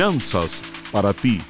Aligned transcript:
Finanzas 0.00 0.62
para 0.90 1.12
ti. 1.12 1.42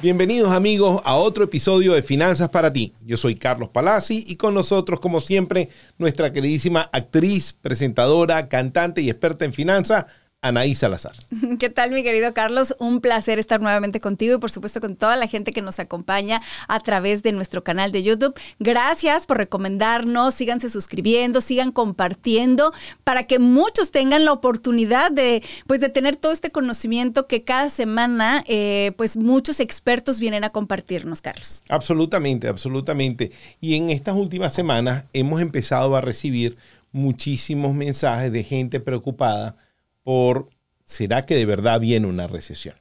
Bienvenidos 0.00 0.50
amigos 0.50 1.00
a 1.04 1.14
otro 1.14 1.44
episodio 1.44 1.92
de 1.92 2.02
Finanzas 2.02 2.48
para 2.48 2.72
ti. 2.72 2.92
Yo 3.06 3.16
soy 3.16 3.36
Carlos 3.36 3.68
Palazzi 3.68 4.24
y 4.26 4.34
con 4.34 4.52
nosotros, 4.52 4.98
como 4.98 5.20
siempre, 5.20 5.68
nuestra 5.96 6.32
queridísima 6.32 6.90
actriz, 6.92 7.52
presentadora, 7.52 8.48
cantante 8.48 9.00
y 9.00 9.08
experta 9.08 9.44
en 9.44 9.52
finanzas, 9.52 10.06
Anaí 10.42 10.74
Salazar. 10.74 11.14
¿Qué 11.60 11.70
tal, 11.70 11.92
mi 11.92 12.02
querido 12.02 12.34
Carlos? 12.34 12.74
Un 12.80 13.00
placer 13.00 13.38
estar 13.38 13.60
nuevamente 13.60 14.00
contigo 14.00 14.34
y, 14.34 14.38
por 14.38 14.50
supuesto, 14.50 14.80
con 14.80 14.96
toda 14.96 15.14
la 15.14 15.28
gente 15.28 15.52
que 15.52 15.62
nos 15.62 15.78
acompaña 15.78 16.42
a 16.66 16.80
través 16.80 17.22
de 17.22 17.30
nuestro 17.30 17.62
canal 17.62 17.92
de 17.92 18.02
YouTube. 18.02 18.34
Gracias 18.58 19.24
por 19.24 19.36
recomendarnos, 19.36 20.34
síganse 20.34 20.68
suscribiendo, 20.68 21.40
sigan 21.40 21.70
compartiendo 21.70 22.72
para 23.04 23.22
que 23.22 23.38
muchos 23.38 23.92
tengan 23.92 24.24
la 24.24 24.32
oportunidad 24.32 25.12
de, 25.12 25.44
pues, 25.68 25.80
de 25.80 25.88
tener 25.88 26.16
todo 26.16 26.32
este 26.32 26.50
conocimiento 26.50 27.28
que 27.28 27.44
cada 27.44 27.70
semana, 27.70 28.42
eh, 28.48 28.92
pues, 28.96 29.16
muchos 29.16 29.60
expertos 29.60 30.18
vienen 30.18 30.42
a 30.42 30.50
compartirnos, 30.50 31.22
Carlos. 31.22 31.62
Absolutamente, 31.68 32.48
absolutamente. 32.48 33.30
Y 33.60 33.76
en 33.76 33.90
estas 33.90 34.16
últimas 34.16 34.52
semanas 34.52 35.04
hemos 35.12 35.40
empezado 35.40 35.94
a 35.94 36.00
recibir 36.00 36.56
muchísimos 36.90 37.74
mensajes 37.74 38.32
de 38.32 38.42
gente 38.42 38.80
preocupada 38.80 39.61
por, 40.02 40.50
¿será 40.84 41.26
que 41.26 41.34
de 41.34 41.46
verdad 41.46 41.80
viene 41.80 42.06
una 42.06 42.26
recesión? 42.26 42.76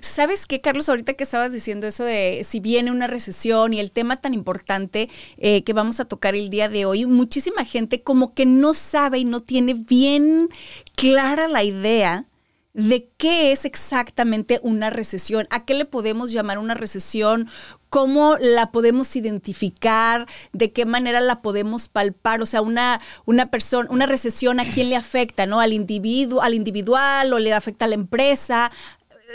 ¿Sabes 0.00 0.46
qué, 0.46 0.60
Carlos? 0.60 0.88
Ahorita 0.88 1.14
que 1.14 1.22
estabas 1.22 1.52
diciendo 1.52 1.86
eso 1.86 2.04
de 2.04 2.44
si 2.48 2.60
viene 2.60 2.90
una 2.90 3.06
recesión 3.06 3.72
y 3.72 3.80
el 3.80 3.92
tema 3.92 4.20
tan 4.20 4.34
importante 4.34 5.08
eh, 5.36 5.62
que 5.62 5.72
vamos 5.72 6.00
a 6.00 6.06
tocar 6.06 6.34
el 6.34 6.50
día 6.50 6.68
de 6.68 6.86
hoy, 6.86 7.06
muchísima 7.06 7.64
gente 7.64 8.02
como 8.02 8.34
que 8.34 8.46
no 8.46 8.74
sabe 8.74 9.20
y 9.20 9.24
no 9.24 9.40
tiene 9.40 9.74
bien 9.74 10.48
clara 10.96 11.46
la 11.46 11.62
idea 11.62 12.26
de 12.72 13.08
qué 13.16 13.50
es 13.52 13.64
exactamente 13.64 14.60
una 14.62 14.90
recesión, 14.90 15.46
a 15.50 15.64
qué 15.64 15.74
le 15.74 15.84
podemos 15.84 16.30
llamar 16.30 16.58
una 16.58 16.74
recesión, 16.74 17.48
cómo 17.88 18.36
la 18.40 18.70
podemos 18.70 19.16
identificar, 19.16 20.26
de 20.52 20.72
qué 20.72 20.86
manera 20.86 21.20
la 21.20 21.42
podemos 21.42 21.88
palpar, 21.88 22.40
o 22.42 22.46
sea, 22.46 22.62
una, 22.62 23.00
una 23.26 23.50
persona, 23.50 23.88
una 23.90 24.06
recesión 24.06 24.60
a 24.60 24.70
quién 24.70 24.88
le 24.88 24.96
afecta, 24.96 25.46
¿no? 25.46 25.58
Al 25.60 25.72
individuo, 25.72 26.42
al 26.42 26.54
individual 26.54 27.32
o 27.32 27.38
le 27.40 27.52
afecta 27.52 27.86
a 27.86 27.88
la 27.88 27.94
empresa, 27.96 28.70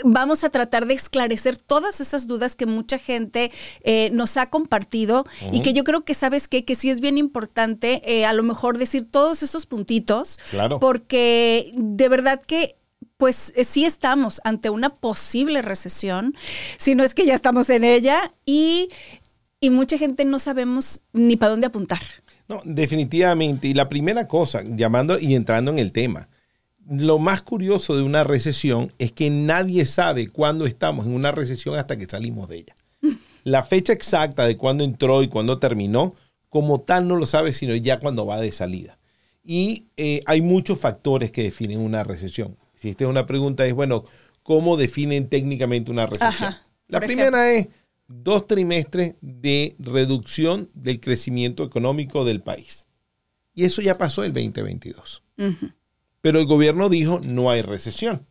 vamos 0.04 0.44
a 0.44 0.50
tratar 0.50 0.86
de 0.86 0.94
esclarecer 0.94 1.56
todas 1.56 2.00
esas 2.00 2.26
dudas 2.26 2.54
que 2.56 2.66
mucha 2.66 2.98
gente 2.98 3.50
eh, 3.82 4.10
nos 4.12 4.36
ha 4.36 4.50
compartido 4.50 5.26
y 5.52 5.60
que 5.62 5.72
yo 5.72 5.84
creo 5.84 6.04
que 6.04 6.12
sabes 6.14 6.48
qué? 6.48 6.64
que 6.66 6.74
sí 6.74 6.90
es 6.90 7.00
bien 7.00 7.16
importante 7.18 8.02
eh, 8.04 8.26
a 8.26 8.32
lo 8.34 8.42
mejor 8.42 8.76
decir 8.78 9.10
todos 9.10 9.42
esos 9.42 9.64
puntitos, 9.66 10.38
Claro. 10.50 10.80
porque 10.80 11.72
de 11.74 12.08
verdad 12.10 12.42
que 12.46 12.76
pues 13.16 13.52
eh, 13.56 13.64
sí 13.64 13.84
estamos 13.84 14.40
ante 14.44 14.70
una 14.70 14.96
posible 14.96 15.62
recesión, 15.62 16.34
si 16.78 16.94
no 16.94 17.04
es 17.04 17.14
que 17.14 17.26
ya 17.26 17.34
estamos 17.34 17.68
en 17.70 17.84
ella 17.84 18.34
y, 18.44 18.88
y 19.60 19.70
mucha 19.70 19.98
gente 19.98 20.24
no 20.24 20.38
sabemos 20.38 21.02
ni 21.12 21.36
para 21.36 21.50
dónde 21.50 21.66
apuntar. 21.66 22.00
No, 22.48 22.60
definitivamente. 22.64 23.68
Y 23.68 23.74
la 23.74 23.88
primera 23.88 24.28
cosa, 24.28 24.62
llamando 24.64 25.18
y 25.18 25.34
entrando 25.34 25.70
en 25.70 25.78
el 25.78 25.92
tema, 25.92 26.28
lo 26.88 27.18
más 27.18 27.42
curioso 27.42 27.96
de 27.96 28.02
una 28.02 28.22
recesión 28.22 28.92
es 28.98 29.12
que 29.12 29.30
nadie 29.30 29.86
sabe 29.86 30.28
cuándo 30.28 30.66
estamos 30.66 31.06
en 31.06 31.14
una 31.14 31.32
recesión 31.32 31.74
hasta 31.76 31.96
que 31.96 32.06
salimos 32.06 32.48
de 32.48 32.58
ella. 32.58 32.74
La 33.44 33.64
fecha 33.64 33.92
exacta 33.92 34.46
de 34.46 34.56
cuándo 34.56 34.84
entró 34.84 35.22
y 35.22 35.28
cuándo 35.28 35.58
terminó, 35.58 36.14
como 36.48 36.80
tal 36.80 37.08
no 37.08 37.16
lo 37.16 37.26
sabe, 37.26 37.52
sino 37.52 37.74
ya 37.74 37.98
cuando 37.98 38.26
va 38.26 38.40
de 38.40 38.52
salida. 38.52 38.98
Y 39.44 39.86
eh, 39.96 40.20
hay 40.26 40.40
muchos 40.40 40.78
factores 40.78 41.30
que 41.30 41.42
definen 41.42 41.80
una 41.80 42.02
recesión. 42.02 42.56
Si 42.86 42.90
esta 42.90 43.02
es 43.02 43.10
una 43.10 43.26
pregunta, 43.26 43.66
es 43.66 43.74
bueno, 43.74 44.04
¿cómo 44.44 44.76
definen 44.76 45.28
técnicamente 45.28 45.90
una 45.90 46.06
recesión? 46.06 46.50
Ajá, 46.50 46.62
La 46.86 47.00
primera 47.00 47.50
es 47.50 47.66
dos 48.06 48.46
trimestres 48.46 49.16
de 49.20 49.74
reducción 49.80 50.70
del 50.72 51.00
crecimiento 51.00 51.64
económico 51.64 52.24
del 52.24 52.40
país. 52.42 52.86
Y 53.54 53.64
eso 53.64 53.82
ya 53.82 53.98
pasó 53.98 54.22
el 54.22 54.32
2022. 54.32 55.24
Pero 56.20 56.38
el 56.38 56.46
gobierno 56.46 56.88
dijo 56.88 57.20
no 57.24 57.50
hay 57.50 57.62
recesión. 57.62 58.24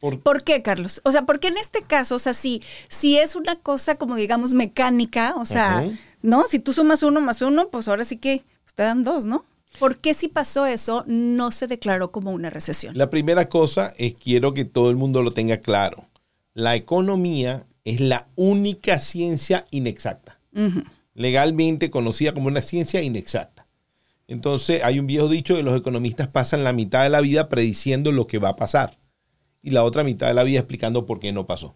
Por- 0.00 0.20
¿Por 0.20 0.44
qué, 0.44 0.60
Carlos? 0.60 1.00
O 1.04 1.12
sea, 1.12 1.22
porque 1.24 1.48
en 1.48 1.56
este 1.56 1.80
caso, 1.82 2.16
o 2.16 2.18
sea, 2.18 2.34
si, 2.34 2.60
si 2.90 3.16
es 3.16 3.34
una 3.34 3.56
cosa 3.56 3.94
como 3.94 4.16
digamos 4.16 4.52
mecánica, 4.52 5.34
o 5.36 5.46
sea. 5.46 5.78
¿no? 6.20 6.44
Si 6.46 6.58
tú 6.58 6.74
sumas 6.74 7.02
uno 7.02 7.22
más 7.22 7.40
uno, 7.40 7.68
pues 7.70 7.88
ahora 7.88 8.04
sí 8.04 8.18
que 8.18 8.44
pues, 8.64 8.74
te 8.74 8.82
dan 8.82 9.02
dos, 9.02 9.24
¿no? 9.24 9.46
¿Por 9.78 9.96
qué 9.98 10.14
si 10.14 10.28
pasó 10.28 10.66
eso 10.66 11.04
no 11.06 11.50
se 11.52 11.66
declaró 11.66 12.12
como 12.12 12.30
una 12.32 12.50
recesión? 12.50 12.96
La 12.96 13.10
primera 13.10 13.48
cosa 13.48 13.92
es 13.98 14.14
quiero 14.14 14.54
que 14.54 14.64
todo 14.64 14.90
el 14.90 14.96
mundo 14.96 15.22
lo 15.22 15.32
tenga 15.32 15.56
claro. 15.58 16.06
La 16.54 16.76
economía 16.76 17.66
es 17.84 18.00
la 18.00 18.28
única 18.36 18.98
ciencia 19.00 19.66
inexacta. 19.70 20.38
Legalmente 21.14 21.90
conocida 21.90 22.32
como 22.32 22.46
una 22.48 22.62
ciencia 22.62 23.02
inexacta. 23.02 23.66
Entonces 24.28 24.82
hay 24.84 24.98
un 24.98 25.06
viejo 25.06 25.28
dicho 25.28 25.56
que 25.56 25.62
los 25.62 25.76
economistas 25.78 26.28
pasan 26.28 26.64
la 26.64 26.72
mitad 26.72 27.02
de 27.02 27.10
la 27.10 27.20
vida 27.20 27.48
prediciendo 27.48 28.12
lo 28.12 28.26
que 28.26 28.38
va 28.38 28.50
a 28.50 28.56
pasar 28.56 28.98
y 29.62 29.70
la 29.70 29.84
otra 29.84 30.04
mitad 30.04 30.28
de 30.28 30.34
la 30.34 30.44
vida 30.44 30.60
explicando 30.60 31.04
por 31.04 31.20
qué 31.20 31.32
no 31.32 31.46
pasó. 31.46 31.74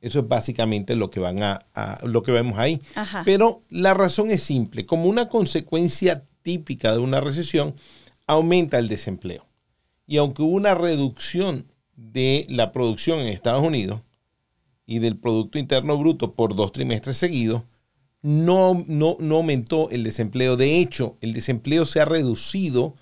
Eso 0.00 0.20
es 0.20 0.28
básicamente 0.28 0.96
lo 0.96 1.10
que 1.10 1.20
van 1.20 1.42
a, 1.42 1.60
a- 1.74 2.00
lo 2.06 2.22
que 2.22 2.32
vemos 2.32 2.58
ahí. 2.58 2.80
Ajá. 2.94 3.22
Pero 3.24 3.62
la 3.68 3.94
razón 3.94 4.30
es 4.30 4.42
simple. 4.42 4.86
Como 4.86 5.04
una 5.06 5.28
consecuencia 5.28 6.24
típica 6.42 6.92
de 6.92 6.98
una 6.98 7.20
recesión, 7.20 7.74
aumenta 8.26 8.78
el 8.78 8.88
desempleo. 8.88 9.46
Y 10.06 10.16
aunque 10.16 10.42
hubo 10.42 10.52
una 10.52 10.74
reducción 10.74 11.66
de 11.96 12.46
la 12.48 12.72
producción 12.72 13.20
en 13.20 13.28
Estados 13.28 13.64
Unidos 13.64 14.02
y 14.86 14.98
del 14.98 15.16
Producto 15.16 15.58
Interno 15.58 15.96
Bruto 15.96 16.34
por 16.34 16.54
dos 16.54 16.72
trimestres 16.72 17.18
seguidos, 17.18 17.62
no, 18.22 18.84
no, 18.86 19.16
no 19.18 19.36
aumentó 19.36 19.90
el 19.90 20.04
desempleo. 20.04 20.56
De 20.56 20.78
hecho, 20.78 21.16
el 21.20 21.32
desempleo 21.32 21.84
se 21.84 22.00
ha 22.00 22.04
reducido 22.04 22.94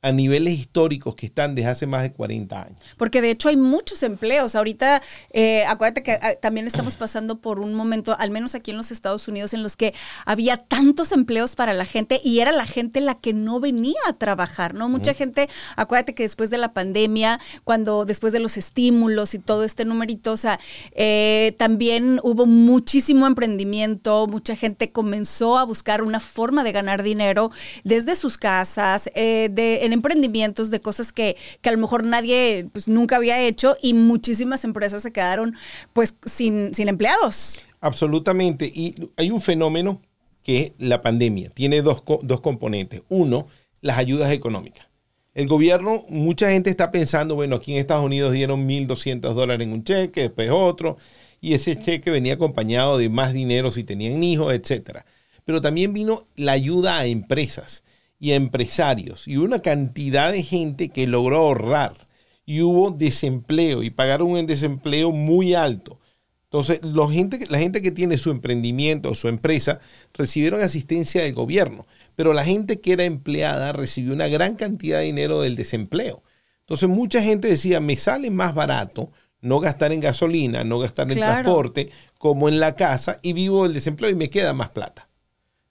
a 0.00 0.12
niveles 0.12 0.54
históricos 0.54 1.16
que 1.16 1.26
están 1.26 1.56
desde 1.56 1.70
hace 1.70 1.86
más 1.86 2.02
de 2.02 2.12
40 2.12 2.62
años. 2.62 2.80
Porque 2.96 3.20
de 3.20 3.30
hecho 3.30 3.48
hay 3.48 3.56
muchos 3.56 4.04
empleos. 4.04 4.54
Ahorita, 4.54 5.02
eh, 5.32 5.64
acuérdate 5.66 6.04
que 6.04 6.12
ah, 6.12 6.34
también 6.40 6.68
estamos 6.68 6.96
pasando 6.96 7.40
por 7.40 7.58
un 7.58 7.74
momento, 7.74 8.16
al 8.16 8.30
menos 8.30 8.54
aquí 8.54 8.70
en 8.70 8.76
los 8.76 8.92
Estados 8.92 9.26
Unidos, 9.26 9.54
en 9.54 9.64
los 9.64 9.76
que 9.76 9.94
había 10.24 10.56
tantos 10.56 11.10
empleos 11.10 11.56
para 11.56 11.72
la 11.72 11.84
gente 11.84 12.20
y 12.22 12.38
era 12.38 12.52
la 12.52 12.66
gente 12.66 13.00
la 13.00 13.16
que 13.16 13.32
no 13.32 13.58
venía 13.58 13.98
a 14.06 14.12
trabajar, 14.12 14.74
¿no? 14.74 14.88
Mucha 14.88 15.14
gente, 15.14 15.48
acuérdate 15.74 16.14
que 16.14 16.22
después 16.22 16.50
de 16.50 16.58
la 16.58 16.72
pandemia, 16.72 17.40
cuando 17.64 18.04
después 18.04 18.32
de 18.32 18.38
los 18.38 18.56
estímulos 18.56 19.34
y 19.34 19.40
todo 19.40 19.64
este 19.64 19.84
numerito, 19.84 20.32
o 20.32 20.36
sea, 20.36 20.60
eh, 20.92 21.56
también 21.58 22.20
hubo 22.22 22.46
muchísimo 22.46 23.26
emprendimiento, 23.26 24.28
mucha 24.28 24.54
gente 24.54 24.92
comenzó 24.92 25.58
a 25.58 25.64
buscar 25.64 26.02
una 26.02 26.20
forma 26.20 26.62
de 26.62 26.70
ganar 26.70 27.02
dinero 27.02 27.50
desde 27.82 28.14
sus 28.14 28.38
casas, 28.38 29.10
eh, 29.16 29.48
de, 29.50 29.87
en 29.88 29.94
emprendimientos, 29.94 30.70
de 30.70 30.80
cosas 30.80 31.12
que, 31.12 31.36
que 31.60 31.68
a 31.68 31.72
lo 31.72 31.78
mejor 31.78 32.04
nadie 32.04 32.68
pues, 32.72 32.86
nunca 32.86 33.16
había 33.16 33.40
hecho 33.40 33.76
y 33.82 33.94
muchísimas 33.94 34.64
empresas 34.64 35.02
se 35.02 35.12
quedaron 35.12 35.54
pues 35.92 36.16
sin, 36.24 36.74
sin 36.74 36.88
empleados. 36.88 37.60
Absolutamente. 37.80 38.66
Y 38.66 39.10
hay 39.16 39.30
un 39.30 39.40
fenómeno 39.40 40.00
que 40.42 40.60
es 40.60 40.72
la 40.78 41.00
pandemia. 41.00 41.50
Tiene 41.50 41.82
dos, 41.82 42.02
dos 42.22 42.40
componentes. 42.40 43.02
Uno, 43.08 43.46
las 43.80 43.98
ayudas 43.98 44.32
económicas. 44.32 44.86
El 45.34 45.46
gobierno, 45.46 46.04
mucha 46.08 46.50
gente 46.50 46.68
está 46.68 46.90
pensando, 46.90 47.36
bueno, 47.36 47.56
aquí 47.56 47.72
en 47.72 47.78
Estados 47.78 48.04
Unidos 48.04 48.32
dieron 48.32 48.66
1.200 48.66 49.34
dólares 49.34 49.66
en 49.66 49.72
un 49.72 49.84
cheque, 49.84 50.22
después 50.22 50.50
otro, 50.50 50.96
y 51.40 51.54
ese 51.54 51.78
cheque 51.78 52.10
venía 52.10 52.34
acompañado 52.34 52.98
de 52.98 53.08
más 53.08 53.32
dinero 53.32 53.70
si 53.70 53.84
tenían 53.84 54.24
hijos, 54.24 54.52
etcétera. 54.52 55.06
Pero 55.44 55.60
también 55.60 55.92
vino 55.92 56.26
la 56.34 56.52
ayuda 56.52 56.98
a 56.98 57.06
empresas 57.06 57.84
y 58.18 58.32
a 58.32 58.36
empresarios 58.36 59.28
y 59.28 59.36
una 59.36 59.60
cantidad 59.60 60.32
de 60.32 60.42
gente 60.42 60.88
que 60.88 61.06
logró 61.06 61.36
ahorrar 61.36 62.08
y 62.44 62.62
hubo 62.62 62.90
desempleo 62.90 63.82
y 63.82 63.90
pagaron 63.90 64.30
un 64.30 64.46
desempleo 64.46 65.12
muy 65.12 65.54
alto. 65.54 65.98
Entonces, 66.44 66.80
la 66.82 67.06
gente, 67.10 67.40
la 67.50 67.58
gente 67.58 67.82
que 67.82 67.90
tiene 67.90 68.16
su 68.16 68.30
emprendimiento 68.30 69.10
o 69.10 69.14
su 69.14 69.28
empresa 69.28 69.80
recibieron 70.14 70.62
asistencia 70.62 71.22
del 71.22 71.34
gobierno, 71.34 71.86
pero 72.16 72.32
la 72.32 72.42
gente 72.44 72.80
que 72.80 72.94
era 72.94 73.04
empleada 73.04 73.72
recibió 73.72 74.14
una 74.14 74.28
gran 74.28 74.54
cantidad 74.56 74.98
de 75.00 75.04
dinero 75.04 75.42
del 75.42 75.56
desempleo. 75.56 76.22
Entonces, 76.60 76.88
mucha 76.88 77.20
gente 77.20 77.48
decía, 77.48 77.80
me 77.80 77.96
sale 77.96 78.30
más 78.30 78.54
barato 78.54 79.10
no 79.42 79.60
gastar 79.60 79.92
en 79.92 80.00
gasolina, 80.00 80.64
no 80.64 80.78
gastar 80.78 81.10
en 81.12 81.18
Claro. 81.18 81.42
transporte, 81.42 81.90
como 82.18 82.48
en 82.48 82.58
la 82.60 82.74
casa, 82.74 83.20
y 83.22 83.34
vivo 83.34 83.66
el 83.66 83.74
desempleo 83.74 84.10
y 84.10 84.14
me 84.16 84.30
queda 84.30 84.54
más 84.54 84.70
plata. 84.70 85.08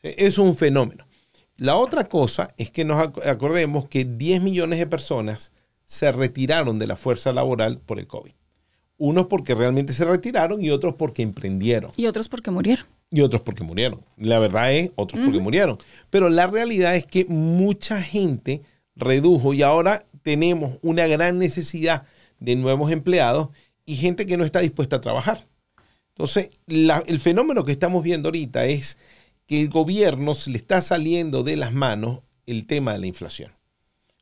Es 0.04 0.38
un 0.38 0.56
fenómeno. 0.56 1.07
La 1.58 1.76
otra 1.76 2.06
cosa 2.06 2.50
es 2.58 2.70
que 2.72 2.86
nos 2.86 2.98
ac- 2.98 3.26
acordemos 3.28 3.88
que 3.88 4.06
10 4.06 4.42
millones 4.42 4.80
de 4.80 4.88
personas 4.88 5.52
se 5.86 6.12
retiraron 6.12 6.78
de 6.80 6.88
la 6.88 6.96
fuerza 6.96 7.32
laboral 7.34 7.80
por 7.80 8.00
el 8.00 8.08
COVID. 8.08 8.32
Unos 9.00 9.28
porque 9.28 9.56
realmente 9.56 9.94
se 9.94 10.06
retiraron 10.06 10.64
y 10.64 10.70
otros 10.72 10.96
porque 10.96 11.22
emprendieron. 11.22 11.92
Y 11.98 12.06
otros 12.08 12.30
porque 12.30 12.52
murieron. 12.52 12.86
Y 13.12 13.22
otros 13.22 13.42
porque 13.42 13.64
murieron. 13.64 14.02
La 14.18 14.40
verdad 14.40 14.74
es, 14.74 14.92
otros 14.96 15.22
porque 15.24 15.40
murieron. 15.40 15.78
Pero 16.10 16.30
la 16.30 16.48
realidad 16.48 16.96
es 16.96 17.06
que 17.06 17.26
mucha 17.26 18.02
gente 18.02 18.62
redujo 18.96 19.54
y 19.54 19.62
ahora 19.62 20.06
tenemos 20.24 20.78
una 20.82 21.08
gran 21.08 21.40
necesidad 21.40 22.04
de 22.40 22.56
nuevos 22.56 22.92
empleados 22.92 23.50
y 23.86 23.96
gente 23.96 24.26
que 24.26 24.36
no 24.38 24.44
está 24.44 24.60
dispuesta 24.60 24.98
a 24.98 25.02
trabajar. 25.02 25.46
Entonces, 26.10 26.50
la- 26.66 27.04
el 27.08 27.20
fenómeno 27.20 27.64
que 27.64 27.72
estamos 27.72 28.04
viendo 28.04 28.28
ahorita 28.30 28.66
es 28.66 28.98
que 29.48 29.62
el 29.62 29.70
gobierno 29.70 30.36
se 30.36 30.50
le 30.52 30.58
está 30.58 30.82
saliendo 30.82 31.44
de 31.44 31.56
las 31.58 31.72
manos 31.74 32.20
el 32.46 32.66
tema 32.68 32.94
de 32.94 33.00
la 33.00 33.08
inflación. 33.08 33.52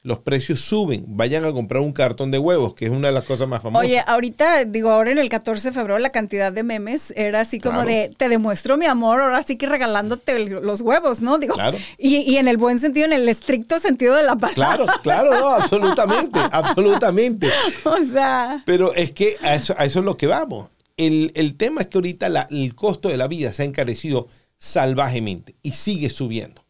Los 0.04 0.20
precios 0.20 0.60
suben, 0.62 1.04
vayan 1.08 1.46
a 1.46 1.52
comprar 1.52 1.82
un 1.82 1.92
cartón 1.92 2.30
de 2.30 2.38
huevos, 2.38 2.76
que 2.76 2.86
es 2.86 2.92
una 2.92 3.08
de 3.08 3.14
las 3.16 3.24
cosas 3.24 3.48
más 3.48 3.64
famosas. 3.64 3.88
Oye, 3.88 4.04
ahorita, 4.06 4.64
digo, 4.66 4.92
ahora 4.92 5.10
en 5.12 5.18
el 5.18 5.30
14 5.30 5.70
de 5.70 5.74
febrero 5.74 5.98
la 5.98 6.12
cantidad 6.12 6.54
de 6.54 6.62
memes 6.62 7.12
era 7.18 7.42
así 7.42 7.60
como 7.60 7.78
Claro. 7.82 7.90
de, 7.90 8.12
te 8.16 8.30
demuestro 8.30 8.78
mi 8.78 8.86
amor, 8.86 9.20
ahora 9.20 9.42
sí 9.42 9.56
que 9.56 9.66
regalándote 9.66 10.36
el- 10.36 10.50
los 10.62 10.82
huevos, 10.82 11.22
¿no? 11.22 11.40
Digo, 11.40 11.56
Claro. 11.56 11.80
y, 11.98 12.18
y 12.18 12.38
en 12.38 12.48
el 12.48 12.58
buen 12.58 12.78
sentido, 12.78 13.08
en 13.08 13.14
el 13.14 13.28
estricto 13.28 13.80
sentido 13.80 14.14
de 14.16 14.22
la 14.22 14.36
palabra. 14.36 14.54
Claro, 14.54 14.86
claro, 15.02 15.32
no, 15.40 15.48
absolutamente, 15.50 16.40
absolutamente. 16.52 17.50
O 17.84 17.98
sea, 18.14 18.62
Pero 18.68 18.94
es 18.94 19.12
que 19.12 19.38
a 19.42 19.56
eso, 19.56 19.74
a 19.76 19.86
eso 19.86 20.00
es 20.00 20.06
lo 20.06 20.18
que 20.18 20.28
vamos. 20.28 20.70
El, 20.98 21.32
el 21.34 21.56
tema 21.58 21.82
es 21.82 21.88
que 21.88 21.98
ahorita 21.98 22.30
la- 22.30 22.48
el 22.52 22.76
costo 22.76 23.10
de 23.10 23.18
la 23.18 23.28
vida 23.28 23.54
se 23.54 23.64
ha 23.64 23.66
encarecido 23.66 24.28
salvajemente 24.66 25.56
y 25.62 25.72
sigue 25.72 26.10
subiendo. 26.10 26.66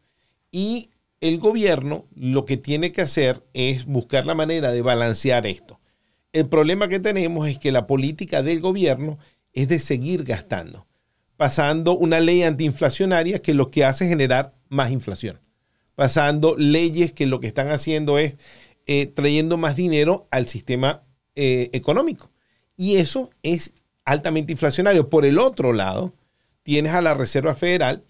Y 0.52 0.90
el 1.22 1.38
gobierno 1.38 2.04
lo 2.14 2.44
que 2.44 2.58
tiene 2.58 2.92
que 2.92 3.00
hacer 3.00 3.42
es 3.54 3.86
buscar 3.86 4.26
la 4.26 4.34
manera 4.34 4.70
de 4.70 4.82
balancear 4.82 5.46
esto. 5.46 5.80
El 6.34 6.46
problema 6.46 6.88
que 6.88 7.00
tenemos 7.00 7.48
es 7.48 7.58
que 7.58 7.72
la 7.72 7.86
política 7.86 8.42
del 8.42 8.60
gobierno 8.60 9.18
es 9.54 9.68
de 9.68 9.78
seguir 9.78 10.24
gastando, 10.24 10.86
pasando 11.38 11.96
una 11.96 12.20
ley 12.20 12.42
antiinflacionaria 12.42 13.38
que 13.38 13.54
lo 13.54 13.68
que 13.68 13.86
hace 13.86 14.04
es 14.04 14.10
generar 14.10 14.54
más 14.68 14.90
inflación, 14.90 15.40
pasando 15.94 16.54
leyes 16.58 17.14
que 17.14 17.24
lo 17.24 17.40
que 17.40 17.46
están 17.46 17.70
haciendo 17.70 18.18
es 18.18 18.36
eh, 18.86 19.06
trayendo 19.06 19.56
más 19.56 19.74
dinero 19.74 20.28
al 20.30 20.46
sistema 20.46 21.02
eh, 21.34 21.70
económico. 21.72 22.30
Y 22.76 22.96
eso 22.96 23.30
es 23.42 23.72
altamente 24.04 24.52
inflacionario. 24.52 25.08
Por 25.08 25.24
el 25.24 25.38
otro 25.38 25.72
lado, 25.72 26.12
tienes 26.66 26.92
a 26.94 27.00
la 27.00 27.14
Reserva 27.14 27.54
Federal 27.54 28.02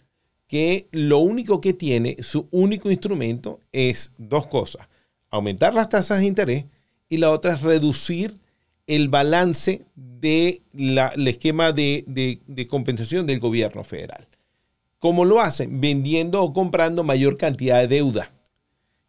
que 0.47 0.88
lo 0.91 1.19
único 1.19 1.61
que 1.61 1.75
tiene, 1.75 2.17
su 2.23 2.49
único 2.50 2.91
instrumento 2.91 3.61
es 3.70 4.12
dos 4.17 4.47
cosas. 4.47 4.88
Aumentar 5.29 5.75
las 5.75 5.91
tasas 5.91 6.20
de 6.20 6.25
interés 6.26 6.64
y 7.11 7.19
la 7.19 7.32
otra 7.32 7.53
es 7.53 7.61
reducir 7.61 8.41
el 8.87 9.11
balance 9.11 9.85
del 9.94 10.62
esquema 11.26 11.73
de, 11.73 12.03
de- 12.06 12.41
de 12.47 12.67
compensación 12.67 13.26
del 13.26 13.41
gobierno 13.41 13.85
federal. 13.85 14.26
¿Cómo 15.00 15.26
lo 15.26 15.43
hacen? 15.43 15.79
Vendiendo 15.82 16.43
o 16.43 16.55
comprando 16.55 17.05
mayor 17.05 17.37
cantidad 17.37 17.81
de 17.81 17.88
deuda. 17.88 18.32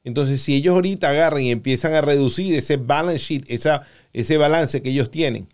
Entonces, 0.04 0.42
si 0.42 0.56
ellos 0.56 0.74
ahorita 0.74 1.10
agarran 1.10 1.44
y 1.44 1.52
empiezan 1.52 1.94
a 1.94 2.02
reducir 2.02 2.54
ese 2.54 2.76
balance 2.76 3.20
sheet, 3.20 3.46
esa, 3.48 3.84
ese 4.12 4.36
balance 4.36 4.82
que 4.82 4.90
ellos 4.90 5.10
tienen, 5.10 5.48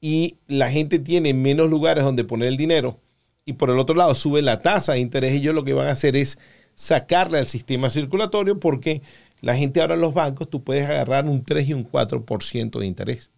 y 0.00 0.38
la 0.48 0.68
gente 0.68 0.98
tiene 0.98 1.32
menos 1.32 1.70
lugares 1.70 2.02
donde 2.02 2.24
poner 2.24 2.48
el 2.48 2.56
dinero, 2.56 2.98
y 3.46 3.54
por 3.54 3.70
el 3.70 3.78
otro 3.78 3.94
lado 3.94 4.14
sube 4.14 4.42
la 4.42 4.60
tasa 4.60 4.92
de 4.92 4.98
interés, 4.98 5.32
ellos 5.32 5.54
lo 5.54 5.64
que 5.64 5.72
van 5.72 5.86
a 5.86 5.92
hacer 5.92 6.16
es 6.16 6.38
sacarle 6.74 7.38
al 7.38 7.46
sistema 7.46 7.88
circulatorio 7.88 8.60
porque 8.60 9.00
la 9.40 9.56
gente 9.56 9.80
ahora 9.80 9.94
en 9.94 10.00
los 10.00 10.12
bancos, 10.12 10.50
tú 10.50 10.62
puedes 10.62 10.84
agarrar 10.84 11.24
un 11.26 11.44
3 11.44 11.68
y 11.68 11.72
un 11.72 11.88
4% 11.90 12.78
de 12.78 12.86
interés. 12.86 13.30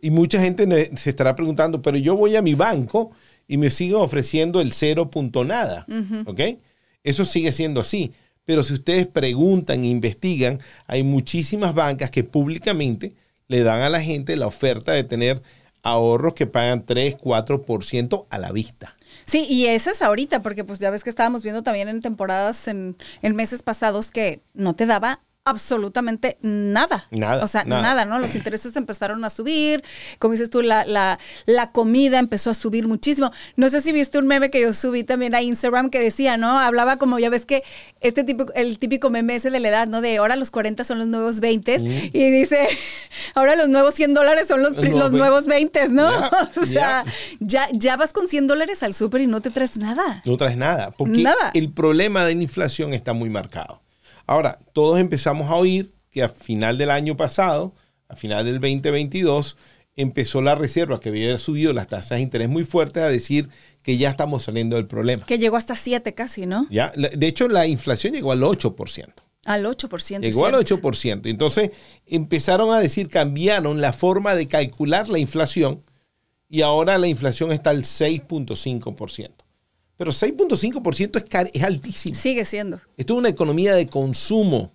Y 0.00 0.10
mucha 0.10 0.40
gente 0.40 0.90
se 0.96 1.10
estará 1.10 1.36
preguntando, 1.36 1.80
pero 1.80 1.96
yo 1.96 2.16
voy 2.16 2.34
a 2.34 2.42
mi 2.42 2.54
banco 2.54 3.12
y 3.46 3.58
me 3.58 3.70
siguen 3.70 3.96
ofreciendo 3.96 4.60
el 4.60 4.72
cero 4.72 5.08
punto 5.08 5.44
nada. 5.44 5.86
¿Ok? 6.26 6.40
Eso 7.04 7.24
sigue 7.24 7.52
siendo 7.52 7.80
así. 7.80 8.12
Pero 8.44 8.64
si 8.64 8.74
ustedes 8.74 9.06
preguntan 9.06 9.84
e 9.84 9.88
investigan, 9.88 10.58
hay 10.86 11.04
muchísimas 11.04 11.74
bancas 11.74 12.10
que 12.10 12.24
públicamente 12.24 13.14
le 13.46 13.62
dan 13.62 13.82
a 13.82 13.88
la 13.88 14.00
gente 14.00 14.36
la 14.36 14.48
oferta 14.48 14.92
de 14.92 15.04
tener 15.04 15.40
ahorros 15.84 16.34
que 16.34 16.46
pagan 16.46 16.84
3, 16.84 17.16
4% 17.16 18.26
a 18.28 18.38
la 18.38 18.50
vista. 18.50 18.95
Sí, 19.26 19.46
y 19.48 19.66
eso 19.66 19.90
es 19.90 20.02
ahorita, 20.02 20.42
porque 20.42 20.64
pues 20.64 20.78
ya 20.78 20.90
ves 20.90 21.04
que 21.04 21.10
estábamos 21.10 21.42
viendo 21.42 21.62
también 21.62 21.88
en 21.88 22.00
temporadas, 22.00 22.68
en, 22.68 22.96
en 23.22 23.36
meses 23.36 23.62
pasados, 23.62 24.10
que 24.10 24.40
no 24.54 24.74
te 24.74 24.86
daba 24.86 25.20
absolutamente 25.46 26.36
nada. 26.42 27.06
Nada, 27.10 27.42
O 27.44 27.48
sea, 27.48 27.64
nada. 27.64 27.80
nada, 27.82 28.04
¿no? 28.04 28.18
Los 28.18 28.34
intereses 28.34 28.74
empezaron 28.76 29.24
a 29.24 29.30
subir, 29.30 29.82
como 30.18 30.32
dices 30.32 30.50
tú, 30.50 30.60
la, 30.60 30.84
la, 30.84 31.18
la 31.46 31.70
comida 31.70 32.18
empezó 32.18 32.50
a 32.50 32.54
subir 32.54 32.86
muchísimo. 32.88 33.30
No 33.54 33.68
sé 33.68 33.80
si 33.80 33.92
viste 33.92 34.18
un 34.18 34.26
meme 34.26 34.50
que 34.50 34.60
yo 34.60 34.72
subí 34.74 35.04
también 35.04 35.34
a 35.36 35.42
Instagram 35.42 35.88
que 35.88 36.00
decía, 36.00 36.36
¿no? 36.36 36.58
Hablaba 36.58 36.96
como, 36.98 37.18
ya 37.20 37.30
ves 37.30 37.46
que 37.46 37.62
este 38.00 38.24
tipo, 38.24 38.46
el 38.54 38.78
típico 38.78 39.08
meme 39.08 39.36
ese 39.36 39.50
de 39.50 39.60
la 39.60 39.68
edad, 39.68 39.86
¿no? 39.86 40.00
De 40.00 40.16
ahora 40.18 40.34
los 40.36 40.50
40 40.50 40.82
son 40.84 40.98
los 40.98 41.06
nuevos 41.06 41.38
20 41.40 42.10
y 42.12 42.30
dice, 42.30 42.66
ahora 43.34 43.54
los 43.54 43.68
nuevos 43.68 43.94
100 43.94 44.14
dólares 44.14 44.48
son 44.48 44.62
los, 44.62 44.76
Los 44.76 44.84
nuevos 44.90 45.12
los 45.32 45.46
20. 45.46 45.86
nuevos 45.86 45.86
20, 45.86 45.88
¿no? 45.90 46.30
O 46.60 46.64
sea, 46.66 47.04
ya. 47.38 47.68
ya, 47.68 47.68
ya 47.72 47.96
vas 47.96 48.12
con 48.12 48.26
100 48.28 48.46
dólares 48.48 48.82
al 48.82 48.94
súper 48.94 49.20
y 49.20 49.26
no 49.28 49.40
te 49.40 49.50
traes 49.50 49.78
nada. 49.78 50.22
No 50.24 50.36
traes 50.36 50.56
nada, 50.56 50.90
porque 50.90 51.22
Nada. 51.22 51.50
el 51.54 51.70
problema 51.70 52.24
de 52.24 52.34
la 52.34 52.42
inflación 52.42 52.92
está 52.94 53.12
muy 53.12 53.30
marcado. 53.30 53.80
Ahora, 54.26 54.58
todos 54.72 54.98
empezamos 54.98 55.50
a 55.50 55.54
oír 55.54 55.90
que 56.10 56.22
a 56.22 56.28
final 56.28 56.78
del 56.78 56.90
año 56.90 57.16
pasado, 57.16 57.74
a 58.08 58.16
final 58.16 58.44
del 58.44 58.54
2022, 58.54 59.56
empezó 59.96 60.42
la 60.42 60.54
reserva 60.54 61.00
que 61.00 61.08
había 61.08 61.38
subido 61.38 61.72
las 61.72 61.86
tasas 61.86 62.18
de 62.18 62.20
interés 62.20 62.48
muy 62.48 62.64
fuertes 62.64 63.02
a 63.02 63.08
decir 63.08 63.48
que 63.82 63.96
ya 63.96 64.10
estamos 64.10 64.44
saliendo 64.44 64.76
del 64.76 64.86
problema. 64.86 65.24
Que 65.24 65.38
llegó 65.38 65.56
hasta 65.56 65.74
7 65.74 66.14
casi, 66.14 66.46
¿no? 66.46 66.66
Ya, 66.70 66.92
de 66.96 67.26
hecho, 67.26 67.48
la 67.48 67.66
inflación 67.66 68.12
llegó 68.12 68.32
al 68.32 68.42
8%. 68.42 69.06
Al 69.46 69.64
8%. 69.64 70.20
Llegó 70.20 70.46
al 70.46 70.66
¿cierto? 70.66 70.90
8%. 70.90 71.30
Entonces 71.30 71.70
empezaron 72.04 72.74
a 72.74 72.80
decir, 72.80 73.08
cambiaron 73.08 73.80
la 73.80 73.92
forma 73.92 74.34
de 74.34 74.48
calcular 74.48 75.08
la 75.08 75.18
inflación 75.18 75.82
y 76.48 76.62
ahora 76.62 76.98
la 76.98 77.06
inflación 77.06 77.52
está 77.52 77.70
al 77.70 77.82
6.5%. 77.82 79.30
Pero 79.96 80.12
6.5% 80.12 81.16
es, 81.16 81.50
es 81.54 81.62
altísimo. 81.62 82.14
Sigue 82.14 82.44
siendo. 82.44 82.80
Esto 82.96 83.14
es 83.14 83.18
una 83.18 83.28
economía 83.28 83.74
de 83.74 83.86
consumo. 83.86 84.72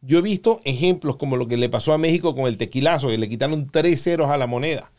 Yo 0.00 0.18
he 0.18 0.22
visto 0.22 0.60
ejemplos 0.64 1.16
como 1.16 1.36
lo 1.36 1.48
que 1.48 1.56
le 1.56 1.68
pasó 1.68 1.92
a 1.92 1.98
México 1.98 2.34
con 2.34 2.46
el 2.46 2.58
tequilazo, 2.58 3.08
que 3.08 3.18
le 3.18 3.28
quitaron 3.28 3.66
tres 3.66 4.02
ceros 4.02 4.28
a 4.30 4.36
la 4.36 4.46
moneda. 4.46 4.90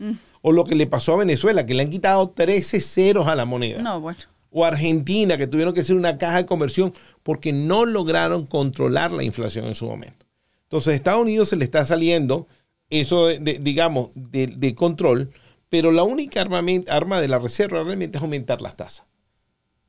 O 0.41 0.51
lo 0.51 0.65
que 0.65 0.75
le 0.75 0.88
pasó 0.88 1.13
a 1.13 1.18
Venezuela, 1.18 1.65
que 1.65 1.74
le 1.74 1.84
han 1.84 1.89
quitado 1.89 2.30
13 2.30 2.80
ceros 2.82 3.27
a 3.27 3.36
la 3.36 3.46
moneda 3.46 3.82
No, 3.82 4.00
bueno. 4.00 4.20
o 4.51 4.63
Argentina, 4.65 5.38
que 5.38 5.48
tuvieron 5.48 5.74
que 5.74 5.82
hacer 5.82 5.96
una 5.96 6.18
caja 6.18 6.38
de 6.38 6.46
conversión 6.46 6.94
porque 7.24 7.51
no 7.53 7.86
lograron 7.86 8.46
controlar 8.46 9.12
la 9.12 9.24
inflación 9.24 9.65
en 9.65 9.75
su 9.75 9.86
momento. 9.86 10.25
Entonces, 10.63 10.94
a 10.94 10.96
Estados 10.96 11.22
Unidos 11.22 11.50
se 11.50 11.56
le 11.58 11.63
está 11.65 11.84
saliendo 11.86 12.48
eso, 12.89 13.27
de, 13.27 13.39
de- 13.39 13.60
digamos, 13.60 14.10
de, 14.15 14.48
de 14.48 14.75
control, 14.75 15.32
pero 15.70 15.91
la 15.91 16.03
única 16.03 16.41
arma 16.41 17.20
de 17.22 17.27
la 17.27 17.39
reserva 17.39 17.84
realmente 17.84 18.18
es 18.18 18.24
aumentar 18.24 18.62
las 18.62 18.75
tasas. 18.77 19.03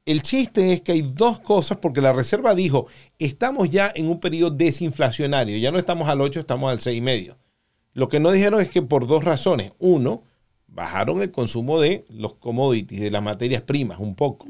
El 0.09 0.23
chiste 0.23 0.73
es 0.73 0.81
que 0.81 0.93
hay 0.93 1.03
dos 1.03 1.39
cosas, 1.39 1.77
porque 1.77 2.01
la 2.01 2.15
reserva 2.15 2.55
dijo, 2.55 2.87
estamos 3.19 3.69
ya 3.69 3.93
en 3.95 4.09
un 4.09 4.21
periodo 4.21 4.51
desinflacionario, 4.53 5.59
ya 5.59 5.71
no 5.71 5.79
estamos 5.79 6.09
al 6.09 6.23
8, 6.23 6.41
estamos 6.41 6.71
al 6.71 6.79
6,5. 6.79 7.37
Lo 7.93 8.09
que 8.09 8.19
no 8.19 8.31
dijeron 8.31 8.59
es 8.59 8.71
que 8.71 8.81
por 8.81 9.07
dos 9.07 9.23
razones. 9.23 9.73
Uno, 9.79 10.23
bajaron 10.67 11.21
el 11.21 11.31
consumo 11.31 11.79
de 11.79 12.07
los 12.09 12.37
commodities, 12.37 13.03
de 13.03 13.11
las 13.11 13.23
materias 13.23 13.61
primas, 13.61 14.01
un 14.01 14.15
poco. 14.15 14.47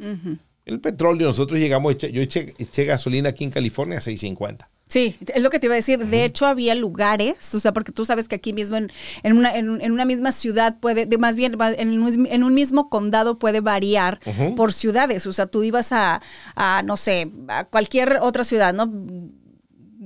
El 0.64 0.78
petróleo, 0.78 1.26
nosotros 1.26 1.58
llegamos, 1.58 1.98
yo 1.98 2.22
eché, 2.22 2.54
eché 2.56 2.84
gasolina 2.84 3.30
aquí 3.30 3.42
en 3.42 3.50
California 3.50 3.98
a 3.98 4.00
6.50. 4.00 4.68
Sí, 4.88 5.16
es 5.34 5.42
lo 5.42 5.50
que 5.50 5.58
te 5.58 5.66
iba 5.66 5.74
a 5.74 5.76
decir. 5.76 5.98
De 6.06 6.24
hecho, 6.24 6.46
había 6.46 6.74
lugares, 6.74 7.54
o 7.54 7.60
sea, 7.60 7.72
porque 7.72 7.92
tú 7.92 8.04
sabes 8.04 8.26
que 8.26 8.36
aquí 8.36 8.52
mismo 8.52 8.76
en, 8.76 8.90
en 9.22 9.36
una, 9.36 9.54
en, 9.54 9.80
en 9.80 9.92
una 9.92 10.06
misma 10.06 10.32
ciudad 10.32 10.78
puede, 10.80 11.04
de 11.04 11.18
más 11.18 11.36
bien 11.36 11.56
en 11.60 12.02
un, 12.02 12.26
en 12.26 12.44
un 12.44 12.54
mismo 12.54 12.88
condado 12.88 13.38
puede 13.38 13.60
variar 13.60 14.18
por 14.56 14.72
ciudades. 14.72 15.26
O 15.26 15.32
sea, 15.32 15.46
tú 15.46 15.62
ibas 15.62 15.92
a, 15.92 16.22
a, 16.56 16.82
no 16.82 16.96
sé, 16.96 17.30
a 17.48 17.64
cualquier 17.64 18.18
otra 18.22 18.44
ciudad, 18.44 18.72
¿no? 18.72 18.90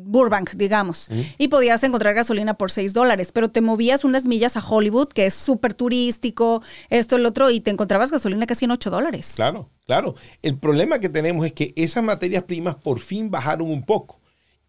Burbank, 0.04 0.52
digamos, 0.54 1.08
y 1.38 1.48
podías 1.48 1.82
encontrar 1.84 2.14
gasolina 2.14 2.54
por 2.54 2.70
6 2.70 2.92
dólares, 2.92 3.30
pero 3.32 3.50
te 3.50 3.60
movías 3.60 4.04
unas 4.04 4.24
millas 4.24 4.56
a 4.56 4.66
Hollywood, 4.66 5.08
que 5.08 5.26
es 5.26 5.34
súper 5.34 5.74
turístico, 5.74 6.62
esto, 6.90 7.16
el 7.16 7.24
otro, 7.24 7.50
y 7.50 7.60
te 7.60 7.70
encontrabas 7.70 8.10
gasolina 8.10 8.46
casi 8.46 8.64
en 8.64 8.72
8 8.72 8.90
dólares. 8.90 9.32
Claro, 9.36 9.70
claro. 9.86 10.14
El 10.42 10.58
problema 10.58 10.98
que 10.98 11.08
tenemos 11.08 11.46
es 11.46 11.52
que 11.52 11.72
esas 11.76 12.02
materias 12.02 12.42
primas 12.44 12.74
por 12.74 12.98
fin 12.98 13.30
bajaron 13.30 13.70
un 13.70 13.84
poco. 13.84 14.21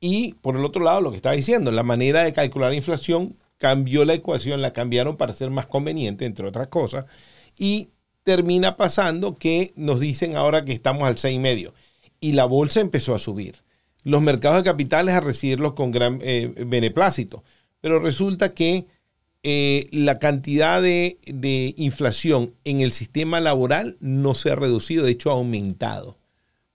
Y 0.06 0.34
por 0.42 0.58
el 0.58 0.66
otro 0.66 0.84
lado, 0.84 1.00
lo 1.00 1.12
que 1.12 1.16
estaba 1.16 1.34
diciendo, 1.34 1.72
la 1.72 1.82
manera 1.82 2.26
de 2.26 2.34
calcular 2.34 2.72
la 2.72 2.76
inflación 2.76 3.38
cambió 3.58 4.04
la 4.04 4.14
ecuación, 4.14 4.62
la 4.62 4.74
cambiaron 4.74 5.16
para 5.16 5.32
ser 5.32 5.50
más 5.50 5.66
conveniente, 5.66 6.26
entre 6.26 6.46
otras 6.46 6.68
cosas. 6.68 7.06
Y 7.58 7.92
termina 8.24 8.76
pasando 8.76 9.36
que 9.36 9.72
nos 9.78 10.02
dicen 10.02 10.36
ahora 10.36 10.66
que 10.66 10.74
estamos 10.74 11.04
al 11.04 11.16
6,5. 11.16 11.72
Y 12.20 12.34
la 12.34 12.44
bolsa 12.44 12.82
empezó 12.82 13.16
a 13.16 13.20
subir. 13.20 13.64
Los 14.04 14.22
mercados 14.22 14.58
de 14.58 14.70
capitales 14.70 15.16
a 15.16 15.22
recibirlos 15.22 15.72
con 15.72 15.92
gran 15.92 16.20
eh, 16.22 16.54
beneplácito. 16.68 17.46
Pero 17.80 18.02
resulta 18.02 18.54
que 18.54 18.88
eh, 19.42 19.88
la 19.94 20.20
cantidad 20.20 20.82
de, 20.82 21.18
de 21.26 21.76
inflación 21.78 22.56
en 22.66 22.82
el 22.82 22.92
sistema 22.92 23.40
laboral 23.40 23.96
no 24.02 24.36
se 24.36 24.52
ha 24.52 24.56
reducido, 24.56 25.06
de 25.06 25.12
hecho 25.12 25.30
ha 25.30 25.36
aumentado, 25.36 26.18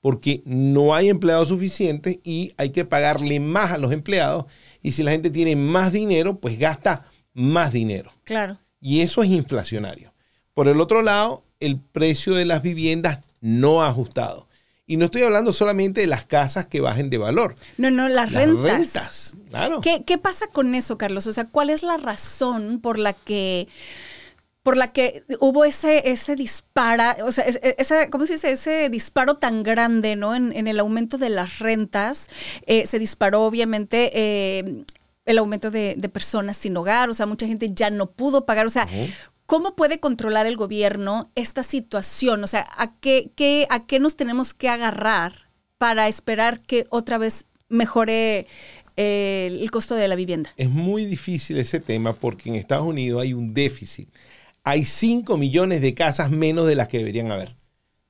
porque 0.01 0.43
no 0.45 0.95
hay 0.95 1.09
empleados 1.09 1.49
suficientes 1.49 2.19
y 2.25 2.53
hay 2.57 2.71
que 2.71 2.85
pagarle 2.85 3.41
más 3.41 3.73
a 3.73 3.79
los 3.79 3.93
empleados 3.93 4.47
y 4.83 4.93
si 4.93 5.03
la 5.03 5.11
gente 5.11 5.31
tiene 5.31 5.57
más 5.57 5.93
dinero, 5.93 6.39
pues 6.39 6.59
gasta 6.59 7.05
más 7.35 7.73
dinero. 7.73 8.13
Claro. 8.25 8.59
Y 8.81 9.01
eso 9.01 9.23
es 9.23 9.31
inflacionario. 9.31 10.15
Por 10.55 10.69
el 10.69 10.81
otro 10.81 11.03
lado, 11.03 11.45
el 11.61 11.79
precio 11.81 12.35
de 12.35 12.45
las 12.45 12.63
viviendas 12.63 13.19
no 13.41 13.83
ha 13.83 13.89
ajustado. 13.89 14.49
Y 14.87 14.97
no 14.97 15.05
estoy 15.05 15.23
hablando 15.23 15.53
solamente 15.53 16.01
de 16.01 16.07
las 16.07 16.25
casas 16.25 16.67
que 16.67 16.81
bajen 16.81 17.11
de 17.11 17.19
valor. 17.19 17.55
No, 17.77 17.91
no, 17.91 18.09
las, 18.09 18.33
Las 18.33 18.45
rentas. 18.47 18.65
rentas, 18.73 19.35
claro. 19.51 19.81
¿Qué, 19.83 20.03
qué 20.07 20.17
pasa 20.17 20.47
con 20.47 20.75
eso, 20.75 20.97
Carlos? 20.97 21.27
O 21.27 21.33
sea, 21.33 21.45
¿cuál 21.45 21.69
es 21.69 21.83
la 21.83 21.99
razón 21.99 22.81
por 22.81 22.99
la 22.99 23.13
que 23.13 23.69
por 24.69 24.77
la 24.77 24.93
que 24.93 25.25
hubo 25.41 25.65
ese, 25.65 26.11
ese 26.11 26.37
dispara, 26.37 27.17
o 27.25 27.33
sea, 27.33 27.45
es- 27.45 27.59
esa, 27.79 28.11
¿cómo 28.11 28.27
se 28.27 28.35
dice? 28.35 28.51
Ese 28.53 28.91
disparo 28.91 29.39
tan 29.39 29.63
grande, 29.63 30.15
¿no? 30.15 30.35
En, 30.35 30.53
en 30.53 30.69
el 30.69 30.79
aumento 30.79 31.17
de 31.17 31.31
las 31.31 31.59
rentas. 31.59 32.29
Eh, 32.67 32.85
se 32.85 32.99
disparó, 32.99 33.45
obviamente, 33.47 34.11
eh, 34.13 34.85
el 35.25 35.39
aumento 35.39 35.71
de, 35.71 35.95
de 35.97 36.09
personas 36.11 36.59
sin 36.59 36.77
hogar. 36.77 37.09
O 37.09 37.15
sea, 37.15 37.25
mucha 37.25 37.47
gente 37.47 37.71
ya 37.75 37.89
no 37.89 38.11
pudo 38.11 38.45
pagar. 38.45 38.67
O 38.67 38.69
sea, 38.69 38.87
¿cómo 39.47 39.75
puede 39.75 40.01
controlar 40.01 40.47
el 40.47 40.59
gobierno 40.59 41.31
esta 41.35 41.63
situación? 41.63 42.45
O 42.45 42.47
sea, 42.47 42.67
¿a 42.77 42.95
qué, 43.01 43.31
qué, 43.37 43.67
¿a 43.71 43.81
qué 43.81 44.01
nos 44.01 44.17
tenemos 44.17 44.53
que 44.53 44.69
agarrar 44.69 45.33
para 45.79 46.09
esperar 46.09 46.61
que 46.61 46.85
otra 46.91 47.17
vez 47.17 47.47
mejore 47.71 48.47
eh, 48.99 49.49
el 49.63 49.71
costo 49.71 49.95
de 49.95 50.09
la 50.09 50.15
vivienda? 50.15 50.51
Es 50.59 50.69
muy 50.69 51.07
difícil 51.07 51.57
ese 51.57 51.81
tema 51.81 52.13
porque 52.13 52.51
en 52.51 52.57
Estados 52.57 52.87
Unidos 52.87 53.23
hay 53.23 53.33
un 53.33 53.55
déficit. 53.55 54.11
Hay 54.69 54.85
5 54.85 55.39
millones 55.39 55.81
de 55.81 55.95
casas 55.95 56.31
menos 56.31 56.67
de 56.67 56.75
las 56.75 56.89
que 56.89 56.99
deberían 56.99 57.33
haber. 57.33 57.57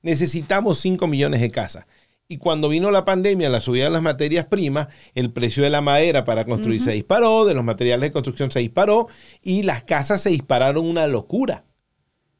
Necesitamos 0.01 0.77
5 0.79 1.07
millones 1.07 1.39
de 1.39 1.51
casas. 1.51 1.85
Y 2.27 2.35
cuando 2.35 2.67
vino 2.67 2.91
la 2.91 3.05
pandemia, 3.05 3.47
la 3.47 3.61
subida 3.61 3.85
de 3.85 3.91
las 3.91 4.01
materias 4.01 4.45
primas, 4.47 4.89
el 5.15 5.31
precio 5.31 5.63
de 5.63 5.69
la 5.69 5.79
madera 5.79 6.25
para 6.25 6.43
construir 6.43 6.83
se 6.83 6.91
disparó, 6.91 7.45
de 7.45 7.53
los 7.53 7.63
materiales 7.63 8.09
de 8.09 8.11
construcción 8.11 8.51
se 8.51 8.59
disparó 8.59 9.07
y 9.41 9.63
las 9.63 9.85
casas 9.85 10.19
se 10.21 10.31
dispararon 10.31 10.85
una 10.85 11.07
locura. 11.07 11.63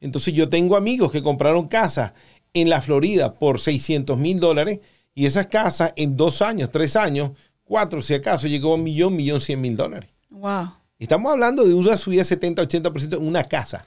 Entonces 0.02 0.34
yo 0.34 0.50
tengo 0.50 0.76
amigos 0.76 1.10
que 1.10 1.22
compraron 1.22 1.66
casas 1.66 2.12
en 2.52 2.68
la 2.68 2.82
Florida 2.82 3.38
por 3.38 3.58
600 3.58 4.18
mil 4.18 4.38
dólares 4.38 4.80
y 5.14 5.24
esas 5.24 5.46
casas 5.46 5.94
en 5.96 6.18
dos 6.18 6.42
años, 6.42 6.70
tres 6.70 6.94
años, 6.94 7.30
cuatro 7.64 8.02
si 8.02 8.12
acaso, 8.12 8.48
llegó 8.48 8.72
a 8.72 8.74
un 8.74 8.84
millón, 8.84 9.16
millón 9.16 9.40
cien 9.40 9.62
mil 9.62 9.78
dólares. 9.78 10.10
Wow. 10.28 10.79
Estamos 11.00 11.32
hablando 11.32 11.64
de 11.66 11.74
una 11.74 11.96
subida 11.96 12.22
70-80% 12.22 13.16
en 13.16 13.26
una 13.26 13.42
casa. 13.44 13.86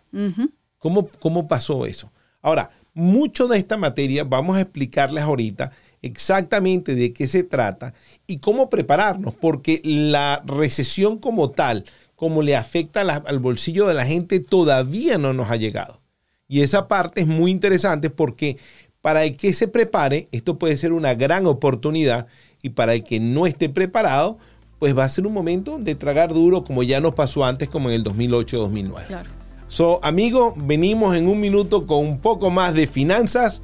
¿Cómo, 0.79 1.07
¿Cómo 1.19 1.47
pasó 1.47 1.85
eso? 1.85 2.11
Ahora, 2.41 2.71
mucho 2.93 3.47
de 3.47 3.57
esta 3.57 3.77
materia 3.77 4.23
vamos 4.25 4.57
a 4.57 4.61
explicarles 4.61 5.23
ahorita 5.23 5.71
exactamente 6.01 6.95
de 6.95 7.13
qué 7.13 7.27
se 7.27 7.43
trata 7.43 7.93
y 8.27 8.37
cómo 8.39 8.69
prepararnos, 8.69 9.33
porque 9.35 9.81
la 9.83 10.43
recesión 10.45 11.17
como 11.17 11.49
tal, 11.51 11.85
como 12.15 12.41
le 12.41 12.55
afecta 12.55 13.03
la- 13.03 13.23
al 13.25 13.39
bolsillo 13.39 13.87
de 13.87 13.93
la 13.93 14.05
gente, 14.05 14.39
todavía 14.41 15.17
no 15.17 15.33
nos 15.33 15.49
ha 15.49 15.55
llegado. 15.55 16.01
Y 16.47 16.61
esa 16.61 16.87
parte 16.87 17.21
es 17.21 17.27
muy 17.27 17.51
interesante 17.51 18.09
porque 18.09 18.57
para 19.01 19.23
el 19.23 19.35
que 19.37 19.53
se 19.53 19.67
prepare, 19.67 20.27
esto 20.31 20.57
puede 20.59 20.77
ser 20.77 20.93
una 20.93 21.13
gran 21.13 21.45
oportunidad 21.45 22.27
y 22.61 22.69
para 22.69 22.93
el 22.93 23.03
que 23.03 23.19
no 23.19 23.45
esté 23.47 23.69
preparado, 23.69 24.37
pues 24.79 24.97
va 24.97 25.03
a 25.03 25.09
ser 25.09 25.25
un 25.25 25.33
momento 25.33 25.77
de 25.79 25.95
tragar 25.95 26.33
duro 26.33 26.63
como 26.63 26.83
ya 26.83 26.99
nos 26.99 27.15
pasó 27.15 27.45
antes, 27.45 27.69
como 27.69 27.89
en 27.89 27.95
el 27.95 28.03
2008-2009. 28.03 29.05
Claro. 29.07 29.29
So, 29.67 29.99
amigo, 30.03 30.53
venimos 30.55 31.15
en 31.15 31.27
un 31.27 31.39
minuto 31.39 31.85
con 31.85 32.05
un 32.05 32.19
poco 32.19 32.49
más 32.49 32.73
de 32.73 32.85
finanzas 32.85 33.61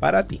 para 0.00 0.26
ti. 0.26 0.40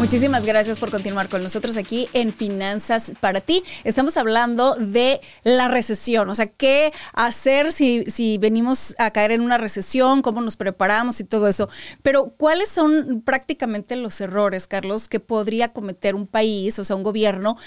Muchísimas 0.00 0.46
gracias 0.46 0.80
por 0.80 0.90
continuar 0.90 1.28
con 1.28 1.42
nosotros 1.42 1.76
aquí 1.76 2.08
en 2.14 2.32
Finanzas 2.32 3.12
para 3.20 3.42
ti. 3.42 3.62
Estamos 3.84 4.16
hablando 4.16 4.74
de 4.76 5.20
la 5.44 5.68
recesión, 5.68 6.30
o 6.30 6.34
sea, 6.34 6.46
qué 6.46 6.90
hacer 7.12 7.70
si, 7.70 8.04
si 8.06 8.38
venimos 8.38 8.94
a 8.96 9.10
caer 9.10 9.32
en 9.32 9.42
una 9.42 9.58
recesión, 9.58 10.22
cómo 10.22 10.40
nos 10.40 10.56
preparamos 10.56 11.20
y 11.20 11.24
todo 11.24 11.48
eso. 11.48 11.68
Pero, 12.02 12.32
¿cuáles 12.38 12.70
son 12.70 13.20
prácticamente 13.26 13.94
los 13.94 14.18
errores, 14.22 14.66
Carlos, 14.66 15.06
que 15.06 15.20
podría 15.20 15.74
cometer 15.74 16.14
un 16.14 16.26
país, 16.26 16.78
o 16.78 16.84
sea, 16.84 16.96
un 16.96 17.02
gobierno, 17.02 17.58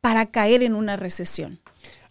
para 0.00 0.30
caer 0.30 0.62
en 0.62 0.74
una 0.74 0.96
recesión? 0.96 1.60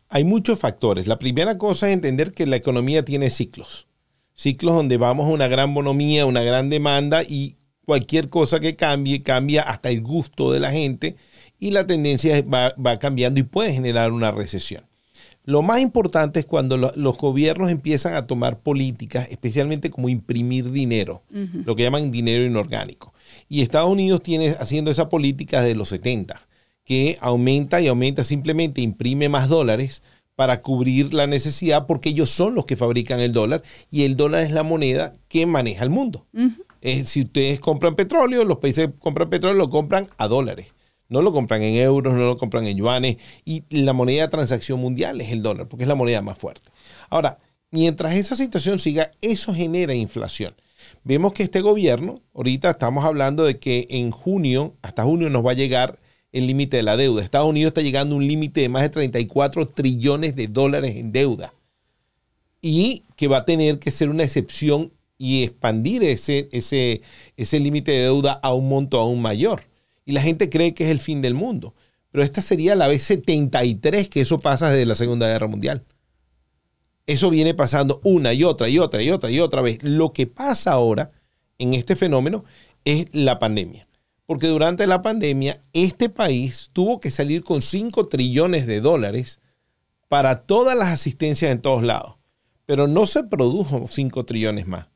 Hay 0.09 0.23
muchos 0.23 0.59
factores. 0.59 1.07
La 1.07 1.17
primera 1.17 1.57
cosa 1.57 1.87
es 1.87 1.93
entender 1.93 2.35
que 2.35 2.45
la 2.45 2.55
economía 2.55 3.03
tiene 3.03 3.31
ciclos. 3.31 3.87
Ciclos 4.35 4.75
donde 4.75 4.97
vamos 4.97 5.25
a 5.25 5.33
una 5.33 5.47
gran 5.47 5.73
bonomía, 5.73 6.27
una 6.27 6.43
gran 6.43 6.69
demanda 6.69 7.23
y 7.23 7.57
cualquier 7.85 8.29
cosa 8.29 8.59
que 8.59 8.75
cambie, 8.75 9.23
cambia 9.23 9.61
hasta 9.63 9.89
el 9.89 10.01
gusto 10.01 10.51
de 10.51 10.59
la 10.59 10.71
gente 10.71 11.15
y 11.59 11.71
la 11.71 11.85
tendencia 11.87 12.41
va, 12.43 12.73
va 12.83 12.97
cambiando 12.97 13.39
y 13.39 13.43
puede 13.43 13.73
generar 13.73 14.11
una 14.11 14.31
recesión. 14.31 14.85
Lo 15.43 15.63
más 15.63 15.81
importante 15.81 16.39
es 16.39 16.45
cuando 16.45 16.77
lo- 16.77 16.93
los 16.95 17.17
gobiernos 17.17 17.71
empiezan 17.71 18.13
a 18.13 18.21
tomar 18.27 18.59
políticas, 18.59 19.27
especialmente 19.31 19.89
como 19.89 20.07
imprimir 20.07 20.71
dinero, 20.71 21.23
lo 21.65 21.75
que 21.75 21.83
llaman 21.83 22.11
dinero 22.11 22.45
inorgánico. 22.45 23.11
Y 23.49 23.61
Estados 23.61 23.89
Unidos 23.89 24.21
tiene 24.21 24.49
haciendo 24.59 24.91
esa 24.91 25.09
política 25.09 25.61
desde 25.61 25.75
los 25.75 25.89
70, 25.89 26.47
que 26.83 27.17
aumenta 27.21 27.81
y 27.81 27.87
aumenta, 27.87 28.23
simplemente 28.23 28.81
imprime 28.81 29.29
más 29.29 29.49
dólares 29.49 30.03
para 30.35 30.61
cubrir 30.61 31.13
la 31.13 31.25
necesidad, 31.27 31.87
porque 31.87 32.09
ellos 32.09 32.29
son 32.29 32.53
los 32.55 32.65
que 32.65 32.77
fabrican 32.77 33.19
el 33.19 33.31
dólar 33.33 33.63
y 33.89 34.03
el 34.03 34.15
dólar 34.15 34.43
es 34.43 34.51
la 34.51 34.63
moneda 34.63 35.13
que 35.27 35.45
maneja 35.47 35.83
el 35.83 35.89
mundo. 35.89 36.27
Eh, 36.81 37.03
si 37.03 37.21
ustedes 37.21 37.59
compran 37.59 37.95
petróleo, 37.95 38.43
los 38.43 38.57
países 38.57 38.87
que 38.87 38.99
compran 38.99 39.29
petróleo 39.29 39.57
lo 39.57 39.69
compran 39.69 40.09
a 40.17 40.27
dólares. 40.27 40.73
No 41.07 41.21
lo 41.21 41.33
compran 41.33 41.61
en 41.61 41.75
euros, 41.75 42.13
no 42.13 42.19
lo 42.19 42.37
compran 42.37 42.65
en 42.65 42.77
yuanes. 42.77 43.17
Y 43.45 43.63
la 43.69 43.93
moneda 43.93 44.23
de 44.23 44.27
transacción 44.29 44.79
mundial 44.79 45.21
es 45.21 45.31
el 45.31 45.43
dólar, 45.43 45.67
porque 45.67 45.83
es 45.83 45.87
la 45.87 45.95
moneda 45.95 46.21
más 46.21 46.37
fuerte. 46.37 46.69
Ahora, 47.09 47.37
mientras 47.69 48.15
esa 48.15 48.35
situación 48.35 48.79
siga, 48.79 49.11
eso 49.21 49.53
genera 49.53 49.93
inflación. 49.93 50.55
Vemos 51.03 51.33
que 51.33 51.43
este 51.43 51.61
gobierno, 51.61 52.21
ahorita 52.33 52.71
estamos 52.71 53.05
hablando 53.05 53.43
de 53.43 53.59
que 53.59 53.87
en 53.89 54.11
junio, 54.11 54.75
hasta 54.81 55.03
junio 55.03 55.29
nos 55.29 55.45
va 55.45 55.51
a 55.51 55.55
llegar 55.55 55.99
el 56.31 56.47
límite 56.47 56.77
de 56.77 56.83
la 56.83 56.97
deuda. 56.97 57.23
Estados 57.23 57.49
Unidos 57.49 57.69
está 57.71 57.81
llegando 57.81 58.15
a 58.15 58.17
un 58.17 58.27
límite 58.27 58.61
de 58.61 58.69
más 58.69 58.83
de 58.83 58.89
34 58.89 59.67
trillones 59.67 60.35
de 60.35 60.47
dólares 60.47 60.95
en 60.95 61.11
deuda 61.11 61.53
y 62.61 63.03
que 63.15 63.27
va 63.27 63.37
a 63.37 63.45
tener 63.45 63.79
que 63.79 63.91
ser 63.91 64.09
una 64.09 64.23
excepción 64.23 64.93
y 65.21 65.43
expandir 65.43 66.03
ese, 66.03 66.49
ese, 66.51 67.01
ese 67.37 67.59
límite 67.59 67.91
de 67.91 67.99
deuda 67.99 68.39
a 68.41 68.55
un 68.55 68.67
monto 68.67 68.99
aún 68.99 69.21
mayor. 69.21 69.67
Y 70.03 70.13
la 70.13 70.21
gente 70.21 70.49
cree 70.49 70.73
que 70.73 70.85
es 70.85 70.89
el 70.89 70.99
fin 70.99 71.21
del 71.21 71.35
mundo. 71.35 71.75
Pero 72.09 72.23
esta 72.23 72.41
sería 72.41 72.73
la 72.73 72.87
vez 72.87 73.03
73 73.03 74.09
que 74.09 74.21
eso 74.21 74.39
pasa 74.39 74.71
desde 74.71 74.87
la 74.87 74.95
Segunda 74.95 75.27
Guerra 75.27 75.45
Mundial. 75.45 75.83
Eso 77.05 77.29
viene 77.29 77.53
pasando 77.53 78.01
una 78.03 78.33
y 78.33 78.43
otra 78.43 78.67
y 78.67 78.79
otra 78.79 79.03
y 79.03 79.11
otra 79.11 79.29
y 79.29 79.39
otra 79.39 79.61
vez. 79.61 79.77
Lo 79.83 80.11
que 80.11 80.25
pasa 80.25 80.71
ahora 80.71 81.11
en 81.59 81.75
este 81.75 81.95
fenómeno 81.95 82.43
es 82.83 83.05
la 83.13 83.37
pandemia. 83.37 83.85
Porque 84.25 84.47
durante 84.47 84.87
la 84.87 85.03
pandemia 85.03 85.61
este 85.71 86.09
país 86.09 86.71
tuvo 86.73 86.99
que 86.99 87.11
salir 87.11 87.43
con 87.43 87.61
5 87.61 88.07
trillones 88.07 88.65
de 88.65 88.81
dólares 88.81 89.39
para 90.07 90.47
todas 90.47 90.75
las 90.75 90.87
asistencias 90.87 91.51
en 91.51 91.61
todos 91.61 91.83
lados. 91.83 92.15
Pero 92.65 92.87
no 92.87 93.05
se 93.05 93.23
produjo 93.23 93.85
5 93.87 94.25
trillones 94.25 94.65
más. 94.65 94.90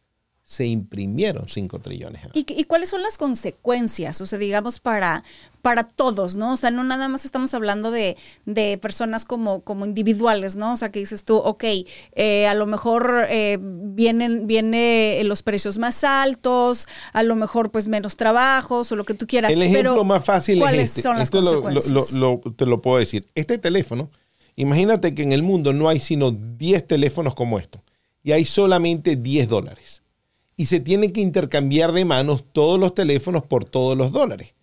Se 0.48 0.64
imprimieron 0.68 1.50
5 1.50 1.80
trillones. 1.80 2.22
¿Y, 2.34 2.46
y 2.48 2.66
cuáles 2.66 2.90
son 2.90 3.02
las 3.02 3.18
consecuencias? 3.18 4.22
O 4.22 4.28
sea, 4.28 4.38
digamos, 4.38 4.80
para, 4.80 5.24
para 5.64 5.86
todos, 5.88 6.36
¿no? 6.36 6.54
O 6.54 6.56
sea, 6.58 6.70
no 6.70 6.84
nada 6.84 7.08
más 7.08 7.26
estamos 7.26 7.56
hablando 7.56 7.90
de, 7.90 8.16
de 8.46 8.78
personas 8.78 9.26
como, 9.26 9.62
como 9.62 9.86
individuales, 9.88 10.56
¿no? 10.56 10.74
O 10.74 10.78
sea, 10.78 10.92
que 10.92 11.00
dices 11.00 11.24
tú, 11.26 11.38
ok, 11.38 11.64
eh, 12.14 12.46
a 12.48 12.54
lo 12.54 12.68
mejor 12.68 13.26
eh, 13.28 13.58
vienen 13.60 14.46
viene 14.46 15.20
los 15.26 15.42
precios 15.42 15.80
más 15.80 16.04
altos, 16.04 16.88
a 17.12 17.24
lo 17.24 17.36
mejor 17.36 17.72
pues 17.72 17.88
menos 17.88 18.16
trabajos 18.16 18.92
o 18.92 18.96
lo 18.96 19.04
que 19.04 19.16
tú 19.16 19.26
quieras. 19.26 19.52
El 19.52 19.64
ejemplo 19.64 19.94
pero 19.94 20.04
más 20.04 20.24
fácil 20.24 20.60
¿cuáles 20.60 20.84
es 20.84 20.90
este. 20.92 21.02
son 21.02 21.16
las 21.16 21.24
Esto 21.24 21.42
lo- 21.42 21.62
consecuencias? 21.64 22.12
lo- 22.14 22.42
lo- 22.46 22.54
te 22.54 22.68
lo 22.68 22.84
puedo 22.84 23.00
decir. 23.00 23.26
Este 23.34 23.58
teléfono, 23.58 24.12
imagínate 24.56 25.16
que 25.16 25.24
en 25.24 25.32
el 25.32 25.42
mundo 25.42 25.74
no 25.74 25.90
hay 25.90 26.00
sino 26.00 26.30
10 26.30 26.86
teléfonos 26.86 27.34
como 27.34 27.58
esto. 27.58 27.82
Y 28.24 28.32
hay 28.32 28.46
solamente 28.46 29.16
10 29.16 29.50
dólares. 29.50 30.04
Y 30.56 30.68
se 30.68 30.80
tienen 30.80 31.12
que 31.12 31.22
intercambiar 31.22 31.92
de 31.92 32.06
manos 32.06 32.44
todos 32.52 32.80
los 32.80 32.94
teléfonos 32.94 33.44
por 33.44 33.66
todos 33.66 33.98
los 33.98 34.12
dólares. 34.12 34.56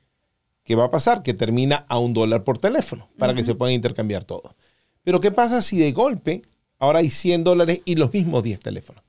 ¿Qué 0.64 0.74
va 0.76 0.84
a 0.84 0.90
pasar? 0.90 1.22
Que 1.22 1.34
termina 1.34 1.84
a 1.88 1.98
un 1.98 2.14
dólar 2.14 2.44
por 2.44 2.58
teléfono 2.58 3.10
para 3.18 3.34
que 3.34 3.44
se 3.44 3.54
puedan 3.54 3.74
intercambiar 3.74 4.24
todo. 4.24 4.54
Pero 5.02 5.20
¿qué 5.20 5.30
pasa 5.30 5.60
si 5.60 5.78
de 5.78 5.92
golpe 5.92 6.42
ahora 6.78 7.00
hay 7.00 7.10
100 7.10 7.44
dólares 7.44 7.82
y 7.84 7.96
los 7.96 8.12
mismos 8.12 8.42
10 8.44 8.60
teléfonos? 8.60 9.02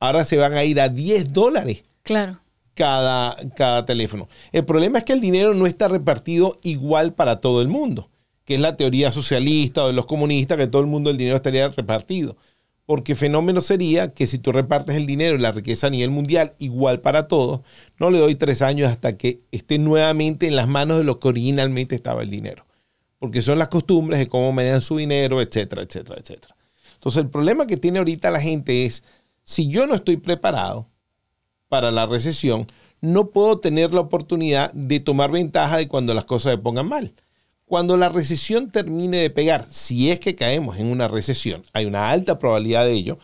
Ahora 0.00 0.24
se 0.24 0.36
van 0.36 0.54
a 0.54 0.64
ir 0.64 0.80
a 0.80 0.88
10 0.88 1.32
dólares 1.32 1.84
Claro. 2.02 2.40
cada, 2.74 3.36
cada 3.54 3.84
teléfono. 3.84 4.28
El 4.50 4.64
problema 4.64 4.98
es 4.98 5.04
que 5.04 5.12
el 5.12 5.20
dinero 5.20 5.54
no 5.54 5.66
está 5.66 5.86
repartido 5.88 6.58
igual 6.62 7.12
para 7.12 7.40
todo 7.40 7.62
el 7.62 7.68
mundo, 7.68 8.10
que 8.44 8.54
es 8.56 8.60
la 8.60 8.76
teoría 8.76 9.12
socialista 9.12 9.84
o 9.84 9.88
de 9.88 9.92
los 9.92 10.06
comunistas, 10.06 10.56
que 10.58 10.66
todo 10.66 10.82
el 10.82 10.88
mundo 10.88 11.10
el 11.10 11.18
dinero 11.18 11.36
estaría 11.36 11.68
repartido. 11.68 12.36
Porque 12.84 13.14
fenómeno 13.14 13.60
sería 13.60 14.12
que 14.12 14.26
si 14.26 14.38
tú 14.38 14.52
repartes 14.52 14.96
el 14.96 15.06
dinero 15.06 15.36
y 15.36 15.38
la 15.38 15.52
riqueza 15.52 15.86
a 15.86 15.90
nivel 15.90 16.10
mundial 16.10 16.54
igual 16.58 17.00
para 17.00 17.28
todos, 17.28 17.60
no 17.98 18.10
le 18.10 18.18
doy 18.18 18.34
tres 18.34 18.60
años 18.60 18.90
hasta 18.90 19.16
que 19.16 19.40
esté 19.52 19.78
nuevamente 19.78 20.48
en 20.48 20.56
las 20.56 20.66
manos 20.66 20.98
de 20.98 21.04
lo 21.04 21.20
que 21.20 21.28
originalmente 21.28 21.94
estaba 21.94 22.22
el 22.22 22.30
dinero. 22.30 22.66
Porque 23.18 23.40
son 23.40 23.58
las 23.58 23.68
costumbres 23.68 24.18
de 24.18 24.26
cómo 24.26 24.50
manejan 24.52 24.80
su 24.80 24.96
dinero, 24.96 25.40
etcétera, 25.40 25.82
etcétera, 25.82 26.16
etcétera. 26.20 26.56
Entonces 26.94 27.22
el 27.22 27.30
problema 27.30 27.66
que 27.66 27.76
tiene 27.76 27.98
ahorita 27.98 28.30
la 28.30 28.40
gente 28.40 28.84
es, 28.84 29.04
si 29.44 29.68
yo 29.68 29.86
no 29.86 29.94
estoy 29.94 30.16
preparado 30.16 30.88
para 31.68 31.90
la 31.90 32.06
recesión, 32.06 32.66
no 33.00 33.30
puedo 33.30 33.58
tener 33.58 33.92
la 33.92 34.00
oportunidad 34.00 34.72
de 34.72 35.00
tomar 35.00 35.30
ventaja 35.30 35.76
de 35.76 35.88
cuando 35.88 36.14
las 36.14 36.24
cosas 36.24 36.52
se 36.52 36.58
pongan 36.58 36.88
mal. 36.88 37.14
Cuando 37.72 37.96
la 37.96 38.10
recesión 38.10 38.70
termine 38.70 39.16
de 39.16 39.30
pegar, 39.30 39.66
si 39.70 40.10
es 40.10 40.20
que 40.20 40.34
caemos 40.34 40.76
en 40.76 40.88
una 40.88 41.08
recesión, 41.08 41.64
hay 41.72 41.86
una 41.86 42.10
alta 42.10 42.38
probabilidad 42.38 42.84
de 42.84 42.92
ello, 42.92 43.18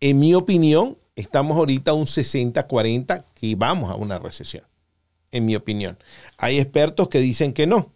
en 0.00 0.18
mi 0.18 0.34
opinión, 0.34 0.98
estamos 1.14 1.56
ahorita 1.56 1.92
un 1.92 2.06
60-40 2.06 3.24
que 3.32 3.54
vamos 3.54 3.92
a 3.92 3.94
una 3.94 4.18
recesión, 4.18 4.64
en 5.30 5.46
mi 5.46 5.54
opinión. 5.54 5.98
Hay 6.36 6.58
expertos 6.58 7.08
que 7.10 7.20
dicen 7.20 7.52
que 7.52 7.68
no, 7.68 7.92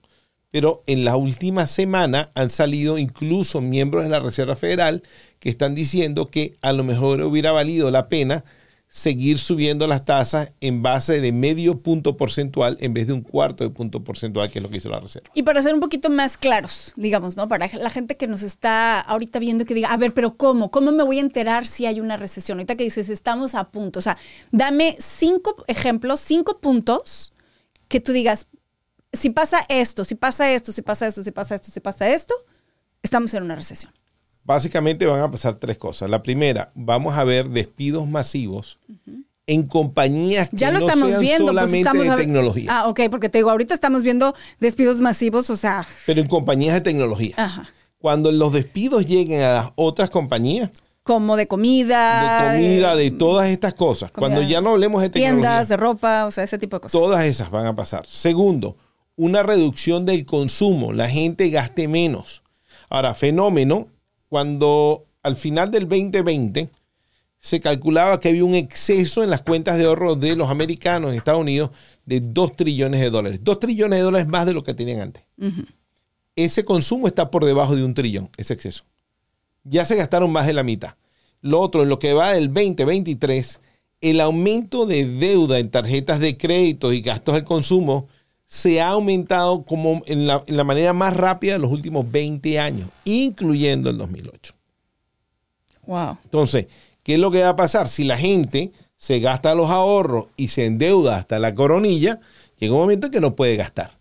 pero 0.53 0.85
en 0.87 1.05
la 1.05 1.17
última 1.17 1.67
semana 1.67 2.31
han 2.37 2.51
salido 2.51 2.99
incluso 2.99 3.61
miembros 3.61 4.05
de 4.05 4.11
la 4.11 4.21
Reserva 4.21 4.55
Federal 4.55 5.03
que 5.41 5.49
están 5.49 5.75
diciendo 5.75 6.31
que 6.31 6.55
a 6.63 6.73
lo 6.73 6.85
mejor 6.85 7.21
hubiera 7.23 7.51
valido 7.51 7.91
la 7.91 8.09
pena 8.09 8.45
seguir 8.89 9.39
subiendo 9.39 9.87
las 9.87 10.05
tasas 10.05 10.53
en 10.61 10.83
base 10.83 11.21
de 11.21 11.33
medio 11.33 11.83
punto 11.83 12.17
porcentual 12.17 12.77
en 12.81 12.95
vez 12.95 13.07
de 13.07 13.13
un 13.13 13.21
cuarto 13.21 13.65
de 13.65 13.71
punto 13.71 14.05
porcentual, 14.05 14.51
que 14.51 14.59
es 14.59 14.63
lo 14.63 14.71
que 14.71 14.79
hizo 14.79 14.89
la 14.89 15.01
Reserva. 15.01 15.29
Y 15.35 15.43
para 15.43 15.61
ser 15.63 15.75
un 15.75 15.81
poquito 15.81 16.09
más 16.09 16.37
claros, 16.37 16.93
digamos, 16.97 17.37
¿no? 17.37 17.49
Para 17.49 17.67
la 17.67 17.91
gente 17.91 18.17
que 18.17 18.27
nos 18.27 18.43
está 18.43 19.01
ahorita 19.01 19.39
viendo 19.39 19.65
que 19.65 19.75
diga, 19.75 19.93
a 19.93 19.97
ver, 19.97 20.15
pero 20.15 20.37
¿cómo? 20.37 20.71
¿Cómo 20.71 20.93
me 20.93 21.03
voy 21.03 21.19
a 21.19 21.23
enterar 21.23 21.67
si 21.67 21.87
hay 21.87 22.01
una 22.01 22.17
recesión? 22.17 22.59
Ahorita 22.59 22.77
que 22.77 22.85
dices, 22.85 23.09
estamos 23.09 23.55
a 23.55 23.71
punto. 23.71 23.99
O 23.99 24.03
sea, 24.03 24.17
dame 24.53 24.97
cinco 24.99 25.65
ejemplos, 25.67 26.21
cinco 26.21 26.61
puntos 26.61 27.33
que 27.89 28.01
tú 28.01 28.13
digas, 28.13 28.47
si 29.13 29.31
pasa 29.31 29.65
esto, 29.69 30.05
si 30.05 30.15
pasa 30.15 30.53
esto, 30.53 30.73
si 30.73 30.83
pasa 30.83 31.07
esto, 31.07 31.23
si 31.23 31.33
pasa 31.33 31.55
esto, 31.55 31.71
si 31.71 31.81
pasa 31.81 32.09
esto, 32.09 32.35
estamos 33.03 33.35
en 33.35 33.43
una 33.43 33.57
recesión. 33.57 33.93
Básicamente 34.47 35.07
van 35.07 35.21
a 35.21 35.31
pasar 35.31 35.57
tres 35.57 35.77
cosas. 35.77 36.09
La 36.09 36.23
primera, 36.23 36.71
vamos 36.75 37.17
a 37.19 37.25
ver 37.25 37.49
despidos 37.51 38.07
masivos 38.07 38.79
en 39.49 39.67
compañías 39.67 40.49
que 40.49 40.57
Ya 40.57 40.71
lo 40.71 40.79
no 40.81 40.87
estamos 40.87 41.09
sean 41.11 41.21
viendo. 41.21 41.45
pues 41.53 41.55
solamente 41.57 41.79
estamos 41.79 42.05
de 42.17 42.17
tecnología, 42.17 42.71
Ah, 42.71 42.89
ok, 42.89 43.01
porque 43.11 43.29
te 43.29 43.39
digo, 43.39 43.51
ahorita 43.51 43.75
estamos 43.75 44.03
viendo 44.03 44.35
despidos 44.61 45.01
masivos, 45.01 45.51
o 45.51 45.57
sea, 45.57 45.87
pero 46.07 46.21
en 46.21 46.27
compañías 46.29 46.75
de 46.75 46.81
tecnología. 46.81 47.35
ajá, 47.37 47.69
Cuando 47.99 48.31
los 48.33 48.53
despidos 48.53 49.05
lleguen 49.07 49.43
a 49.43 49.53
las 49.55 49.73
otras 49.75 50.11
compañías, 50.11 50.71
como 51.03 51.37
de 51.37 51.47
comida. 51.47 52.53
de 52.53 52.59
comida, 52.59 52.95
eh, 52.95 52.97
de 52.97 53.11
todas 53.13 53.49
estas 53.49 53.75
cosas, 53.75 54.11
comida, 54.11 54.29
cuando 54.35 54.49
ya 54.49 54.61
no 54.61 54.71
hablemos 54.71 55.01
de 55.03 55.11
tecnología, 55.11 55.41
tiendas, 55.43 55.69
de 55.69 55.77
ropa, 55.77 56.27
o 56.27 56.31
sea, 56.33 56.43
ese 56.45 56.59
tipo 56.59 56.77
de 56.77 56.81
cosas. 56.83 56.93
todas 57.01 57.25
esas 57.25 57.51
van 57.51 57.67
a 57.67 57.77
pasar. 57.77 58.05
Segundo, 58.07 58.77
una 59.17 59.43
reducción 59.45 60.05
del 60.07 60.25
consumo, 60.27 60.93
la 60.93 61.09
gente 61.09 61.49
gaste 61.51 61.87
menos. 61.89 62.43
Ahora, 62.91 63.15
fenómeno, 63.15 63.89
cuando 64.29 65.07
al 65.23 65.37
final 65.37 65.71
del 65.71 65.89
2020 65.89 66.71
se 67.39 67.61
calculaba 67.61 68.19
que 68.19 68.31
había 68.31 68.45
un 68.45 68.55
exceso 68.55 69.23
en 69.23 69.31
las 69.31 69.43
cuentas 69.43 69.79
de 69.79 69.85
ahorro 69.85 70.17
de 70.17 70.35
los 70.35 70.51
americanos 70.51 71.11
en 71.11 71.17
Estados 71.17 71.41
Unidos 71.41 71.71
de 72.05 72.21
2 72.21 72.57
trillones 72.57 73.01
de 73.01 73.11
dólares. 73.11 73.41
2 73.43 73.61
trillones 73.61 73.99
de 73.99 74.05
dólares 74.05 74.27
más 74.27 74.47
de 74.47 74.55
lo 74.55 74.65
que 74.65 74.75
tenían 74.75 75.01
antes. 75.01 75.23
Ese 76.35 76.65
consumo 76.65 77.07
está 77.07 77.31
por 77.31 77.45
debajo 77.45 77.77
de 77.77 77.85
un 77.85 77.95
trillón, 77.95 78.31
ese 78.37 78.55
exceso. 78.55 78.85
Ya 79.65 79.85
se 79.85 79.97
gastaron 79.97 80.31
más 80.33 80.47
de 80.47 80.53
la 80.53 80.63
mitad. 80.63 80.95
Lo 81.41 81.61
otro, 81.61 81.83
en 81.83 81.89
lo 81.89 81.99
que 81.99 82.15
va 82.15 82.33
del 82.33 82.53
2023, 82.53 83.61
el 84.01 84.21
aumento 84.21 84.87
de 84.87 85.07
deuda 85.07 85.59
en 85.59 85.71
tarjetas 85.71 86.21
de 86.21 86.37
crédito 86.37 86.93
y 86.93 87.01
gastos 87.01 87.35
del 87.35 87.45
consumo 87.45 88.09
se 88.47 88.81
ha 88.81 88.91
aumentado 88.91 89.65
como 89.65 90.03
en 90.07 90.27
la, 90.27 90.43
en 90.47 90.57
la 90.57 90.65
manera 90.65 90.93
más 90.93 91.17
rápida 91.17 91.55
de 91.55 91.59
los 91.59 91.71
últimos 91.71 92.11
20 92.11 92.59
años, 92.61 92.89
incluyendo 93.05 93.91
el 93.91 93.99
2008. 93.99 94.55
Wow. 95.87 96.19
Entonces, 96.25 96.67
¿qué 97.03 97.15
es 97.15 97.21
lo 97.21 97.31
que 97.31 97.43
va 97.43 97.51
a 97.51 97.57
pasar? 97.57 97.89
Si 97.89 98.05
la 98.05 98.17
gente 98.17 98.73
se 98.97 99.21
gasta 99.21 99.55
los 99.55 99.71
ahorros 99.71 100.27
y 100.37 100.49
se 100.49 100.67
endeuda 100.67 101.17
hasta 101.17 101.39
la 101.39 101.55
coronilla, 101.55 102.21
llega 102.59 102.75
un 102.75 102.81
momento 102.81 103.07
en 103.07 103.13
que 103.13 103.21
no 103.21 103.37
puede 103.37 103.57
gastar. 103.57 103.93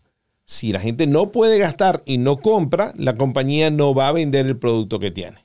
Si 0.45 0.71
la 0.71 0.79
gente 0.79 1.07
no 1.07 1.31
puede 1.31 1.57
gastar 1.57 2.03
y 2.05 2.19
no 2.19 2.37
compra, 2.37 2.93
la 2.95 3.17
compañía 3.17 3.71
no 3.71 3.95
va 3.95 4.09
a 4.09 4.11
vender 4.11 4.45
el 4.45 4.57
producto 4.57 4.99
que 4.99 5.09
tiene. 5.09 5.43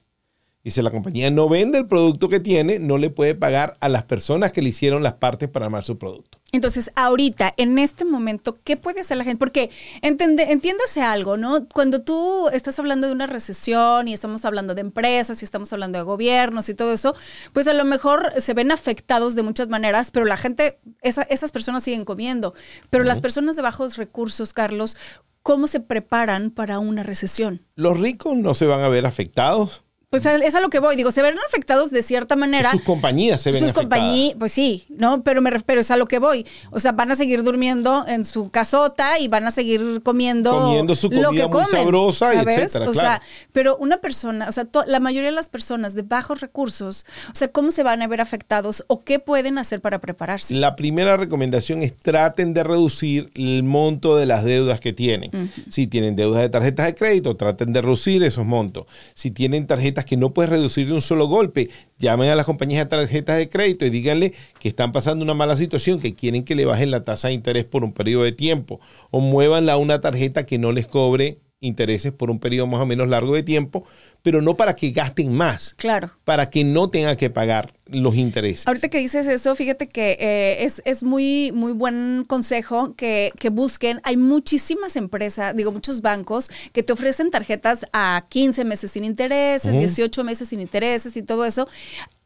Y 0.62 0.72
si 0.72 0.82
la 0.82 0.90
compañía 0.90 1.30
no 1.30 1.48
vende 1.48 1.78
el 1.78 1.86
producto 1.86 2.28
que 2.28 2.38
tiene, 2.38 2.78
no 2.78 2.98
le 2.98 3.08
puede 3.08 3.34
pagar 3.34 3.78
a 3.80 3.88
las 3.88 4.02
personas 4.02 4.52
que 4.52 4.60
le 4.60 4.68
hicieron 4.68 5.02
las 5.02 5.14
partes 5.14 5.48
para 5.48 5.66
armar 5.66 5.84
su 5.84 5.96
producto. 5.96 6.38
Entonces, 6.52 6.90
ahorita, 6.96 7.54
en 7.56 7.78
este 7.78 8.04
momento, 8.04 8.58
¿qué 8.64 8.76
puede 8.76 9.00
hacer 9.02 9.16
la 9.16 9.24
gente? 9.24 9.38
Porque 9.38 9.70
entende, 10.02 10.50
entiéndase 10.50 11.00
algo, 11.00 11.36
¿no? 11.36 11.66
Cuando 11.68 12.02
tú 12.02 12.48
estás 12.48 12.78
hablando 12.80 13.06
de 13.06 13.12
una 13.12 13.26
recesión 13.28 14.08
y 14.08 14.14
estamos 14.14 14.44
hablando 14.44 14.74
de 14.74 14.80
empresas 14.80 15.42
y 15.42 15.44
estamos 15.44 15.72
hablando 15.72 15.98
de 15.98 16.04
gobiernos 16.04 16.68
y 16.68 16.74
todo 16.74 16.92
eso, 16.92 17.14
pues 17.52 17.66
a 17.68 17.72
lo 17.72 17.84
mejor 17.84 18.32
se 18.40 18.54
ven 18.54 18.72
afectados 18.72 19.34
de 19.36 19.42
muchas 19.44 19.68
maneras, 19.68 20.10
pero 20.10 20.26
la 20.26 20.36
gente, 20.36 20.80
esa- 21.02 21.22
esas 21.22 21.52
personas 21.52 21.84
siguen 21.84 22.04
comiendo. 22.04 22.54
Pero 22.90 23.04
las 23.04 23.20
personas 23.20 23.54
de 23.56 23.62
bajos 23.62 23.96
recursos, 23.96 24.52
Carlos, 24.52 24.96
¿cómo 25.42 25.68
se 25.68 25.78
preparan 25.80 26.50
para 26.50 26.80
una 26.80 27.02
recesión? 27.04 27.64
Los 27.76 27.98
ricos 28.00 28.36
no 28.36 28.54
se 28.54 28.66
van 28.66 28.80
a 28.80 28.88
ver 28.88 29.06
afectados. 29.06 29.84
Pues 30.12 30.26
es 30.26 30.56
a 30.56 30.60
lo 30.60 30.70
que 30.70 30.80
voy, 30.80 30.96
digo, 30.96 31.12
se 31.12 31.22
verán 31.22 31.38
afectados 31.46 31.92
de 31.92 32.02
cierta 32.02 32.34
manera. 32.34 32.72
Sus 32.72 32.82
compañías 32.82 33.40
se 33.40 33.52
ven 33.52 33.60
sus 33.62 33.72
compañías, 33.72 34.34
pues 34.40 34.50
sí, 34.50 34.84
¿no? 34.88 35.22
Pero 35.22 35.40
me 35.40 35.50
refiero, 35.50 35.80
es 35.80 35.90
a 35.92 35.96
lo 35.96 36.06
que 36.06 36.18
voy. 36.18 36.44
O 36.72 36.80
sea, 36.80 36.90
van 36.90 37.12
a 37.12 37.14
seguir 37.14 37.44
durmiendo 37.44 38.04
en 38.08 38.24
su 38.24 38.50
casota 38.50 39.20
y 39.20 39.28
van 39.28 39.46
a 39.46 39.52
seguir 39.52 40.00
comiendo, 40.02 40.50
Comiendo 40.50 40.96
su 40.96 41.10
lo 41.10 41.26
comida 41.28 41.42
que 41.44 41.48
muy 41.48 41.62
comen, 41.62 41.80
sabrosa 41.84 42.34
y 42.34 42.38
¿sabes? 42.38 42.56
etcétera, 42.56 42.90
O 42.90 42.92
claro. 42.92 43.08
sea, 43.08 43.22
pero 43.52 43.76
una 43.76 43.98
persona, 43.98 44.48
o 44.48 44.52
sea, 44.52 44.66
la 44.88 44.98
mayoría 44.98 45.30
de 45.30 45.36
las 45.36 45.48
personas 45.48 45.94
de 45.94 46.02
bajos 46.02 46.40
recursos, 46.40 47.06
o 47.32 47.36
sea, 47.36 47.46
¿cómo 47.46 47.70
se 47.70 47.84
van 47.84 48.02
a 48.02 48.08
ver 48.08 48.20
afectados 48.20 48.82
o 48.88 49.04
qué 49.04 49.20
pueden 49.20 49.58
hacer 49.58 49.80
para 49.80 50.00
prepararse? 50.00 50.54
La 50.54 50.74
primera 50.74 51.18
recomendación 51.18 51.84
es 51.84 51.96
traten 51.96 52.52
de 52.52 52.64
reducir 52.64 53.30
el 53.36 53.62
monto 53.62 54.16
de 54.16 54.26
las 54.26 54.42
deudas 54.42 54.80
que 54.80 54.92
tienen. 54.92 55.30
Si 55.68 55.86
tienen 55.86 56.16
deudas 56.16 56.42
de 56.42 56.48
tarjetas 56.48 56.86
de 56.86 56.96
crédito, 56.96 57.36
traten 57.36 57.72
de 57.72 57.80
reducir 57.80 58.24
esos 58.24 58.44
montos. 58.44 58.86
Si 59.14 59.30
tienen 59.30 59.68
tarjetas 59.68 59.99
que 60.04 60.16
no 60.16 60.32
puedes 60.34 60.50
reducir 60.50 60.86
de 60.86 60.94
un 60.94 61.00
solo 61.00 61.26
golpe, 61.26 61.70
llamen 61.98 62.30
a 62.30 62.34
las 62.34 62.46
compañías 62.46 62.84
de 62.84 62.90
tarjetas 62.90 63.38
de 63.38 63.48
crédito 63.48 63.86
y 63.86 63.90
díganle 63.90 64.32
que 64.58 64.68
están 64.68 64.92
pasando 64.92 65.24
una 65.24 65.34
mala 65.34 65.56
situación, 65.56 66.00
que 66.00 66.14
quieren 66.14 66.44
que 66.44 66.54
le 66.54 66.64
bajen 66.64 66.90
la 66.90 67.04
tasa 67.04 67.28
de 67.28 67.34
interés 67.34 67.64
por 67.64 67.84
un 67.84 67.92
periodo 67.92 68.24
de 68.24 68.32
tiempo 68.32 68.80
o 69.10 69.20
muévanla 69.20 69.74
a 69.74 69.76
una 69.76 70.00
tarjeta 70.00 70.46
que 70.46 70.58
no 70.58 70.72
les 70.72 70.86
cobre 70.86 71.38
intereses 71.60 72.12
por 72.12 72.30
un 72.30 72.38
periodo 72.40 72.66
más 72.66 72.80
o 72.80 72.86
menos 72.86 73.08
largo 73.08 73.34
de 73.34 73.42
tiempo, 73.42 73.84
pero 74.22 74.40
no 74.42 74.56
para 74.56 74.74
que 74.74 74.90
gasten 74.90 75.32
más, 75.32 75.74
Claro. 75.76 76.10
para 76.24 76.48
que 76.50 76.64
no 76.64 76.88
tengan 76.90 77.16
que 77.16 77.30
pagar 77.30 77.72
los 77.86 78.14
intereses. 78.16 78.66
Ahorita 78.66 78.88
que 78.88 78.98
dices 78.98 79.26
eso, 79.28 79.54
fíjate 79.54 79.88
que 79.88 80.16
eh, 80.20 80.64
es, 80.64 80.80
es 80.84 81.02
muy, 81.02 81.52
muy 81.52 81.72
buen 81.72 82.24
consejo 82.26 82.94
que, 82.94 83.32
que 83.38 83.50
busquen. 83.50 84.00
Hay 84.04 84.16
muchísimas 84.16 84.96
empresas, 84.96 85.54
digo, 85.54 85.70
muchos 85.72 86.00
bancos 86.00 86.50
que 86.72 86.82
te 86.82 86.92
ofrecen 86.92 87.30
tarjetas 87.30 87.80
a 87.92 88.24
15 88.28 88.64
meses 88.64 88.90
sin 88.92 89.04
intereses, 89.04 89.70
18 89.72 90.24
meses 90.24 90.48
sin 90.48 90.60
intereses 90.60 91.16
y 91.16 91.22
todo 91.22 91.44
eso. 91.44 91.68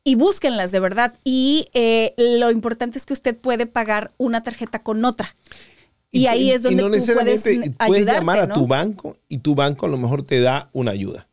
Y 0.07 0.17
búsquenlas 0.17 0.71
de 0.71 0.81
verdad. 0.81 1.15
Y 1.25 1.69
eh, 1.73 2.13
lo 2.19 2.51
importante 2.51 2.99
es 2.99 3.07
que 3.07 3.15
usted 3.15 3.35
puede 3.37 3.67
pagar 3.67 4.13
una 4.19 4.43
tarjeta 4.43 4.83
con 4.83 5.05
otra. 5.05 5.35
Y, 6.15 6.27
ahí 6.29 6.53
es 6.53 6.63
donde 6.63 6.81
no 6.81 6.89
tú 6.89 6.93
puedes, 6.93 7.45
necesariamente 7.45 7.71
puedes 7.87 8.07
llamar 8.07 8.39
a 8.39 8.47
¿no? 8.47 8.55
tu 8.55 8.69
banco 8.69 9.17
y 9.29 9.39
tu 9.39 9.57
banco 9.57 9.87
a 9.87 9.89
lo 9.89 9.99
mejor 9.99 10.23
te 10.23 10.41
da 10.41 10.71
una 10.73 10.93
ayuda. 10.93 11.27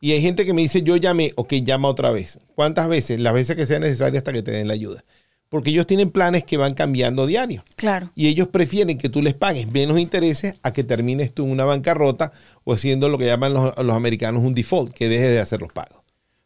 Y 0.00 0.12
hay 0.12 0.22
gente 0.22 0.46
que 0.46 0.54
me 0.54 0.62
dice, 0.62 0.82
yo 0.82 0.96
llamé, 0.96 1.32
ok, 1.34 1.54
llama 1.54 1.88
otra 1.88 2.12
vez. 2.12 2.38
¿Cuántas 2.54 2.88
veces? 2.88 3.18
Las 3.18 3.34
veces 3.34 3.56
que 3.56 3.66
sea 3.66 3.80
necesaria 3.80 4.18
hasta 4.18 4.32
que 4.32 4.42
te 4.42 4.52
den 4.52 4.68
la 4.68 4.74
ayuda. 4.74 5.04
Porque 5.48 5.70
ellos 5.70 5.88
tienen 5.88 6.10
planes 6.10 6.44
que 6.44 6.56
van 6.56 6.74
cambiando 6.74 7.26
diario. 7.26 7.64
Claro. 7.74 8.12
Y 8.14 8.28
ellos 8.28 8.46
prefieren 8.46 8.96
que 8.96 9.08
tú 9.08 9.22
les 9.22 9.34
pagues 9.34 9.70
menos 9.70 9.98
intereses 9.98 10.54
a 10.62 10.72
que 10.72 10.84
termines 10.84 11.34
tú 11.34 11.44
en 11.44 11.50
una 11.50 11.64
bancarrota 11.64 12.30
o 12.62 12.72
haciendo 12.72 13.08
lo 13.08 13.18
que 13.18 13.26
llaman 13.26 13.52
los, 13.52 13.76
los 13.76 13.96
americanos 13.96 14.44
un 14.44 14.54
default, 14.54 14.92
que 14.92 15.08
dejes 15.08 15.32
de 15.32 15.40
hacer 15.40 15.60
los 15.60 15.72
pagos. 15.72 16.00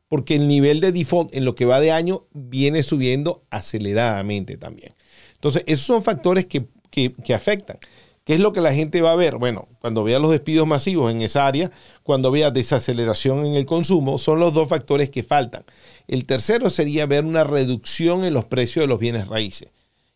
Porque 0.09 0.35
el 0.35 0.49
nivel 0.49 0.81
de 0.81 0.93
default 0.93 1.35
en 1.35 1.45
lo 1.45 1.55
que 1.55 1.67
va 1.67 1.81
de 1.81 1.93
año 1.93 2.25
viene 2.33 2.83
subiendo 2.83 3.43
aceleradamente 3.51 4.57
también. 4.57 4.95
Entonces, 5.35 5.63
esos 5.67 5.87
son 5.87 6.03
factores 6.03 6.47
que, 6.47 6.67
que- 6.91 7.13
que 7.13 7.35
afectan. 7.35 7.79
¿Qué 8.25 8.35
es 8.35 8.41
lo 8.41 8.53
que 8.53 8.61
la 8.61 8.75
gente 8.75 9.03
va 9.03 9.13
a 9.13 9.17
ver? 9.17 9.37
Bueno, 9.37 9.69
cuando 9.81 10.03
vea 10.03 10.19
los 10.19 10.33
despidos 10.33 10.67
masivos 10.67 11.13
en 11.13 11.23
esa 11.23 11.47
área, 11.47 11.71
cuando 12.03 12.33
vea 12.33 12.51
desaceleración 12.51 13.47
en 13.47 13.55
el 13.55 13.67
consumo, 13.67 14.19
son 14.19 14.41
los 14.41 14.53
dos 14.53 14.69
factores 14.69 15.11
que 15.11 15.23
faltan. 15.23 15.65
El 16.09 16.25
tercero 16.27 16.69
sería 16.71 17.07
ver 17.07 17.25
una 17.25 17.45
reducción 17.45 18.25
en 18.25 18.35
los 18.35 18.45
precios 18.47 18.83
de 18.83 18.89
los 18.89 18.99
bienes 18.99 19.29
raíces. 19.29 19.69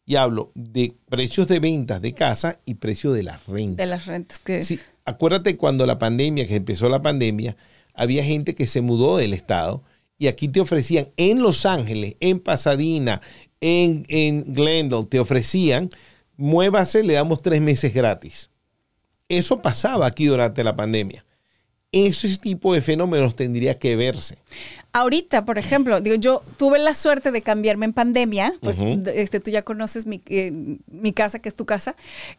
Y 0.07 0.17
hablo 0.17 0.51
de 0.57 0.95
precios 1.09 1.47
de 1.47 1.61
ventas 1.61 2.03
de 2.03 2.13
casa 2.13 2.59
y 2.65 2.75
precios 2.75 3.15
de 3.15 3.23
las 3.23 3.47
rentas. 3.47 3.77
De 3.77 3.87
las 3.87 4.07
rentas 4.07 4.41
que... 4.41 4.65
Sí, 4.65 4.81
acuérdate 5.05 5.57
cuando 5.57 5.87
la 5.87 6.01
pandemia, 6.01 6.49
que 6.49 6.57
empezó 6.57 6.89
la 6.89 7.03
pandemia, 7.03 7.57
había 7.95 8.25
gente 8.25 8.57
que 8.57 8.67
se 8.67 8.81
mudó 8.81 9.19
del 9.19 9.35
estado 9.35 9.85
y 10.19 10.27
aquí 10.27 10.49
te 10.49 10.61
ofrecían 10.61 11.11
en 11.17 11.43
Los 11.43 11.65
Ángeles, 11.65 12.17
en 12.19 12.41
Pasadena, 12.41 13.21
en, 13.61 14.05
en 14.09 14.53
Glendale, 14.53 15.05
te 15.07 15.21
ofrecían, 15.21 15.91
muévase, 16.41 17.05
le 17.05 17.15
damos 17.15 17.43
tres 17.43 17.61
meses 17.61 17.93
gratis. 17.95 18.51
Eso 19.29 19.63
pasaba 19.63 20.07
aquí 20.07 20.27
durante 20.27 20.65
la 20.65 20.75
pandemia. 20.75 21.25
Ese 21.93 22.37
tipo 22.37 22.73
de 22.73 22.83
fenómenos 22.83 23.35
tendría 23.35 23.79
que 23.79 23.97
verse. 23.97 24.39
Ahorita, 24.93 25.45
por 25.45 25.57
ejemplo, 25.57 26.01
digo, 26.01 26.17
yo 26.17 26.43
tuve 26.57 26.81
la 26.81 26.95
suerte 26.95 27.31
de 27.31 27.43
cambiarme 27.43 27.87
en 27.87 27.93
pandemia, 27.93 28.55
pues 28.61 28.77
este, 29.15 29.39
tú 29.39 29.53
ya 29.53 29.63
conoces 29.63 30.05
mi, 30.05 30.21
eh, 30.27 30.51
mi, 30.91 31.13
casa, 31.13 31.39
que 31.39 31.49
es 31.49 31.55
tu 31.55 31.65
casa, 31.65 31.95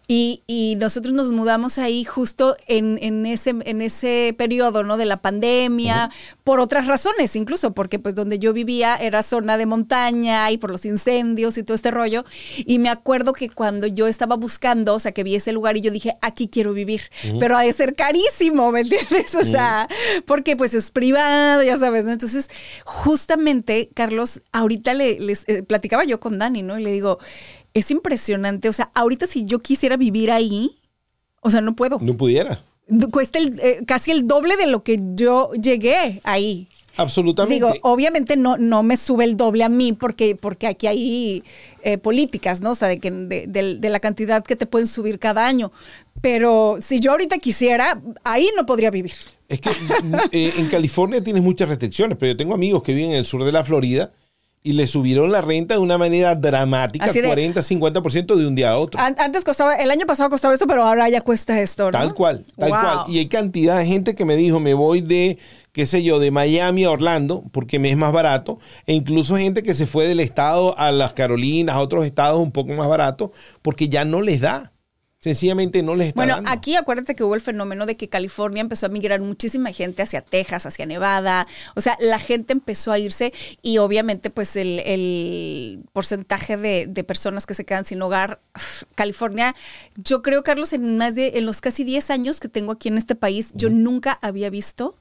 y, 0.05 0.43
y 0.47 0.75
nosotros 0.75 1.13
nos 1.13 1.31
mudamos 1.31 1.77
ahí 1.77 2.03
justo 2.03 2.57
en, 2.67 2.99
en, 3.01 3.25
ese, 3.25 3.55
en 3.63 3.81
ese 3.81 4.35
periodo, 4.37 4.83
¿no? 4.83 4.97
De 4.97 5.05
la 5.05 5.21
pandemia, 5.21 6.11
por 6.43 6.59
otras 6.59 6.87
razones, 6.87 7.37
incluso 7.37 7.73
porque 7.73 7.99
pues 7.99 8.15
donde 8.15 8.37
yo 8.37 8.51
vivía 8.51 8.97
era 8.97 9.23
zona 9.23 9.57
de 9.57 9.65
montaña 9.65 10.51
y 10.51 10.57
por 10.57 10.71
los 10.71 10.85
incendios 10.85 11.57
y 11.57 11.63
todo 11.63 11.75
este 11.75 11.89
rollo, 11.89 12.25
y 12.57 12.79
me 12.79 12.89
acuerdo 12.89 13.31
que 13.31 13.49
cuando 13.49 13.87
yo 13.87 14.07
estaba 14.07 14.35
buscando, 14.35 14.95
o 14.95 14.99
sea, 14.99 15.13
que 15.13 15.23
vi 15.23 15.35
ese 15.35 15.53
lugar 15.53 15.77
y 15.77 15.81
yo 15.81 15.91
dije, 15.91 16.15
aquí 16.21 16.49
quiero 16.49 16.73
vivir, 16.73 17.01
pero 17.39 17.55
ha 17.55 17.61
de 17.61 17.71
ser 17.71 17.95
carísimo, 17.95 18.71
¿me 18.73 18.81
entiendes? 18.81 19.35
O 19.51 19.51
sea, 19.51 19.87
porque 20.25 20.55
pues 20.55 20.73
es 20.73 20.91
privado, 20.91 21.63
ya 21.63 21.77
sabes, 21.77 22.05
¿no? 22.05 22.11
Entonces, 22.11 22.49
justamente, 22.85 23.89
Carlos, 23.93 24.41
ahorita 24.51 24.93
le, 24.93 25.19
les 25.19 25.43
eh, 25.47 25.63
platicaba 25.63 26.05
yo 26.05 26.19
con 26.19 26.37
Dani, 26.37 26.61
¿no? 26.61 26.77
Y 26.77 26.83
le 26.83 26.91
digo, 26.91 27.17
es 27.73 27.91
impresionante, 27.91 28.69
o 28.69 28.73
sea, 28.73 28.91
ahorita 28.93 29.27
si 29.27 29.45
yo 29.45 29.59
quisiera 29.59 29.97
vivir 29.97 30.31
ahí, 30.31 30.79
o 31.41 31.49
sea, 31.49 31.61
no 31.61 31.75
puedo. 31.75 31.99
No 32.01 32.15
pudiera. 32.15 32.61
Cuesta 33.11 33.39
eh, 33.39 33.83
casi 33.87 34.11
el 34.11 34.27
doble 34.27 34.57
de 34.57 34.67
lo 34.67 34.83
que 34.83 34.99
yo 35.15 35.51
llegué 35.53 36.19
ahí. 36.23 36.67
Absolutamente. 36.97 37.53
Digo, 37.53 37.73
obviamente 37.83 38.35
no, 38.35 38.57
no 38.57 38.83
me 38.83 38.97
sube 38.97 39.23
el 39.23 39.37
doble 39.37 39.63
a 39.63 39.69
mí 39.69 39.93
porque, 39.93 40.35
porque 40.35 40.67
aquí 40.67 40.87
hay 40.87 41.43
eh, 41.83 41.97
políticas, 41.97 42.59
¿no? 42.59 42.71
O 42.71 42.75
sea, 42.75 42.89
de, 42.89 42.99
que, 42.99 43.11
de, 43.11 43.47
de, 43.47 43.89
la 43.89 43.99
cantidad 44.01 44.43
que 44.43 44.57
te 44.57 44.65
pueden 44.65 44.87
subir 44.87 45.17
cada 45.17 45.47
año. 45.47 45.71
Pero 46.21 46.77
si 46.81 46.99
yo 46.99 47.11
ahorita 47.11 47.39
quisiera, 47.39 47.99
ahí 48.23 48.49
no 48.55 48.65
podría 48.65 48.91
vivir. 48.91 49.13
Es 49.49 49.59
que 49.59 49.69
eh, 50.31 50.53
en 50.57 50.67
California 50.67 51.23
tienes 51.23 51.43
muchas 51.43 51.67
restricciones, 51.67 52.17
pero 52.17 52.31
yo 52.31 52.37
tengo 52.37 52.53
amigos 52.53 52.83
que 52.83 52.93
viven 52.93 53.11
en 53.11 53.17
el 53.17 53.25
sur 53.25 53.43
de 53.43 53.51
la 53.51 53.63
Florida 53.63 54.11
y 54.63 54.73
le 54.73 54.85
subieron 54.85 55.31
la 55.31 55.41
renta 55.41 55.73
de 55.73 55.79
una 55.79 55.97
manera 55.97 56.35
dramática, 56.35 57.11
40, 57.11 57.61
50% 57.61 58.35
de 58.35 58.45
un 58.45 58.53
día 58.53 58.71
a 58.71 58.77
otro. 58.77 59.01
Antes 59.01 59.43
costaba, 59.43 59.75
el 59.75 59.89
año 59.89 60.05
pasado 60.05 60.29
costaba 60.29 60.53
eso, 60.53 60.67
pero 60.67 60.83
ahora 60.83 61.09
ya 61.09 61.21
cuesta 61.21 61.59
esto, 61.59 61.85
¿no? 61.85 61.91
Tal 61.91 62.13
cual, 62.13 62.45
tal 62.57 62.69
cual. 62.69 62.99
Y 63.07 63.17
hay 63.17 63.27
cantidad 63.27 63.77
de 63.77 63.85
gente 63.87 64.13
que 64.13 64.23
me 64.23 64.35
dijo, 64.35 64.59
me 64.59 64.75
voy 64.75 65.01
de, 65.01 65.39
qué 65.71 65.87
sé 65.87 66.03
yo, 66.03 66.19
de 66.19 66.29
Miami 66.29 66.83
a 66.83 66.91
Orlando, 66.91 67.43
porque 67.51 67.79
me 67.79 67.89
es 67.89 67.97
más 67.97 68.13
barato, 68.13 68.59
e 68.85 68.93
incluso 68.93 69.35
gente 69.35 69.63
que 69.63 69.73
se 69.73 69.87
fue 69.87 70.05
del 70.05 70.19
estado 70.19 70.77
a 70.77 70.91
las 70.91 71.13
Carolinas, 71.13 71.75
a 71.75 71.79
otros 71.79 72.05
estados 72.05 72.39
un 72.39 72.51
poco 72.51 72.73
más 72.73 72.87
baratos, 72.87 73.31
porque 73.63 73.89
ya 73.89 74.05
no 74.05 74.21
les 74.21 74.41
da 74.41 74.71
sencillamente 75.21 75.83
no 75.83 75.93
les 75.93 76.09
está 76.09 76.25
bueno, 76.25 76.41
aquí 76.47 76.75
acuérdate 76.75 77.13
que 77.13 77.23
hubo 77.23 77.35
el 77.35 77.41
fenómeno 77.41 77.85
de 77.85 77.95
que 77.95 78.09
California 78.09 78.61
empezó 78.61 78.87
a 78.87 78.89
migrar 78.89 79.21
muchísima 79.21 79.71
gente 79.71 80.01
hacia 80.01 80.21
Texas, 80.21 80.65
hacia 80.65 80.87
Nevada. 80.87 81.47
O 81.75 81.81
sea, 81.81 81.95
la 81.99 82.17
gente 82.17 82.53
empezó 82.53 82.91
a 82.91 82.97
irse 82.97 83.31
y 83.61 83.77
obviamente 83.77 84.31
pues 84.31 84.55
el, 84.55 85.83
porcentaje 85.93 86.57
de, 86.57 86.87
de, 86.87 87.03
personas 87.03 87.45
que 87.45 87.53
se 87.53 87.65
quedan 87.65 87.85
sin 87.85 88.01
hogar, 88.01 88.41
California, 88.95 89.55
yo 89.95 90.23
creo, 90.23 90.41
Carlos, 90.41 90.73
en 90.73 90.97
más 90.97 91.13
de, 91.13 91.33
en 91.35 91.45
los 91.45 91.61
casi 91.61 91.83
10 91.83 92.09
años 92.09 92.39
que 92.39 92.49
tengo 92.49 92.71
aquí 92.71 92.89
en 92.89 92.97
este 92.97 93.15
país, 93.15 93.51
yo 93.53 93.69
nunca 93.69 94.17
había 94.21 94.49
visto 94.49 94.97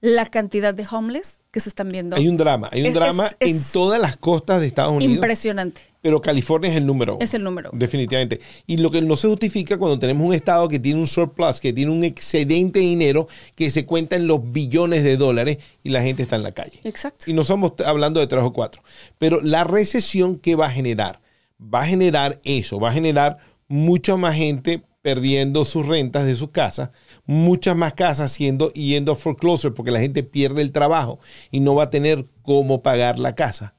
la 0.00 0.26
cantidad 0.26 0.74
de 0.74 0.86
homeless 0.90 1.38
que 1.58 1.62
se 1.64 1.68
están 1.70 1.90
viendo. 1.90 2.14
Hay 2.14 2.28
un 2.28 2.36
drama, 2.36 2.68
hay 2.70 2.86
un 2.86 2.94
drama 2.94 3.30
en 3.40 3.60
todas 3.72 4.00
las 4.00 4.16
costas 4.16 4.60
de 4.60 4.68
Estados 4.68 4.92
Unidos. 4.92 5.16
Impresionante. 5.16 5.80
Pero 6.00 6.20
California 6.20 6.70
es 6.70 6.76
el 6.76 6.86
número 6.86 7.18
Es 7.20 7.34
el 7.34 7.42
número 7.42 7.70
Definitivamente. 7.72 8.38
Y 8.68 8.76
lo 8.76 8.90
que 8.92 9.02
no 9.02 9.16
se 9.16 9.26
justifica 9.26 9.76
cuando 9.78 9.98
tenemos 9.98 10.24
un 10.24 10.32
estado 10.32 10.68
que 10.68 10.78
tiene 10.78 11.00
un 11.00 11.08
surplus, 11.08 11.60
que 11.60 11.72
tiene 11.72 11.90
un 11.90 12.04
excedente 12.04 12.78
de 12.78 12.84
dinero 12.84 13.26
que 13.56 13.70
se 13.70 13.84
cuenta 13.84 14.14
en 14.14 14.28
los 14.28 14.52
billones 14.52 15.02
de 15.02 15.16
dólares 15.16 15.58
y 15.82 15.88
la 15.88 16.00
gente 16.00 16.22
está 16.22 16.36
en 16.36 16.44
la 16.44 16.52
calle. 16.52 16.78
Exacto. 16.84 17.28
Y 17.28 17.34
no 17.34 17.42
estamos 17.42 17.72
hablando 17.84 18.20
de 18.20 18.28
tres 18.28 18.44
o 18.44 18.52
cuatro. 18.52 18.82
Pero 19.18 19.40
la 19.40 19.64
recesión, 19.64 20.38
¿qué 20.38 20.54
va 20.54 20.66
a 20.66 20.70
generar? 20.70 21.20
Va 21.60 21.82
a 21.82 21.86
generar 21.86 22.40
eso, 22.44 22.78
va 22.78 22.90
a 22.90 22.92
generar 22.92 23.38
mucha 23.66 24.16
más 24.16 24.36
gente 24.36 24.84
perdiendo 25.02 25.64
sus 25.64 25.86
rentas 25.86 26.26
de 26.26 26.34
sus 26.34 26.50
casas, 26.50 26.90
muchas 27.24 27.76
más 27.76 27.94
casas 27.94 28.32
siendo 28.32 28.72
yendo 28.72 29.12
a 29.12 29.16
foreclosure 29.16 29.74
porque 29.74 29.90
la 29.90 30.00
gente 30.00 30.22
pierde 30.22 30.62
el 30.62 30.72
trabajo 30.72 31.18
y 31.50 31.60
no 31.60 31.74
va 31.74 31.84
a 31.84 31.90
tener 31.90 32.26
cómo 32.42 32.82
pagar 32.82 33.18
la 33.18 33.34
casa. 33.34 33.74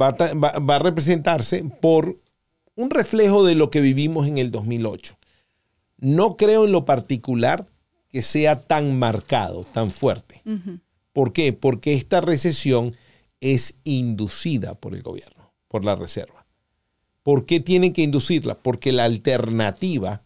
Va 0.00 0.08
a, 0.08 0.58
va 0.60 0.76
a 0.76 0.78
representarse 0.78 1.64
por 1.80 2.20
un 2.74 2.90
reflejo 2.90 3.44
de 3.44 3.54
lo 3.54 3.70
que 3.70 3.80
vivimos 3.80 4.26
en 4.28 4.38
el 4.38 4.50
2008. 4.50 5.16
No 5.98 6.36
creo 6.36 6.66
en 6.66 6.72
lo 6.72 6.84
particular 6.84 7.66
que 8.08 8.22
sea 8.22 8.60
tan 8.60 8.98
marcado, 8.98 9.64
tan 9.64 9.90
fuerte. 9.90 10.42
¿Por 11.12 11.32
qué? 11.32 11.52
Porque 11.52 11.94
esta 11.94 12.20
recesión 12.20 12.94
es 13.40 13.78
inducida 13.84 14.74
por 14.74 14.94
el 14.94 15.02
gobierno, 15.02 15.52
por 15.68 15.84
la 15.84 15.96
Reserva. 15.96 16.46
¿Por 17.22 17.46
qué 17.46 17.60
tienen 17.60 17.92
que 17.92 18.02
inducirla? 18.02 18.58
Porque 18.58 18.92
la 18.92 19.04
alternativa 19.04 20.22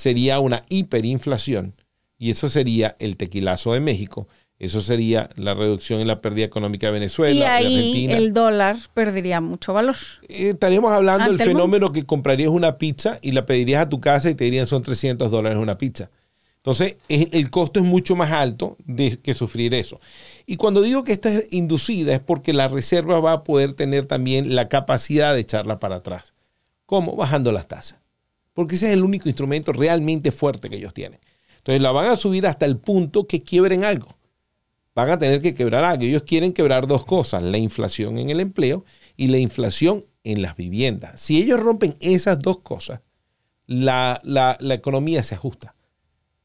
sería 0.00 0.40
una 0.40 0.64
hiperinflación 0.70 1.74
y 2.18 2.30
eso 2.30 2.48
sería 2.48 2.96
el 2.98 3.16
tequilazo 3.16 3.74
de 3.74 3.80
México. 3.80 4.26
Eso 4.58 4.80
sería 4.80 5.30
la 5.36 5.54
reducción 5.54 6.00
en 6.00 6.06
la 6.06 6.20
pérdida 6.20 6.44
económica 6.44 6.86
de 6.86 6.92
Venezuela, 6.92 7.34
y 7.34 7.42
ahí 7.42 7.64
de 7.64 7.78
Argentina. 7.78 8.16
El 8.16 8.32
dólar 8.34 8.76
perdería 8.92 9.40
mucho 9.40 9.72
valor. 9.72 9.96
Eh, 10.28 10.50
estaríamos 10.50 10.92
hablando 10.92 11.26
del 11.26 11.38
fenómeno 11.38 11.92
que 11.92 12.04
comprarías 12.04 12.50
una 12.50 12.76
pizza 12.76 13.18
y 13.22 13.32
la 13.32 13.46
pedirías 13.46 13.82
a 13.82 13.88
tu 13.88 14.00
casa 14.00 14.28
y 14.28 14.34
te 14.34 14.44
dirían 14.44 14.66
son 14.66 14.82
300 14.82 15.30
dólares 15.30 15.58
una 15.58 15.76
pizza. 15.76 16.10
Entonces, 16.56 16.98
el 17.08 17.50
costo 17.50 17.80
es 17.80 17.86
mucho 17.86 18.16
más 18.16 18.32
alto 18.32 18.76
de 18.84 19.18
que 19.18 19.32
sufrir 19.32 19.72
eso. 19.72 19.98
Y 20.44 20.56
cuando 20.56 20.82
digo 20.82 21.04
que 21.04 21.12
esta 21.12 21.30
es 21.30 21.46
inducida 21.50 22.12
es 22.12 22.20
porque 22.20 22.52
la 22.52 22.68
reserva 22.68 23.18
va 23.20 23.32
a 23.32 23.44
poder 23.44 23.72
tener 23.72 24.04
también 24.04 24.54
la 24.54 24.68
capacidad 24.68 25.32
de 25.32 25.40
echarla 25.40 25.78
para 25.78 25.96
atrás. 25.96 26.34
¿Cómo? 26.84 27.16
Bajando 27.16 27.50
las 27.50 27.66
tasas 27.66 27.99
porque 28.52 28.76
ese 28.76 28.88
es 28.88 28.94
el 28.94 29.02
único 29.02 29.28
instrumento 29.28 29.72
realmente 29.72 30.32
fuerte 30.32 30.68
que 30.68 30.76
ellos 30.76 30.94
tienen. 30.94 31.20
Entonces 31.58 31.80
la 31.82 31.92
van 31.92 32.06
a 32.06 32.16
subir 32.16 32.46
hasta 32.46 32.66
el 32.66 32.78
punto 32.78 33.26
que 33.26 33.42
quiebren 33.42 33.84
algo. 33.84 34.08
Van 34.94 35.10
a 35.10 35.18
tener 35.18 35.40
que 35.40 35.54
quebrar 35.54 35.84
algo. 35.84 36.04
Ellos 36.04 36.24
quieren 36.24 36.52
quebrar 36.52 36.86
dos 36.86 37.04
cosas, 37.04 37.42
la 37.42 37.58
inflación 37.58 38.18
en 38.18 38.30
el 38.30 38.40
empleo 38.40 38.84
y 39.16 39.28
la 39.28 39.38
inflación 39.38 40.06
en 40.24 40.42
las 40.42 40.56
viviendas. 40.56 41.20
Si 41.20 41.40
ellos 41.40 41.60
rompen 41.60 41.96
esas 42.00 42.40
dos 42.40 42.60
cosas, 42.60 43.00
la, 43.66 44.20
la, 44.24 44.56
la 44.60 44.74
economía 44.74 45.22
se 45.22 45.34
ajusta. 45.34 45.74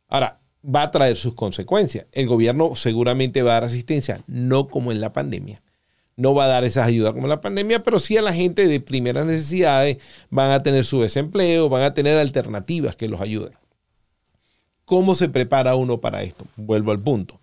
Ahora, 0.08 0.42
va 0.64 0.84
a 0.84 0.92
traer 0.92 1.18
sus 1.18 1.34
consecuencias. 1.34 2.08
El 2.12 2.28
gobierno 2.28 2.76
seguramente 2.76 3.42
va 3.42 3.52
a 3.52 3.54
dar 3.56 3.64
asistencia, 3.66 4.24
no 4.28 4.68
como 4.68 4.92
en 4.92 5.02
la 5.02 5.14
pandemia, 5.14 5.62
no 6.18 6.34
va 6.34 6.46
a 6.46 6.48
dar 6.48 6.64
esas 6.64 6.88
ayudas 6.88 7.14
como 7.14 7.28
la 7.28 7.42
pandemia, 7.42 7.84
pero 7.84 8.00
sí 8.00 8.18
a 8.18 8.22
la 8.22 8.34
gente 8.34 8.68
de 8.68 8.80
primeras 8.80 9.26
necesidades 9.26 9.98
van 10.30 10.52
a 10.52 10.64
tener 10.64 10.86
su 10.86 11.02
desempleo, 11.02 11.70
van 11.70 11.84
a 11.84 11.94
tener 11.94 12.18
alternativas 12.18 12.96
que 12.96 13.08
los 13.08 13.22
ayuden. 13.22 13.54
¿Cómo 14.86 15.16
se 15.16 15.30
prepara 15.30 15.76
uno 15.76 16.00
para 16.00 16.24
esto? 16.24 16.46
Vuelvo 16.56 16.92
al 16.92 17.02
punto. 17.02 17.40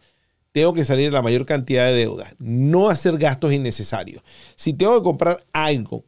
Tengo 0.53 0.75
que 0.75 0.85
salir 0.85 1.13
la 1.13 1.23
mayor 1.23 1.47
cantidad 1.47 1.87
de 1.87 1.95
deudas, 1.95 2.35
no 2.39 2.89
hacer 2.89 3.17
gastos 3.19 3.53
innecesarios. 3.53 4.23
Si 4.55 4.73
tengo 4.75 4.95
que 4.97 5.03
comprar 5.03 5.45
algo, 5.53 6.05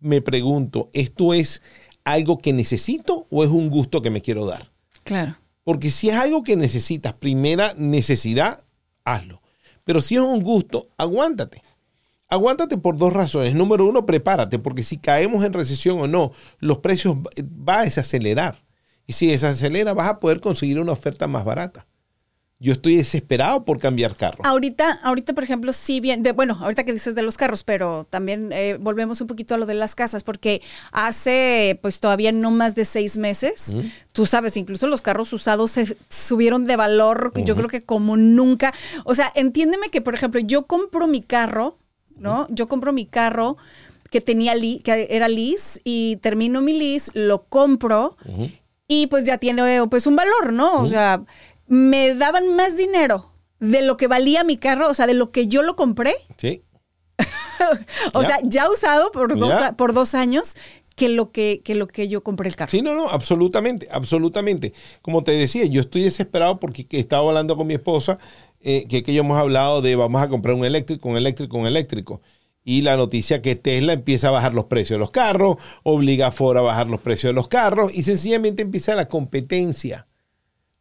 me 0.00 0.20
pregunto, 0.20 0.90
¿esto 0.92 1.34
es 1.34 1.62
algo 2.04 2.38
que 2.38 2.52
necesito 2.52 3.26
o 3.30 3.42
es 3.42 3.50
un 3.50 3.70
gusto 3.70 4.02
que 4.02 4.10
me 4.10 4.22
quiero 4.22 4.46
dar? 4.46 4.70
Claro. 5.02 5.36
Porque 5.64 5.90
si 5.90 6.10
es 6.10 6.16
algo 6.16 6.44
que 6.44 6.56
necesitas, 6.56 7.14
primera 7.14 7.74
necesidad, 7.76 8.64
hazlo. 9.04 9.42
Pero 9.82 10.00
si 10.00 10.14
es 10.14 10.20
un 10.20 10.42
gusto, 10.42 10.88
aguántate 10.96 11.62
aguántate 12.28 12.78
por 12.78 12.96
dos 12.96 13.12
razones. 13.12 13.54
Número 13.54 13.86
uno, 13.86 14.06
prepárate, 14.06 14.58
porque 14.58 14.82
si 14.82 14.98
caemos 14.98 15.44
en 15.44 15.52
recesión 15.52 15.98
o 16.00 16.06
no, 16.06 16.32
los 16.58 16.78
precios 16.78 17.16
va 17.16 17.80
a 17.80 17.84
desacelerar. 17.84 18.64
Y 19.06 19.12
si 19.12 19.28
desacelera, 19.28 19.94
vas 19.94 20.08
a 20.08 20.20
poder 20.20 20.40
conseguir 20.40 20.80
una 20.80 20.92
oferta 20.92 21.26
más 21.26 21.44
barata. 21.44 21.86
yo 22.58 22.72
estoy 22.72 22.96
desesperado 22.96 23.64
por 23.64 23.78
cambiar 23.78 24.16
carro. 24.16 24.38
Ahorita, 24.44 25.00
ahorita, 25.02 25.34
por 25.34 25.44
ejemplo, 25.44 25.72
sí 25.74 26.00
bien, 26.00 26.22
de, 26.22 26.32
bueno, 26.32 26.56
ahorita 26.58 26.84
que 26.84 26.92
dices 26.92 27.14
de 27.14 27.22
los 27.22 27.36
carros, 27.36 27.64
pero 27.64 28.04
también 28.04 28.50
eh, 28.52 28.78
volvemos 28.80 29.20
un 29.20 29.26
poquito 29.26 29.54
a 29.54 29.58
lo 29.58 29.66
de 29.66 29.74
las 29.74 29.94
casas, 29.94 30.24
porque 30.24 30.62
hace 30.90 31.78
pues 31.82 32.00
todavía 32.00 32.32
no 32.32 32.50
más 32.50 32.74
de 32.74 32.86
seis 32.86 33.18
meses, 33.18 33.76
tú 34.12 34.24
sabes, 34.24 34.56
incluso 34.56 34.86
los 34.86 35.02
carros 35.02 35.32
usados 35.34 35.72
se 35.72 35.96
subieron 36.08 36.64
de 36.64 36.76
valor, 36.76 37.32
yo 37.44 37.56
creo 37.56 37.68
que 37.68 37.84
como 37.84 38.16
nunca. 38.16 38.72
O 39.04 39.14
sea, 39.14 39.30
entiéndeme 39.34 39.90
que, 39.90 40.00
por 40.00 40.14
ejemplo, 40.14 40.40
yo 40.40 40.66
compro 40.66 41.06
mi 41.06 41.20
carro, 41.20 41.78
¿no? 42.16 42.46
Yo 42.50 42.68
compro 42.68 42.92
mi 42.92 43.06
carro 43.06 43.56
que 44.10 44.20
tenía 44.20 44.54
li, 44.54 44.78
que 44.80 45.08
era 45.10 45.28
lease 45.28 45.80
y 45.84 46.16
termino 46.16 46.60
mi 46.62 46.72
lease, 46.78 47.10
lo 47.14 47.44
compro 47.44 48.16
y 48.88 49.06
pues 49.08 49.24
ya 49.24 49.38
tiene 49.38 49.86
pues 49.88 50.06
un 50.06 50.16
valor, 50.16 50.52
¿no? 50.52 50.80
O 50.80 50.86
sea, 50.86 51.22
me 51.66 52.14
daban 52.14 52.54
más 52.56 52.76
dinero 52.76 53.32
de 53.58 53.82
lo 53.82 53.96
que 53.96 54.06
valía 54.06 54.44
mi 54.44 54.56
carro, 54.56 54.88
o 54.88 54.94
sea, 54.94 55.06
de 55.06 55.14
lo 55.14 55.30
que 55.32 55.46
yo 55.48 55.62
lo 55.62 55.74
compré. 55.76 56.14
Sí. 56.38 56.62
o 58.14 58.22
Ya. 58.22 58.28
sea, 58.28 58.38
ya 58.44 58.70
usado 58.70 59.10
por 59.10 59.36
dos, 59.38 59.50
Ya. 59.58 59.72
por 59.76 59.92
dos 59.92 60.14
años 60.14 60.54
que 60.94 61.08
lo 61.10 61.30
que, 61.30 61.60
que 61.62 61.74
lo 61.74 61.86
que 61.88 62.08
yo 62.08 62.22
compré 62.22 62.48
el 62.48 62.56
carro. 62.56 62.70
Sí, 62.70 62.80
no, 62.80 62.94
no, 62.94 63.08
absolutamente, 63.10 63.86
absolutamente. 63.90 64.72
Como 65.02 65.24
te 65.24 65.32
decía, 65.32 65.66
yo 65.66 65.80
estoy 65.82 66.02
desesperado 66.04 66.58
porque 66.58 66.86
que 66.86 66.98
estaba 66.98 67.28
hablando 67.28 67.54
con 67.56 67.66
mi 67.66 67.74
esposa, 67.74 68.18
eh, 68.68 68.88
que, 68.88 69.04
que 69.04 69.14
ya 69.14 69.20
hemos 69.20 69.38
hablado 69.38 69.80
de 69.80 69.94
vamos 69.94 70.20
a 70.20 70.28
comprar 70.28 70.56
un 70.56 70.64
eléctrico, 70.64 71.08
un 71.08 71.16
eléctrico, 71.16 71.56
un 71.56 71.68
eléctrico. 71.68 72.20
Y 72.64 72.82
la 72.82 72.96
noticia 72.96 73.40
que 73.40 73.54
Tesla 73.54 73.92
empieza 73.92 74.26
a 74.26 74.32
bajar 74.32 74.54
los 74.54 74.64
precios 74.64 74.96
de 74.96 74.98
los 74.98 75.12
carros, 75.12 75.58
obliga 75.84 76.26
a 76.26 76.32
Ford 76.32 76.58
a 76.58 76.62
bajar 76.62 76.88
los 76.88 77.00
precios 77.00 77.30
de 77.30 77.34
los 77.34 77.46
carros 77.46 77.94
y 77.94 78.02
sencillamente 78.02 78.62
empieza 78.62 78.96
la 78.96 79.06
competencia. 79.06 80.08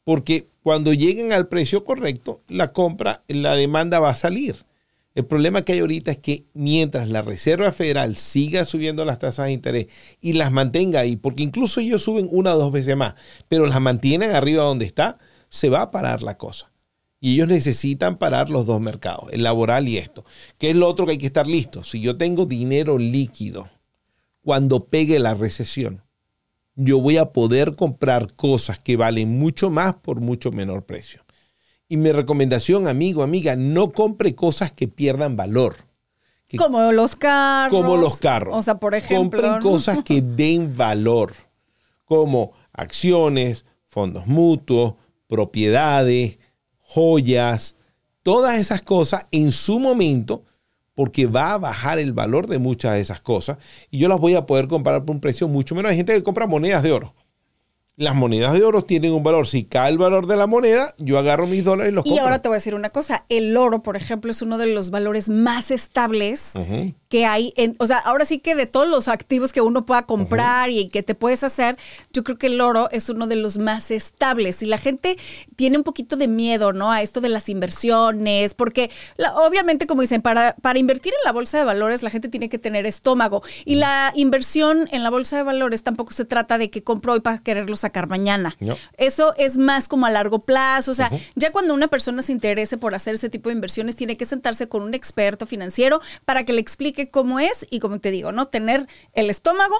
Porque 0.04 0.48
cuando 0.64 0.94
lleguen 0.94 1.32
al 1.32 1.48
precio 1.48 1.86
correcto, 1.86 2.42
la 2.48 2.74
compra, 2.74 3.24
la 3.28 3.56
demanda 3.56 4.00
va 4.00 4.10
a 4.10 4.16
salir. 4.16 4.66
El 5.14 5.28
problema 5.28 5.62
que 5.62 5.74
hay 5.74 5.80
ahorita 5.80 6.10
es 6.10 6.18
que 6.18 6.46
mientras 6.56 7.08
la 7.10 7.22
Reserva 7.22 7.72
Federal 7.72 8.18
siga 8.18 8.66
subiendo 8.66 9.06
las 9.06 9.20
tasas 9.20 9.46
de 9.46 9.52
interés 9.52 9.88
y 10.22 10.34
las 10.34 10.52
mantenga 10.52 11.02
ahí, 11.02 11.18
porque 11.18 11.44
incluso 11.44 11.82
ellos 11.82 12.02
suben 12.02 12.28
una 12.32 12.56
o 12.56 12.58
dos 12.58 12.72
veces 12.72 12.98
más, 12.98 13.14
pero 13.48 13.68
las 13.68 13.80
mantienen 13.80 14.32
arriba 14.32 14.64
donde 14.64 14.86
está, 14.86 15.20
se 15.50 15.70
va 15.70 15.84
a 15.84 15.92
parar 15.92 16.24
la 16.24 16.36
cosa. 16.36 16.72
Y 17.20 17.34
ellos 17.36 17.48
necesitan 17.48 18.18
parar 18.18 18.50
los 18.50 18.66
dos 18.66 18.80
mercados, 18.82 19.32
el 19.32 19.44
laboral 19.44 19.88
y 19.88 19.98
esto. 19.98 20.26
¿Qué 20.58 20.70
es 20.72 20.76
lo 20.76 20.88
otro 20.88 21.06
que 21.06 21.14
hay 21.14 21.18
que 21.18 21.26
estar 21.26 21.48
listo? 21.48 21.82
Si 21.84 22.00
yo 22.02 22.18
tengo 22.18 22.46
dinero 22.46 22.98
líquido, 22.98 23.70
cuando 24.42 24.86
pegue 24.86 25.18
la 25.18 25.34
recesión, 25.34 26.04
yo 26.76 27.00
voy 27.00 27.18
a 27.18 27.32
poder 27.32 27.76
comprar 27.76 28.34
cosas 28.34 28.80
que 28.80 28.98
valen 28.98 29.40
mucho 29.40 29.72
más 29.72 29.96
por 29.96 30.20
mucho 30.20 30.52
menor 30.52 30.86
precio. 30.86 31.22
Y 31.88 31.98
mi 31.98 32.12
recomendación, 32.12 32.88
amigo, 32.88 33.24
amiga, 33.24 33.56
no 33.56 33.92
compre 33.92 34.36
cosas 34.36 34.72
que 34.72 34.88
pierdan 34.88 35.36
valor. 35.36 35.76
Que- 36.48 36.58
Como 36.58 36.92
los 36.92 37.16
carros. 37.16 37.80
como 37.80 37.98
los 37.98 38.20
carros. 38.20 38.56
O 38.56 38.62
sea, 38.62 38.78
por 38.78 38.94
ejemplo. 38.94 39.42
Compren 39.42 39.62
cosas 39.62 40.04
que 40.04 40.22
den 40.22 40.76
valor, 40.76 41.34
como 42.04 42.52
acciones, 42.74 43.66
fondos 43.88 44.28
mutuos, 44.28 44.96
propiedades, 45.28 46.38
joyas, 46.96 47.76
todas 48.24 48.58
esas 48.58 48.82
cosas 48.82 49.28
en 49.32 49.52
su 49.52 49.80
momento, 49.80 50.44
porque 50.94 51.28
va 51.28 51.54
a 51.54 51.58
bajar 51.58 52.00
el 52.00 52.14
valor 52.14 52.48
de 52.48 52.58
muchas 52.58 52.94
de 52.94 53.02
esas 53.02 53.20
cosas 53.20 53.58
y 53.92 53.98
yo 53.98 54.08
las 54.08 54.18
voy 54.20 54.36
a 54.36 54.46
poder 54.46 54.70
comprar 54.70 55.04
por 55.04 55.14
un 55.14 55.20
precio 55.20 55.48
mucho 55.50 55.76
menor. 55.76 55.92
Hay 55.92 55.98
gente 55.98 56.14
que 56.14 56.24
compra 56.24 56.48
monedas 56.48 56.84
de 56.84 56.94
oro. 56.94 57.14
Las 57.98 58.16
monedas 58.16 58.54
de 58.54 58.64
oro 58.64 58.84
tienen 58.84 59.14
un 59.14 59.24
valor. 59.24 59.48
Si 59.48 59.64
cae 59.64 59.90
el 59.92 59.98
valor 59.98 60.26
de 60.28 60.36
la 60.36 60.48
moneda, 60.48 60.94
yo 60.98 61.18
agarro 61.18 61.48
mis 61.48 61.64
dólares 61.64 61.92
y 61.92 61.96
los 61.96 62.06
Y 62.06 62.10
compro. 62.10 62.24
ahora 62.26 62.40
te 62.40 62.48
voy 62.50 62.56
a 62.56 62.60
decir 62.60 62.76
una 62.76 62.90
cosa, 62.90 63.26
el 63.30 63.56
oro, 63.56 63.84
por 63.84 63.96
ejemplo, 63.98 64.32
es 64.32 64.42
uno 64.42 64.58
de 64.58 64.68
los 64.68 64.90
valores 64.90 65.28
más 65.30 65.72
estables 65.72 66.54
Ujú. 66.56 66.94
Que 67.16 67.26
hay, 67.26 67.54
en, 67.56 67.78
o 67.80 67.88
sea, 67.88 68.00
ahora 68.00 68.26
sí 68.26 68.40
que 68.40 68.56
de 68.56 68.66
todos 68.66 68.90
los 68.90 69.08
activos 69.08 69.54
que 69.54 69.62
uno 69.62 69.86
pueda 69.86 70.06
comprar 70.06 70.70
y 70.70 70.90
que 70.90 71.02
te 71.02 71.16
puedes 71.16 71.46
hacer, 71.46 71.78
yo 72.12 72.26
creo 72.26 72.38
que 72.38 72.48
el 72.48 72.60
oro 72.60 72.90
es 72.92 73.08
uno 73.08 73.26
de 73.26 73.38
los 73.38 73.58
más 73.58 73.90
estables. 73.90 74.62
Y 74.62 74.66
la 74.66 74.78
gente 74.78 75.18
tiene 75.56 75.78
un 75.78 75.86
poquito 75.86 76.18
de 76.18 76.28
miedo, 76.28 76.74
¿no? 76.74 76.92
A 76.92 77.02
esto 77.02 77.22
de 77.22 77.30
las 77.30 77.48
inversiones, 77.48 78.54
porque 78.54 78.92
la- 79.16 79.34
obviamente, 79.38 79.88
como 79.88 80.02
dicen, 80.02 80.22
para, 80.22 80.58
para 80.58 80.78
invertir 80.78 81.14
en 81.14 81.20
la 81.24 81.32
bolsa 81.32 81.58
de 81.58 81.64
valores, 81.64 82.04
la 82.04 82.10
gente 82.10 82.28
tiene 82.28 82.50
que 82.50 82.60
tener 82.60 82.86
estómago. 82.86 83.44
Y 83.64 83.76
la 83.76 84.12
inversión 84.14 84.90
en 84.92 85.02
la 85.02 85.10
bolsa 85.10 85.38
de 85.38 85.44
valores 85.44 85.84
tampoco 85.84 86.12
se 86.12 86.26
trata 86.26 86.58
de 86.58 86.70
que 86.70 86.84
compro 86.84 87.14
hoy 87.14 87.22
para 87.22 87.38
quererlo 87.38 87.78
sacar 87.78 88.10
mañana. 88.10 88.58
No. 88.60 88.76
Eso 88.98 89.34
es 89.38 89.58
más 89.58 89.88
como 89.88 90.06
a 90.06 90.10
largo 90.12 90.40
plazo. 90.40 90.92
O 90.92 90.94
sea, 90.94 91.10
ya 91.36 91.54
cuando 91.54 91.74
una 91.74 91.88
persona 91.88 92.22
se 92.24 92.34
interese 92.34 92.78
por 92.78 92.94
hacer 92.94 93.16
ese 93.16 93.30
tipo 93.30 93.48
de 93.48 93.54
inversiones, 93.56 93.96
tiene 93.96 94.18
que 94.18 94.26
sentarse 94.26 94.68
con 94.68 94.84
un 94.84 94.94
experto 94.94 95.46
financiero 95.46 96.02
para 96.26 96.44
que 96.44 96.52
le 96.52 96.60
explique 96.60 97.05
cómo 97.08 97.40
es 97.40 97.66
y, 97.70 97.80
como 97.80 98.00
te 98.00 98.12
digo, 98.12 98.32
¿no? 98.32 98.48
Tener 98.48 98.88
el 99.14 99.30
estómago 99.30 99.76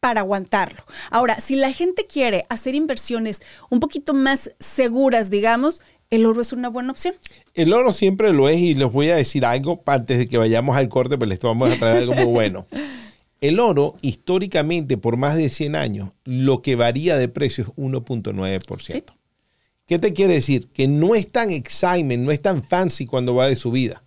para 0.00 0.20
aguantarlo. 0.20 0.84
Ahora, 1.10 1.38
si 1.40 1.54
la 1.56 1.72
gente 1.72 2.06
quiere 2.06 2.44
hacer 2.48 2.74
inversiones 2.74 3.40
un 3.70 3.78
poquito 3.78 4.14
más 4.14 4.50
seguras, 4.58 5.30
digamos, 5.30 5.80
el 6.10 6.26
oro 6.26 6.42
es 6.42 6.52
una 6.52 6.68
buena 6.68 6.90
opción. 6.90 7.14
El 7.54 7.72
oro 7.72 7.92
siempre 7.92 8.32
lo 8.32 8.48
es 8.48 8.58
y 8.58 8.74
les 8.74 8.90
voy 8.90 9.10
a 9.10 9.16
decir 9.16 9.46
algo 9.46 9.82
antes 9.86 10.18
de 10.18 10.28
que 10.28 10.38
vayamos 10.38 10.76
al 10.76 10.88
corte, 10.88 11.16
pues 11.16 11.30
les 11.30 11.38
vamos 11.38 11.70
a 11.70 11.76
traer 11.76 11.98
algo 11.98 12.14
muy 12.14 12.24
bueno. 12.24 12.66
El 13.40 13.58
oro, 13.58 13.94
históricamente, 14.02 14.96
por 14.96 15.16
más 15.16 15.36
de 15.36 15.48
100 15.48 15.74
años, 15.74 16.10
lo 16.24 16.62
que 16.62 16.76
varía 16.76 17.16
de 17.16 17.26
precio 17.26 17.64
es 17.64 17.70
1.9%. 17.70 18.80
Sí. 18.80 19.02
¿Qué 19.86 19.98
te 19.98 20.12
quiere 20.12 20.34
decir? 20.34 20.68
Que 20.68 20.86
no 20.86 21.16
es 21.16 21.30
tan 21.32 21.50
excitement, 21.50 22.24
no 22.24 22.30
es 22.30 22.40
tan 22.40 22.62
fancy 22.62 23.04
cuando 23.04 23.34
va 23.34 23.48
de 23.48 23.56
subida, 23.56 24.04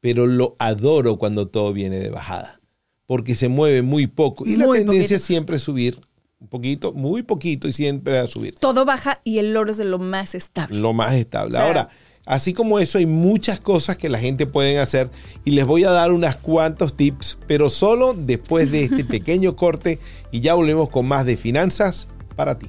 pero 0.00 0.26
lo 0.26 0.54
adoro 0.58 1.16
cuando 1.18 1.48
todo 1.48 1.72
viene 1.72 1.98
de 1.98 2.10
bajada, 2.10 2.60
porque 3.06 3.34
se 3.34 3.48
mueve 3.48 3.82
muy 3.82 4.06
poco 4.06 4.46
y 4.46 4.56
la 4.56 4.66
tendencia 4.66 5.16
poquito. 5.16 5.18
siempre 5.18 5.56
es 5.56 5.62
subir 5.62 6.00
un 6.40 6.48
poquito, 6.48 6.92
muy 6.92 7.22
poquito 7.22 7.66
y 7.66 7.72
siempre 7.72 8.18
a 8.18 8.26
subir 8.28 8.54
Todo 8.60 8.84
baja 8.84 9.20
y 9.24 9.38
el 9.38 9.56
oro 9.56 9.70
es 9.72 9.76
de 9.76 9.84
lo 9.84 9.98
más 9.98 10.34
estable. 10.36 10.78
lo 10.78 10.92
más 10.92 11.14
estable. 11.16 11.48
O 11.48 11.58
sea- 11.58 11.66
Ahora, 11.66 11.88
así 12.26 12.52
como 12.52 12.78
eso, 12.78 12.98
hay 12.98 13.06
muchas 13.06 13.58
cosas 13.58 13.96
que 13.96 14.08
la 14.08 14.18
gente 14.20 14.46
puede 14.46 14.78
hacer 14.78 15.10
y 15.44 15.50
les 15.50 15.66
voy 15.66 15.82
a 15.82 15.90
dar 15.90 16.12
unas 16.12 16.36
cuantos 16.36 16.94
tips, 16.96 17.38
pero 17.48 17.70
solo 17.70 18.14
después 18.14 18.70
de 18.70 18.82
este 18.84 19.04
pequeño 19.04 19.56
corte 19.56 19.98
y 20.30 20.40
ya 20.40 20.54
volvemos 20.54 20.90
con 20.90 21.06
más 21.06 21.26
de 21.26 21.36
finanzas 21.36 22.06
para 22.36 22.56
ti. 22.56 22.68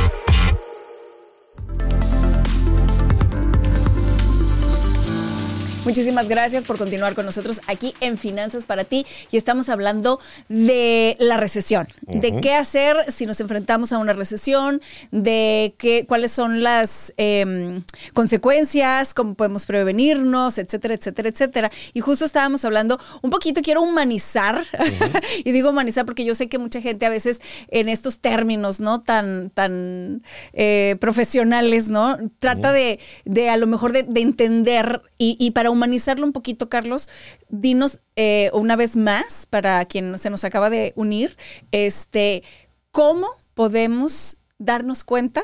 Muchísimas 5.91 6.29
gracias 6.29 6.63
por 6.63 6.77
continuar 6.77 7.15
con 7.15 7.25
nosotros 7.25 7.59
aquí 7.67 7.93
en 7.99 8.17
Finanzas 8.17 8.65
para 8.65 8.85
ti. 8.85 9.05
Y 9.29 9.35
estamos 9.35 9.67
hablando 9.67 10.21
de 10.47 11.17
la 11.19 11.35
recesión, 11.35 11.85
de 12.03 12.39
qué 12.39 12.53
hacer 12.53 12.95
si 13.11 13.25
nos 13.25 13.41
enfrentamos 13.41 13.91
a 13.91 13.97
una 13.97 14.13
recesión, 14.13 14.81
de 15.11 15.75
qué, 15.77 16.05
cuáles 16.07 16.31
son 16.31 16.63
las 16.63 17.13
em, 17.17 17.83
consecuencias, 18.13 19.13
cómo 19.13 19.33
podemos 19.33 19.65
prevenirnos, 19.65 20.59
etcétera, 20.59 20.93
etcétera, 20.93 21.27
etcétera. 21.27 21.71
Y 21.93 21.99
justo 21.99 22.23
estábamos 22.23 22.63
hablando 22.63 22.97
un 23.21 23.29
poquito, 23.29 23.61
quiero 23.61 23.81
humanizar, 23.81 24.63
y 25.43 25.51
digo 25.51 25.71
humanizar 25.71 26.05
porque 26.05 26.23
yo 26.23 26.35
sé 26.35 26.47
que 26.47 26.57
mucha 26.57 26.79
gente 26.79 27.05
a 27.05 27.09
veces 27.09 27.41
en 27.67 27.89
estos 27.89 28.19
términos, 28.19 28.79
¿no? 28.79 29.01
Tan, 29.01 29.49
tan 29.49 30.23
eh, 30.53 30.95
profesionales, 31.01 31.89
¿no? 31.89 32.17
Trata 32.39 32.71
de, 32.71 33.01
de 33.25 33.49
a 33.49 33.57
lo 33.57 33.67
mejor 33.67 33.91
de, 33.91 34.03
de 34.03 34.21
entender 34.21 35.01
y, 35.17 35.35
y 35.37 35.51
para 35.51 35.69
humanizarlo 35.81 36.25
un 36.27 36.31
poquito, 36.31 36.69
Carlos, 36.69 37.09
dinos 37.49 37.99
eh, 38.15 38.51
una 38.53 38.75
vez 38.75 38.95
más, 38.95 39.47
para 39.49 39.83
quien 39.85 40.17
se 40.19 40.29
nos 40.29 40.43
acaba 40.43 40.69
de 40.69 40.93
unir, 40.95 41.37
este, 41.71 42.43
¿cómo 42.91 43.27
podemos 43.55 44.37
darnos 44.59 45.03
cuenta 45.03 45.41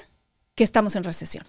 que 0.54 0.64
estamos 0.64 0.96
en 0.96 1.04
recesión? 1.04 1.44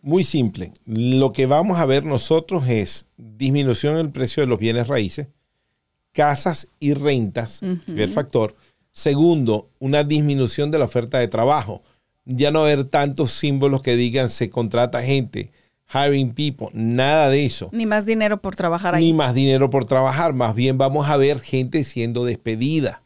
Muy 0.00 0.24
simple. 0.24 0.72
Lo 0.86 1.32
que 1.32 1.44
vamos 1.44 1.78
a 1.78 1.86
ver 1.86 2.04
nosotros 2.04 2.64
es 2.66 3.06
disminución 3.18 3.94
en 3.94 4.00
el 4.00 4.10
precio 4.10 4.42
de 4.42 4.46
los 4.46 4.58
bienes 4.58 4.88
raíces, 4.88 5.28
casas 6.12 6.68
y 6.80 6.94
rentas, 6.94 7.60
primer 7.84 8.08
factor. 8.08 8.56
Segundo, 8.90 9.68
una 9.80 10.02
disminución 10.02 10.70
de 10.70 10.78
la 10.78 10.86
oferta 10.86 11.18
de 11.18 11.28
trabajo. 11.28 11.82
Ya 12.24 12.50
no 12.50 12.60
haber 12.60 12.84
tantos 12.84 13.32
símbolos 13.32 13.82
que 13.82 13.96
digan 13.96 14.30
se 14.30 14.48
contrata 14.48 15.02
gente, 15.02 15.52
hiring 15.94 16.34
people, 16.34 16.68
nada 16.72 17.28
de 17.30 17.44
eso. 17.44 17.70
Ni 17.72 17.86
más 17.86 18.04
dinero 18.04 18.40
por 18.42 18.56
trabajar 18.56 18.94
ahí. 18.94 19.04
Ni 19.04 19.12
más 19.12 19.34
dinero 19.34 19.70
por 19.70 19.84
trabajar, 19.86 20.34
más 20.34 20.54
bien 20.54 20.76
vamos 20.76 21.08
a 21.08 21.16
ver 21.16 21.40
gente 21.40 21.84
siendo 21.84 22.24
despedida. 22.24 23.02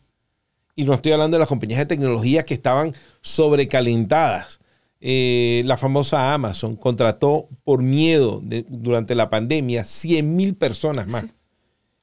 Y 0.75 0.85
no 0.85 0.95
estoy 0.95 1.13
hablando 1.13 1.35
de 1.37 1.41
las 1.41 1.49
compañías 1.49 1.81
de 1.81 1.87
tecnología 1.87 2.45
que 2.45 2.55
estaban 2.55 2.95
sobrecalentadas. 3.21 4.61
Eh, 5.01 5.63
la 5.65 5.77
famosa 5.77 6.35
Amazon 6.35 6.75
contrató 6.77 7.49
por 7.65 7.83
miedo 7.83 8.41
de- 8.43 8.65
durante 8.69 9.15
la 9.15 9.31
pandemia 9.31 9.85
100 9.85 10.35
mil 10.37 10.55
personas 10.57 11.07
más. 11.09 11.25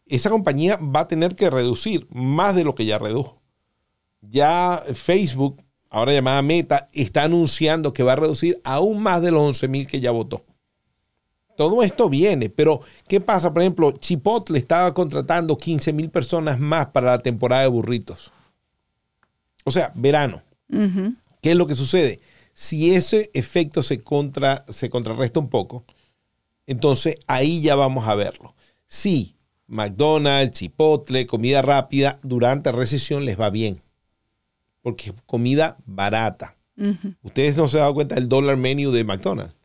Esa 0.08 0.30
compañía 0.30 0.78
va 0.78 1.02
a 1.02 1.08
tener 1.08 1.36
que 1.36 1.50
reducir 1.50 2.08
más 2.12 2.56
de 2.56 2.64
lo 2.64 2.76
que 2.76 2.86
ya 2.86 2.98
redujo. 3.00 3.42
Ya 4.22 4.84
Facebook, 4.94 5.62
ahora 5.90 6.14
llamada 6.14 6.42
Meta, 6.42 6.90
está 6.94 7.24
anunciando 7.24 7.92
que 7.94 8.04
va 8.04 8.14
a 8.14 8.18
reducir 8.18 8.60
aún 8.64 9.02
más 9.02 9.22
de 9.22 9.32
los 9.32 9.42
11 9.42 9.68
mil 9.68 9.88
que 9.88 10.00
ya 10.00 10.12
votó. 10.12 10.46
Todo 11.56 11.84
esto 11.84 12.10
viene, 12.10 12.50
pero 12.50 12.82
¿qué 13.08 13.22
pasa? 13.22 13.52
Por 13.52 13.62
ejemplo, 13.62 13.92
Chipotle 13.92 14.58
estaba 14.58 14.94
contratando 14.94 15.58
15 15.58 15.94
mil 15.94 16.10
personas 16.10 16.60
más 16.60 16.88
para 16.88 17.12
la 17.12 17.20
temporada 17.20 17.62
de 17.62 17.70
burritos. 17.70 18.32
O 19.64 19.72
sea, 19.72 19.92
verano. 19.96 20.44
¿Qué 21.42 21.52
es 21.52 21.58
lo 21.58 21.68
que 21.68 21.76
sucede? 21.76 22.20
Si 22.54 22.94
ese 22.94 23.30
efecto 23.34 23.84
se, 23.84 24.02
contra, 24.02 24.66
se 24.70 24.90
contrarresta 24.90 25.40
un 25.40 25.50
poco, 25.50 25.86
entonces 26.68 27.18
ahí 27.28 27.62
ya 27.62 27.76
vamos 27.76 28.08
a 28.08 28.16
verlo. 28.16 28.56
Si 28.88 29.36
McDonald's, 29.68 30.58
Chipotle, 30.58 31.28
comida 31.28 31.62
rápida, 31.62 32.20
durante 32.24 32.72
recesión 32.72 33.26
les 33.26 33.40
va 33.40 33.50
bien. 33.50 33.82
Porque 34.82 35.10
es 35.10 35.16
comida 35.26 35.78
barata. 35.86 36.56
Ustedes 37.24 37.56
no 37.58 37.68
se 37.68 37.78
han 37.78 37.84
dado 37.84 37.94
cuenta 37.94 38.16
del 38.16 38.28
dólar 38.28 38.58
menu 38.58 38.92
de 38.92 39.04
McDonald's. 39.04 39.56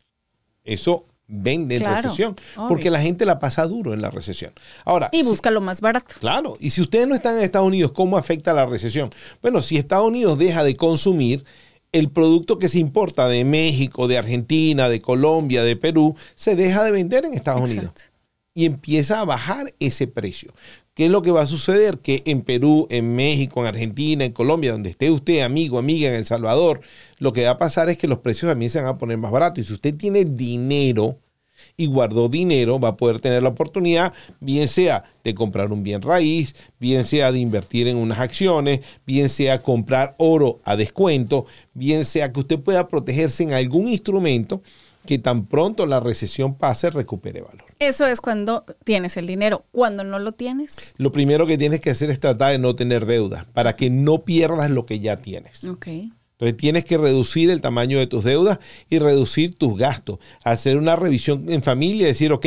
Eso 0.63 1.05
vende 1.33 1.75
en 1.75 1.81
Claro, 1.81 1.95
recesión. 2.01 2.35
obvio. 2.57 2.67
Porque 2.67 2.89
la 2.91 3.01
gente 3.01 3.25
la 3.25 3.39
pasa 3.39 3.65
duro 3.65 3.93
en 3.93 4.01
la 4.01 4.11
recesión. 4.11 4.51
Ahora, 4.85 5.09
Y 5.13 5.19
si- 5.23 5.29
busca 5.29 5.49
lo 5.49 5.61
más 5.61 5.79
barato. 5.81 6.13
Claro, 6.19 6.57
y 6.59 6.71
si 6.71 6.81
ustedes 6.81 7.07
no 7.07 7.15
están 7.15 7.37
en 7.37 7.43
Estados 7.43 7.67
Unidos, 7.67 7.93
¿cómo 7.93 8.17
afecta 8.17 8.53
la 8.53 8.65
recesión? 8.65 9.09
Bueno, 9.41 9.61
si 9.61 9.77
Estados 9.77 10.07
Unidos 10.07 10.37
deja 10.37 10.63
de 10.63 10.75
consumir, 10.75 11.43
el 11.93 12.09
producto 12.09 12.57
que 12.59 12.69
se 12.69 12.79
importa 12.79 13.27
de 13.27 13.43
México, 13.45 14.07
de 14.07 14.17
Argentina, 14.17 14.87
de 14.89 15.01
Colombia, 15.01 15.63
de 15.63 15.75
Perú, 15.75 16.15
se 16.35 16.55
deja 16.55 16.83
de 16.83 16.91
vender 16.91 17.25
en 17.25 17.33
Estados 17.33 17.69
Unidos 17.69 17.91
y 18.53 18.65
empieza 18.65 19.19
a 19.21 19.25
bajar 19.25 19.73
ese 19.79 20.07
precio. 20.07 20.53
¿Qué 20.93 21.05
es 21.05 21.11
lo 21.11 21.21
que 21.21 21.31
va 21.31 21.41
a 21.41 21.47
suceder? 21.47 21.99
Que 21.99 22.21
en 22.25 22.41
Perú, 22.41 22.85
en 22.89 23.15
México, 23.15 23.61
en 23.61 23.67
Argentina, 23.67 24.25
en 24.25 24.33
Colombia, 24.33 24.73
donde 24.73 24.89
esté 24.89 25.09
usted, 25.09 25.39
amigo, 25.39 25.77
amiga, 25.79 26.09
en 26.09 26.15
El 26.15 26.25
Salvador, 26.25 26.81
lo 27.17 27.31
que 27.31 27.45
va 27.45 27.51
a 27.51 27.57
pasar 27.57 27.89
es 27.89 27.97
que 27.97 28.09
los 28.09 28.19
precios 28.19 28.51
también 28.51 28.69
se 28.69 28.81
van 28.81 28.89
a 28.89 28.97
poner 28.97 29.17
más 29.17 29.31
baratos. 29.31 29.59
Y 29.59 29.67
si 29.67 29.73
usted 29.73 29.95
tiene 29.95 30.25
dinero 30.25 31.17
y 31.77 31.85
guardó 31.85 32.27
dinero, 32.27 32.77
va 32.77 32.89
a 32.89 32.97
poder 32.97 33.21
tener 33.21 33.41
la 33.41 33.49
oportunidad, 33.49 34.13
bien 34.41 34.67
sea 34.67 35.05
de 35.23 35.33
comprar 35.33 35.71
un 35.71 35.81
bien 35.81 36.01
raíz, 36.01 36.55
bien 36.79 37.05
sea 37.05 37.31
de 37.31 37.39
invertir 37.39 37.87
en 37.87 37.95
unas 37.95 38.19
acciones, 38.19 38.81
bien 39.05 39.29
sea 39.29 39.61
comprar 39.61 40.15
oro 40.17 40.59
a 40.65 40.75
descuento, 40.75 41.45
bien 41.73 42.03
sea 42.03 42.33
que 42.33 42.41
usted 42.41 42.59
pueda 42.59 42.89
protegerse 42.89 43.43
en 43.43 43.53
algún 43.53 43.87
instrumento 43.87 44.61
que 45.05 45.19
tan 45.19 45.45
pronto 45.45 45.85
la 45.85 46.01
recesión 46.01 46.55
pase 46.55 46.89
recupere 46.89 47.41
valor. 47.41 47.70
Eso 47.81 48.05
es 48.05 48.21
cuando 48.21 48.63
tienes 48.83 49.17
el 49.17 49.25
dinero. 49.25 49.65
Cuando 49.71 50.03
no 50.03 50.19
lo 50.19 50.33
tienes. 50.33 50.93
Lo 50.97 51.11
primero 51.11 51.47
que 51.47 51.57
tienes 51.57 51.81
que 51.81 51.89
hacer 51.89 52.11
es 52.11 52.19
tratar 52.19 52.51
de 52.51 52.59
no 52.59 52.75
tener 52.75 53.07
deudas 53.07 53.45
para 53.45 53.75
que 53.75 53.89
no 53.89 54.23
pierdas 54.23 54.69
lo 54.69 54.85
que 54.85 54.99
ya 54.99 55.17
tienes. 55.17 55.63
Ok. 55.63 55.87
Entonces 55.87 56.57
tienes 56.57 56.85
que 56.85 56.99
reducir 56.99 57.49
el 57.49 57.59
tamaño 57.59 57.97
de 57.97 58.05
tus 58.05 58.23
deudas 58.23 58.59
y 58.87 58.99
reducir 58.99 59.55
tus 59.55 59.79
gastos. 59.79 60.19
Hacer 60.43 60.77
una 60.77 60.95
revisión 60.95 61.51
en 61.51 61.63
familia 61.63 62.03
y 62.03 62.09
decir, 62.09 62.31
ok, 62.31 62.45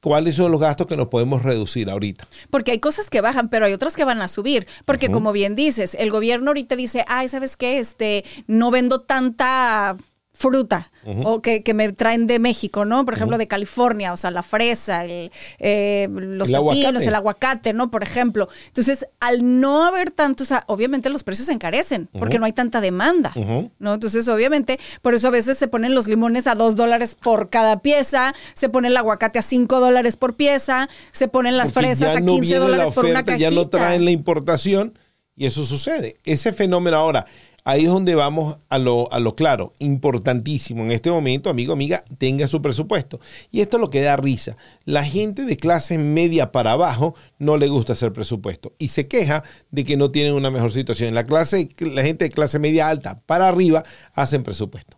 ¿cuáles 0.00 0.36
son 0.36 0.52
los 0.52 0.60
gastos 0.60 0.86
que 0.86 0.96
nos 0.96 1.08
podemos 1.08 1.42
reducir 1.42 1.90
ahorita? 1.90 2.28
Porque 2.50 2.70
hay 2.70 2.78
cosas 2.78 3.10
que 3.10 3.20
bajan, 3.20 3.48
pero 3.48 3.66
hay 3.66 3.72
otras 3.72 3.96
que 3.96 4.04
van 4.04 4.22
a 4.22 4.28
subir. 4.28 4.68
Porque 4.84 5.10
como 5.10 5.32
bien 5.32 5.56
dices, 5.56 5.96
el 5.98 6.12
gobierno 6.12 6.50
ahorita 6.50 6.76
dice, 6.76 7.04
ay, 7.08 7.26
¿sabes 7.26 7.56
qué? 7.56 7.80
Este, 7.80 8.24
no 8.46 8.70
vendo 8.70 9.00
tanta 9.00 9.96
fruta 10.36 10.90
o 11.24 11.40
que, 11.40 11.62
que 11.62 11.72
me 11.72 11.92
traen 11.92 12.26
de 12.26 12.38
México, 12.38 12.84
¿no? 12.84 13.04
Por 13.04 13.14
ejemplo, 13.14 13.38
de 13.38 13.46
California, 13.46 14.12
o 14.12 14.16
sea, 14.16 14.30
la 14.32 14.42
fresa, 14.42 15.04
el, 15.04 15.30
eh, 15.58 16.08
los 16.10 16.48
El 16.48 16.54
pepinos, 16.56 16.56
aguacate. 16.56 17.06
el 17.08 17.14
aguacate, 17.14 17.72
¿no? 17.72 17.90
Por 17.90 18.02
ejemplo. 18.02 18.48
Entonces, 18.66 19.06
al 19.20 19.60
no 19.60 19.84
haber 19.84 20.10
tanto, 20.10 20.42
o 20.42 20.46
sea, 20.46 20.64
obviamente 20.66 21.08
los 21.08 21.22
precios 21.22 21.46
se 21.46 21.52
encarecen 21.52 22.08
porque 22.18 22.38
no 22.38 22.44
hay 22.46 22.52
tanta 22.52 22.80
demanda. 22.80 23.32
¿no? 23.78 23.94
Entonces, 23.94 24.28
obviamente, 24.28 24.78
por 25.00 25.14
eso 25.14 25.28
a 25.28 25.30
veces 25.30 25.56
se 25.58 25.68
ponen 25.68 25.94
los 25.94 26.08
limones 26.08 26.46
a 26.46 26.54
dos 26.54 26.76
dólares 26.76 27.16
por 27.20 27.48
cada 27.50 27.80
pieza, 27.80 28.34
se 28.54 28.68
pone 28.68 28.88
el 28.88 28.96
aguacate 28.96 29.38
a 29.38 29.42
cinco 29.42 29.80
dólares 29.80 30.16
por 30.16 30.34
pieza, 30.36 30.88
se 31.12 31.28
ponen 31.28 31.56
las 31.56 31.72
Porque 31.72 31.88
fresas 31.94 32.16
a 32.16 32.20
no 32.20 32.32
15 32.32 32.40
viene 32.40 32.58
la 32.58 32.64
dólares 32.64 32.92
por 32.94 33.04
una 33.04 33.12
oferta, 33.20 33.32
cajita. 33.32 33.50
ya 33.50 33.54
no 33.54 33.68
traen 33.68 34.04
la 34.04 34.10
importación 34.10 34.98
y 35.36 35.46
eso 35.46 35.64
sucede. 35.64 36.16
Ese 36.24 36.52
fenómeno 36.52 36.96
ahora, 36.96 37.26
ahí 37.66 37.82
es 37.82 37.90
donde 37.90 38.14
vamos 38.14 38.58
a 38.68 38.78
lo, 38.78 39.12
a 39.12 39.18
lo 39.18 39.34
claro, 39.34 39.72
importantísimo. 39.80 40.84
En 40.84 40.92
este 40.92 41.10
momento, 41.10 41.50
amigo, 41.50 41.72
amiga, 41.72 42.02
tenga 42.16 42.46
su 42.46 42.62
presupuesto. 42.62 43.18
Y 43.50 43.60
esto 43.60 43.76
es 43.76 43.80
lo 43.80 43.90
que 43.90 44.00
da 44.00 44.16
risa. 44.16 44.56
La 44.84 45.02
gente 45.02 45.44
de 45.44 45.56
clase 45.56 45.98
media 45.98 46.52
para 46.52 46.72
abajo 46.72 47.16
no 47.40 47.56
le 47.56 47.66
gusta 47.66 47.94
hacer 47.94 48.12
presupuesto 48.12 48.72
y 48.78 48.88
se 48.88 49.08
queja 49.08 49.42
de 49.72 49.84
que 49.84 49.96
no 49.96 50.12
tienen 50.12 50.34
una 50.34 50.52
mejor 50.52 50.72
situación. 50.72 51.12
La, 51.12 51.24
clase, 51.24 51.68
la 51.80 52.02
gente 52.02 52.26
de 52.26 52.30
clase 52.30 52.60
media 52.60 52.88
alta 52.88 53.20
para 53.26 53.48
arriba 53.48 53.82
hacen 54.14 54.44
presupuesto. 54.44 54.96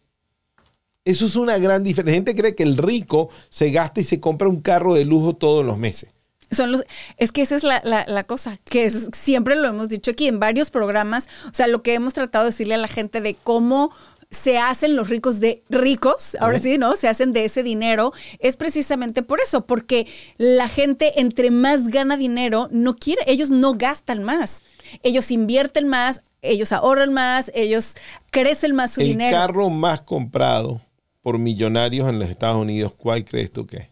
Eso 1.07 1.25
es 1.25 1.37
una 1.37 1.57
gran 1.57 1.83
diferencia. 1.83 2.13
La 2.13 2.17
gente 2.17 2.35
cree 2.35 2.55
que 2.55 2.65
el 2.65 2.77
rico 2.77 3.31
se 3.49 3.71
gasta 3.71 4.03
y 4.03 4.05
se 4.05 4.21
compra 4.21 4.47
un 4.47 4.61
carro 4.61 4.93
de 4.93 5.07
lujo 5.07 5.35
todos 5.35 5.65
los 5.65 5.79
meses. 5.79 6.11
Son 6.51 6.73
los, 6.73 6.85
es 7.17 7.33
que 7.33 7.43
esa 7.43 7.57
es 7.57 7.63
la, 7.63 7.81
la- 7.85 8.05
la 8.09 8.25
cosa, 8.25 8.59
que 8.65 8.85
es- 8.87 9.09
siempre 9.13 9.55
lo 9.57 9.69
hemos 9.69 9.89
dicho 9.89 10.11
aquí 10.13 10.27
en 10.29 10.41
varios 10.41 10.71
programas, 10.71 11.29
o 11.47 11.55
sea, 11.55 11.67
lo 11.67 11.83
que 11.83 11.95
hemos 11.95 12.15
tratado 12.15 12.45
de 12.45 12.51
decirle 12.51 12.75
a 12.75 12.79
la 12.79 12.89
gente 12.89 13.21
de 13.21 13.35
cómo 13.35 13.91
se 14.31 14.59
hacen 14.59 14.95
los 14.95 15.09
ricos 15.09 15.41
de 15.41 15.63
ricos, 15.71 16.37
ahora 16.41 16.59
sí, 16.59 16.77
¿no? 16.77 16.97
Se 16.97 17.09
hacen 17.09 17.33
de 17.33 17.47
ese 17.47 17.63
dinero, 17.63 18.13
es 18.41 18.59
precisamente 18.59 19.23
por 19.23 19.41
eso, 19.41 19.65
porque 19.65 20.07
la 20.37 20.69
gente 20.69 21.19
entre 21.21 21.51
más 21.51 21.89
gana 21.89 22.19
dinero, 22.19 22.69
no 22.71 22.95
quiere, 22.97 23.23
ellos 23.27 23.51
no 23.51 23.75
gastan 23.75 24.23
más, 24.25 24.65
ellos 25.03 25.31
invierten 25.31 25.89
más, 25.89 26.21
ellos 26.43 26.73
ahorran 26.73 27.15
más, 27.15 27.51
ellos 27.55 27.95
crecen 28.31 28.75
más 28.75 28.91
su 28.93 29.01
el 29.01 29.09
dinero. 29.09 29.35
carro 29.37 29.71
más 29.71 30.03
comprado 30.03 30.83
por 31.23 31.39
millonarios 31.39 32.07
en 32.09 32.19
los 32.19 32.29
Estados 32.29 32.59
Unidos, 32.59 32.93
¿cuál 32.97 33.25
crees 33.25 33.51
tú 33.51 33.67
que 33.67 33.77
es? 33.79 33.89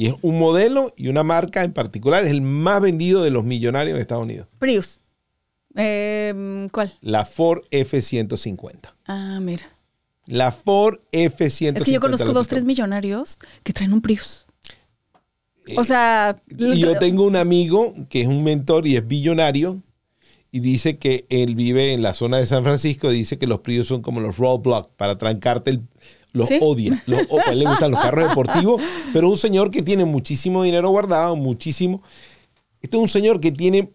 Y 0.00 0.06
es 0.06 0.14
un 0.22 0.38
modelo 0.38 0.94
y 0.96 1.08
una 1.08 1.22
marca 1.22 1.62
en 1.62 1.74
particular, 1.74 2.24
es 2.24 2.30
el 2.30 2.40
más 2.40 2.80
vendido 2.80 3.22
de 3.22 3.28
los 3.28 3.44
millonarios 3.44 3.96
en 3.96 4.00
Estados 4.00 4.24
Unidos. 4.24 4.48
Prius. 4.58 4.98
Eh, 5.76 6.68
¿Cuál? 6.72 6.94
La 7.02 7.26
Ford 7.26 7.64
F-150. 7.70 8.94
Ah, 9.06 9.40
mira. 9.42 9.66
La 10.24 10.52
Ford 10.52 11.00
F-150. 11.12 11.76
Es 11.76 11.84
que 11.84 11.92
yo 11.92 12.00
conozco 12.00 12.32
dos, 12.32 12.48
tres 12.48 12.64
millonarios 12.64 13.38
que 13.62 13.74
traen 13.74 13.92
un 13.92 14.00
Prius. 14.00 14.46
O 15.76 15.84
sea, 15.84 16.34
Y 16.48 16.80
yo 16.80 16.96
tengo 16.98 17.26
un 17.26 17.36
amigo 17.36 17.92
que 18.08 18.22
es 18.22 18.26
un 18.26 18.42
mentor 18.42 18.86
y 18.86 18.96
es 18.96 19.06
billonario 19.06 19.82
y 20.50 20.60
dice 20.60 20.96
que 20.96 21.26
él 21.28 21.54
vive 21.54 21.92
en 21.92 22.00
la 22.00 22.14
zona 22.14 22.38
de 22.38 22.46
San 22.46 22.64
Francisco 22.64 23.12
y 23.12 23.16
dice 23.16 23.36
que 23.36 23.46
los 23.46 23.60
Prius 23.60 23.88
son 23.88 24.00
como 24.00 24.22
los 24.22 24.38
roadblocks 24.38 24.88
para 24.96 25.18
trancarte 25.18 25.72
el... 25.72 25.82
Los 26.32 26.48
¿Sí? 26.48 26.58
odia. 26.60 27.02
Los, 27.06 27.20
a 27.46 27.52
él 27.52 27.58
le 27.60 27.66
gustan 27.66 27.90
los 27.90 28.00
carros 28.00 28.28
deportivos, 28.28 28.80
pero 29.12 29.28
un 29.28 29.36
señor 29.36 29.70
que 29.70 29.82
tiene 29.82 30.04
muchísimo 30.04 30.62
dinero 30.62 30.88
guardado, 30.90 31.34
muchísimo. 31.36 32.02
Este 32.80 32.96
es 32.96 33.02
un 33.02 33.08
señor 33.08 33.40
que 33.40 33.50
tiene, 33.52 33.92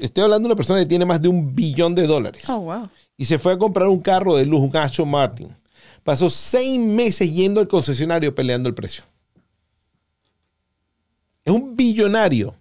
estoy 0.00 0.24
hablando 0.24 0.48
de 0.48 0.52
una 0.52 0.56
persona 0.56 0.80
que 0.80 0.86
tiene 0.86 1.04
más 1.06 1.20
de 1.22 1.28
un 1.28 1.54
billón 1.54 1.94
de 1.94 2.06
dólares 2.06 2.44
Oh, 2.48 2.58
wow. 2.60 2.88
y 3.16 3.24
se 3.24 3.38
fue 3.38 3.52
a 3.52 3.58
comprar 3.58 3.88
un 3.88 4.00
carro 4.00 4.36
de 4.36 4.46
lujo, 4.46 4.64
un 4.64 4.76
Aston 4.76 5.08
Martin. 5.08 5.48
Pasó 6.04 6.28
seis 6.28 6.78
meses 6.80 7.32
yendo 7.32 7.60
al 7.60 7.68
concesionario 7.68 8.34
peleando 8.34 8.68
el 8.68 8.74
precio. 8.74 9.04
Es 11.44 11.52
un 11.52 11.76
billonario. 11.76 12.54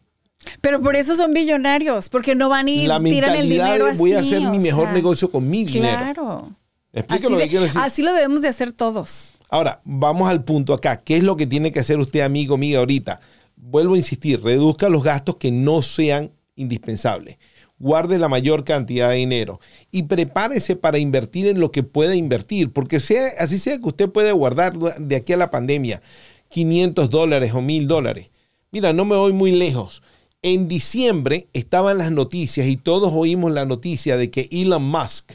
Pero 0.59 0.81
por 0.81 0.95
eso 0.95 1.15
son 1.15 1.33
billonarios, 1.33 2.09
porque 2.09 2.33
no 2.33 2.49
van 2.49 2.67
y 2.67 2.87
La 2.87 2.99
tiran 2.99 3.35
el 3.35 3.47
dinero 3.47 3.85
de 3.87 3.93
voy 3.93 4.13
a 4.13 4.19
así, 4.19 4.33
hacer 4.35 4.49
mi 4.49 4.57
mejor 4.59 4.85
sea, 4.85 4.93
negocio 4.93 5.29
con 5.31 5.47
mi 5.47 5.63
dinero. 5.65 5.97
Claro. 5.99 6.49
¿Explico 6.93 7.23
Así, 7.25 7.31
lo 7.33 7.37
que 7.37 7.43
de- 7.43 7.49
quiero 7.49 7.63
decir? 7.65 7.81
así 7.81 8.01
lo 8.01 8.13
debemos 8.13 8.41
de 8.41 8.47
hacer 8.49 8.73
todos. 8.73 9.33
Ahora, 9.49 9.81
vamos 9.85 10.29
al 10.29 10.43
punto 10.43 10.73
acá. 10.73 10.97
¿Qué 11.01 11.17
es 11.17 11.23
lo 11.23 11.35
que 11.37 11.47
tiene 11.47 11.71
que 11.71 11.79
hacer 11.79 11.99
usted, 11.99 12.21
amigo, 12.21 12.55
amiga, 12.55 12.79
ahorita? 12.79 13.19
Vuelvo 13.55 13.93
a 13.93 13.97
insistir, 13.97 14.41
reduzca 14.41 14.89
los 14.89 15.03
gastos 15.03 15.35
que 15.37 15.51
no 15.51 15.81
sean 15.81 16.31
indispensables. 16.55 17.37
Guarde 17.77 18.17
la 18.19 18.29
mayor 18.29 18.63
cantidad 18.63 19.09
de 19.09 19.15
dinero 19.17 19.59
y 19.91 20.03
prepárese 20.03 20.75
para 20.75 20.99
invertir 20.99 21.47
en 21.47 21.59
lo 21.59 21.71
que 21.71 21.81
pueda 21.83 22.15
invertir, 22.15 22.71
porque 22.71 22.99
sea, 22.99 23.27
así 23.39 23.57
sea 23.57 23.77
que 23.79 23.87
usted 23.87 24.09
puede 24.09 24.31
guardar 24.31 24.77
de 24.77 25.15
aquí 25.15 25.33
a 25.33 25.37
la 25.37 25.49
pandemia 25.49 26.01
500 26.49 27.09
dólares 27.09 27.53
o 27.53 27.61
1000 27.61 27.87
dólares. 27.87 28.29
Mira, 28.71 28.93
no 28.93 29.05
me 29.05 29.15
voy 29.15 29.33
muy 29.33 29.51
lejos. 29.51 30.03
En 30.43 30.67
diciembre 30.67 31.47
estaban 31.53 31.97
las 31.97 32.11
noticias 32.11 32.67
y 32.67 32.77
todos 32.77 33.11
oímos 33.13 33.51
la 33.51 33.65
noticia 33.65 34.15
de 34.17 34.29
que 34.29 34.47
Elon 34.51 34.83
Musk 34.83 35.33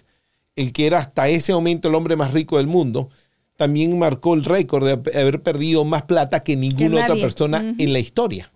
el 0.57 0.73
que 0.73 0.87
era 0.87 0.99
hasta 0.99 1.29
ese 1.29 1.53
momento 1.53 1.89
el 1.89 1.95
hombre 1.95 2.17
más 2.17 2.33
rico 2.33 2.57
del 2.57 2.67
mundo, 2.67 3.11
también 3.57 3.99
marcó 3.99 4.35
el 4.35 4.45
récord 4.45 4.85
de 4.87 5.19
haber 5.19 5.43
perdido 5.43 5.85
más 5.85 6.03
plata 6.03 6.41
que 6.41 6.57
ninguna 6.57 7.05
otra 7.05 7.15
persona 7.17 7.75
en 7.79 7.93
la 7.93 7.99
historia. 7.99 8.51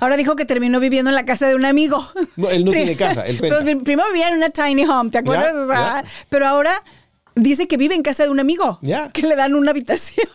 Ahora 0.00 0.16
dijo 0.16 0.34
que 0.34 0.44
terminó 0.44 0.80
viviendo 0.80 1.10
en 1.10 1.14
la 1.14 1.24
casa 1.24 1.46
de 1.46 1.54
un 1.54 1.64
amigo. 1.64 2.06
No, 2.36 2.50
él 2.50 2.64
no 2.64 2.72
tiene 2.72 2.96
casa, 2.96 3.26
él 3.26 3.38
Pero 3.40 3.58
primero 3.84 4.08
vivía 4.12 4.28
en 4.28 4.36
una 4.36 4.50
tiny 4.50 4.84
home, 4.84 5.10
¿te 5.10 5.18
acuerdas? 5.18 5.54
O 5.54 5.70
sea. 5.70 6.04
Pero 6.28 6.48
ahora 6.48 6.82
dice 7.34 7.68
que 7.68 7.76
vive 7.76 7.94
en 7.94 8.02
casa 8.02 8.24
de 8.24 8.30
un 8.30 8.40
amigo. 8.40 8.78
Ya. 8.82 9.10
Que 9.12 9.22
le 9.22 9.36
dan 9.36 9.54
una 9.54 9.70
habitación. 9.70 10.26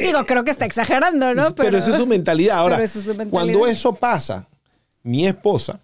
Digo, 0.00 0.24
creo 0.26 0.44
que 0.44 0.50
está 0.50 0.64
exagerando, 0.64 1.34
¿no? 1.34 1.54
pero, 1.54 1.78
eso 1.78 1.90
es 1.90 1.96
su 1.96 2.06
mentalidad. 2.06 2.58
Ahora, 2.58 2.76
pero 2.76 2.84
eso 2.84 2.98
es 2.98 3.04
su 3.04 3.10
mentalidad. 3.10 3.30
cuando 3.30 3.66
eso 3.66 3.94
pasa, 3.94 4.48
mi 5.02 5.26
esposa, 5.26 5.80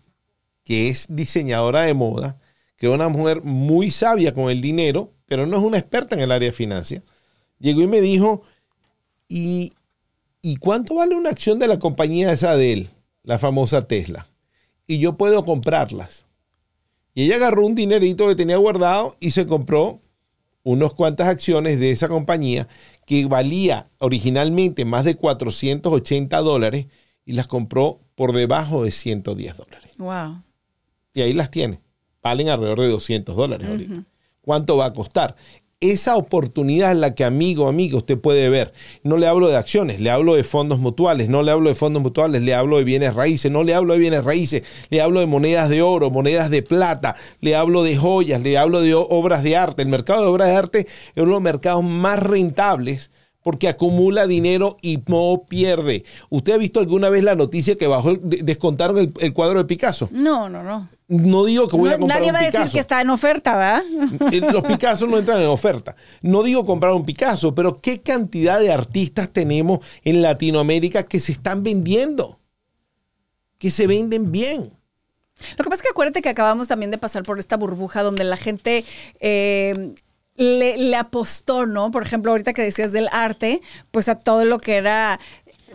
que 0.64 0.88
es 0.88 1.06
diseñadora 1.08 1.82
de 1.82 1.94
moda, 1.94 2.36
que 2.78 2.86
es 2.86 2.92
una 2.92 3.08
mujer 3.08 3.42
muy 3.42 3.90
sabia 3.90 4.32
con 4.32 4.48
el 4.48 4.62
dinero, 4.62 5.12
pero 5.26 5.46
no 5.46 5.58
es 5.58 5.62
una 5.62 5.78
experta 5.78 6.14
en 6.14 6.22
el 6.22 6.32
área 6.32 6.48
de 6.48 6.54
finanzas, 6.54 7.02
llegó 7.58 7.82
y 7.82 7.88
me 7.88 8.00
dijo, 8.00 8.42
¿y, 9.28 9.72
¿y 10.40 10.56
cuánto 10.56 10.94
vale 10.94 11.16
una 11.16 11.30
acción 11.30 11.58
de 11.58 11.66
la 11.66 11.78
compañía 11.78 12.32
esa 12.32 12.56
de 12.56 12.72
él, 12.72 12.90
la 13.24 13.38
famosa 13.38 13.86
Tesla? 13.86 14.28
Y 14.86 14.98
yo 14.98 15.16
puedo 15.16 15.44
comprarlas. 15.44 16.24
Y 17.14 17.24
ella 17.24 17.36
agarró 17.36 17.66
un 17.66 17.74
dinerito 17.74 18.28
que 18.28 18.36
tenía 18.36 18.56
guardado 18.56 19.16
y 19.18 19.32
se 19.32 19.46
compró 19.46 20.00
unas 20.62 20.94
cuantas 20.94 21.26
acciones 21.26 21.80
de 21.80 21.90
esa 21.90 22.08
compañía 22.08 22.68
que 23.06 23.24
valía 23.26 23.90
originalmente 23.98 24.84
más 24.84 25.04
de 25.04 25.16
480 25.16 26.38
dólares 26.42 26.86
y 27.24 27.32
las 27.32 27.48
compró 27.48 28.00
por 28.14 28.32
debajo 28.32 28.84
de 28.84 28.92
110 28.92 29.56
dólares. 29.56 29.92
Wow. 29.98 30.42
Y 31.12 31.22
ahí 31.22 31.32
las 31.32 31.50
tiene. 31.50 31.80
Valen 32.22 32.48
alrededor 32.48 32.80
de 32.80 32.88
200 32.88 33.36
dólares 33.36 33.68
ahorita. 33.68 34.04
¿Cuánto 34.42 34.76
va 34.76 34.86
a 34.86 34.92
costar? 34.92 35.36
Esa 35.80 36.16
oportunidad 36.16 36.90
es 36.90 36.98
la 36.98 37.14
que 37.14 37.22
amigo, 37.22 37.68
amigo, 37.68 37.98
usted 37.98 38.18
puede 38.18 38.48
ver. 38.48 38.72
No 39.04 39.16
le 39.16 39.28
hablo 39.28 39.46
de 39.46 39.56
acciones, 39.56 40.00
le 40.00 40.10
hablo 40.10 40.34
de 40.34 40.42
fondos 40.42 40.80
mutuales, 40.80 41.28
no 41.28 41.42
le 41.42 41.52
hablo 41.52 41.68
de 41.68 41.76
fondos 41.76 42.02
mutuales, 42.02 42.42
le 42.42 42.52
hablo 42.52 42.78
de 42.78 42.84
bienes 42.84 43.14
raíces, 43.14 43.52
no 43.52 43.62
le 43.62 43.74
hablo 43.74 43.92
de 43.92 44.00
bienes 44.00 44.24
raíces, 44.24 44.64
le 44.90 45.00
hablo 45.00 45.20
de 45.20 45.28
monedas 45.28 45.68
de 45.68 45.82
oro, 45.82 46.10
monedas 46.10 46.50
de 46.50 46.62
plata, 46.62 47.14
le 47.40 47.54
hablo 47.54 47.84
de 47.84 47.96
joyas, 47.96 48.42
le 48.42 48.58
hablo 48.58 48.80
de 48.80 48.94
obras 48.94 49.44
de 49.44 49.56
arte. 49.56 49.82
El 49.82 49.88
mercado 49.88 50.22
de 50.22 50.28
obras 50.28 50.48
de 50.48 50.56
arte 50.56 50.78
es 50.80 50.88
uno 51.16 51.26
de 51.26 51.32
los 51.32 51.42
mercados 51.42 51.84
más 51.84 52.20
rentables 52.20 53.12
porque 53.44 53.68
acumula 53.68 54.26
dinero 54.26 54.78
y 54.82 55.00
no 55.06 55.44
pierde. 55.48 56.04
¿Usted 56.28 56.54
ha 56.54 56.58
visto 56.58 56.80
alguna 56.80 57.08
vez 57.08 57.22
la 57.22 57.36
noticia 57.36 57.76
que 57.76 57.86
bajó, 57.86 58.14
descontaron 58.16 58.98
el, 58.98 59.12
el 59.20 59.32
cuadro 59.32 59.58
de 59.58 59.64
Picasso? 59.64 60.08
No, 60.10 60.48
no, 60.48 60.64
no. 60.64 60.88
No 61.08 61.46
digo 61.46 61.68
que 61.68 61.76
voy 61.76 61.88
a 61.88 61.98
comprar 61.98 62.18
nadie 62.20 62.30
un 62.30 62.36
va 62.36 62.40
a 62.40 62.50
decir 62.50 62.70
que 62.70 62.80
está 62.80 63.00
en 63.00 63.08
oferta, 63.08 63.56
¿verdad? 63.56 64.30
Eh, 64.30 64.40
Los 64.52 64.62
Picasso 64.62 65.06
no 65.06 65.16
entran 65.16 65.40
en 65.40 65.48
oferta. 65.48 65.96
No 66.20 66.42
digo 66.42 66.66
comprar 66.66 66.92
un 66.92 67.06
Picasso, 67.06 67.54
pero 67.54 67.76
¿qué 67.76 68.02
cantidad 68.02 68.60
de 68.60 68.70
artistas 68.70 69.30
tenemos 69.32 69.78
en 70.04 70.20
Latinoamérica 70.20 71.04
que 71.04 71.18
se 71.18 71.32
están 71.32 71.62
vendiendo? 71.62 72.38
Que 73.58 73.70
se 73.70 73.86
venden 73.86 74.30
bien. 74.30 74.70
Lo 75.56 75.64
que 75.64 75.70
pasa 75.70 75.76
es 75.76 75.82
que 75.82 75.88
acuérdate 75.88 76.20
que 76.20 76.28
acabamos 76.28 76.68
también 76.68 76.90
de 76.90 76.98
pasar 76.98 77.22
por 77.22 77.38
esta 77.38 77.56
burbuja 77.56 78.02
donde 78.02 78.24
la 78.24 78.36
gente 78.36 78.84
eh, 79.20 79.94
le, 80.36 80.76
le 80.76 80.96
apostó, 80.96 81.64
¿no? 81.64 81.90
Por 81.90 82.02
ejemplo, 82.02 82.32
ahorita 82.32 82.52
que 82.52 82.62
decías 82.62 82.92
del 82.92 83.08
arte, 83.12 83.62
pues 83.92 84.10
a 84.10 84.16
todo 84.16 84.44
lo 84.44 84.58
que 84.58 84.76
era, 84.76 85.18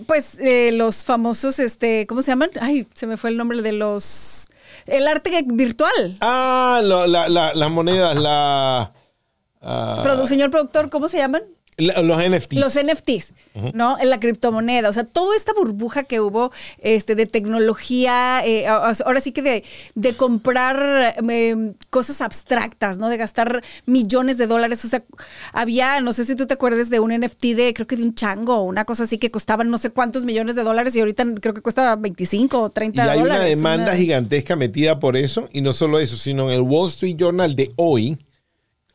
pues 0.05 0.37
eh, 0.39 0.71
los 0.73 1.03
famosos, 1.03 1.57
este, 1.57 2.05
¿cómo 2.05 2.21
se 2.21 2.31
llaman? 2.31 2.51
Ay, 2.61 2.87
se 2.93 3.07
me 3.07 3.17
fue 3.17 3.31
el 3.31 3.37
nombre 3.37 3.63
de 3.63 3.71
los... 3.71 4.49
El 4.85 5.07
arte 5.07 5.31
virtual. 5.47 6.15
Ah, 6.21 6.81
lo- 6.83 7.07
la- 7.07 7.29
la- 7.29 7.53
las 7.53 7.71
monedas, 7.71 8.15
la, 8.17 8.91
ah, 9.61 10.01
Produ- 10.03 10.27
señor 10.27 10.49
productor, 10.51 10.89
¿cómo 10.89 11.07
se 11.07 11.17
llaman? 11.17 11.41
Los 11.77 12.17
NFTs. 12.29 12.53
Los 12.59 12.73
NFTs, 12.75 13.33
¿no? 13.73 13.97
En 13.99 14.09
la 14.09 14.19
criptomoneda. 14.19 14.89
O 14.89 14.93
sea, 14.93 15.05
toda 15.05 15.35
esta 15.35 15.53
burbuja 15.53 16.03
que 16.03 16.19
hubo 16.19 16.51
este, 16.79 17.15
de 17.15 17.25
tecnología, 17.25 18.41
eh, 18.45 18.67
ahora 18.67 19.19
sí 19.19 19.31
que 19.31 19.41
de, 19.41 19.63
de 19.95 20.15
comprar 20.15 21.15
eh, 21.29 21.73
cosas 21.89 22.21
abstractas, 22.21 22.97
¿no? 22.97 23.09
De 23.09 23.17
gastar 23.17 23.63
millones 23.85 24.37
de 24.37 24.47
dólares. 24.47 24.83
O 24.85 24.87
sea, 24.87 25.03
había, 25.51 25.99
no 26.01 26.13
sé 26.13 26.25
si 26.25 26.35
tú 26.35 26.45
te 26.47 26.53
acuerdas 26.53 26.89
de 26.89 26.99
un 26.99 27.11
NFT 27.11 27.43
de, 27.55 27.73
creo 27.73 27.87
que 27.87 27.95
de 27.97 28.03
un 28.03 28.15
chango, 28.15 28.61
una 28.61 28.85
cosa 28.85 29.03
así 29.03 29.17
que 29.17 29.31
costaban 29.31 29.69
no 29.69 29.77
sé 29.77 29.89
cuántos 29.89 30.25
millones 30.25 30.55
de 30.55 30.63
dólares 30.63 30.95
y 30.95 30.99
ahorita 30.99 31.25
creo 31.41 31.53
que 31.53 31.61
cuesta 31.61 31.95
25 31.95 32.61
o 32.61 32.69
30 32.69 33.05
y 33.05 33.09
hay 33.09 33.19
dólares. 33.19 33.39
una 33.41 33.49
demanda 33.49 33.83
una- 33.85 33.95
gigantesca 33.95 34.55
metida 34.55 34.99
por 34.99 35.17
eso, 35.17 35.49
y 35.53 35.61
no 35.61 35.73
solo 35.73 35.99
eso, 35.99 36.17
sino 36.17 36.49
en 36.49 36.55
el 36.55 36.61
Wall 36.61 36.89
Street 36.89 37.15
Journal 37.17 37.55
de 37.55 37.71
hoy, 37.77 38.17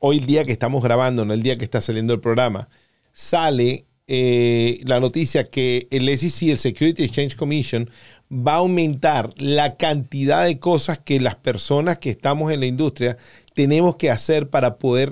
hoy 0.00 0.18
el 0.18 0.26
día 0.26 0.44
que 0.44 0.52
estamos 0.52 0.82
grabando, 0.82 1.24
no 1.24 1.32
el 1.32 1.42
día 1.42 1.56
que 1.56 1.64
está 1.64 1.80
saliendo 1.80 2.14
el 2.14 2.20
programa, 2.20 2.68
sale 3.12 3.86
eh, 4.06 4.80
la 4.84 5.00
noticia 5.00 5.44
que 5.44 5.86
el 5.90 6.08
SEC, 6.16 6.50
el 6.50 6.58
Security 6.58 7.04
Exchange 7.04 7.36
Commission, 7.36 7.90
va 8.30 8.54
a 8.54 8.56
aumentar 8.56 9.32
la 9.36 9.76
cantidad 9.76 10.44
de 10.44 10.58
cosas 10.58 10.98
que 10.98 11.20
las 11.20 11.34
personas 11.34 11.98
que 11.98 12.10
estamos 12.10 12.52
en 12.52 12.60
la 12.60 12.66
industria 12.66 13.16
tenemos 13.54 13.96
que 13.96 14.10
hacer 14.10 14.48
para 14.50 14.76
poder 14.76 15.10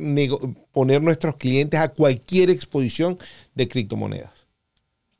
poner 0.72 1.02
nuestros 1.02 1.36
clientes 1.36 1.80
a 1.80 1.88
cualquier 1.88 2.50
exposición 2.50 3.18
de 3.54 3.68
criptomonedas 3.68 4.35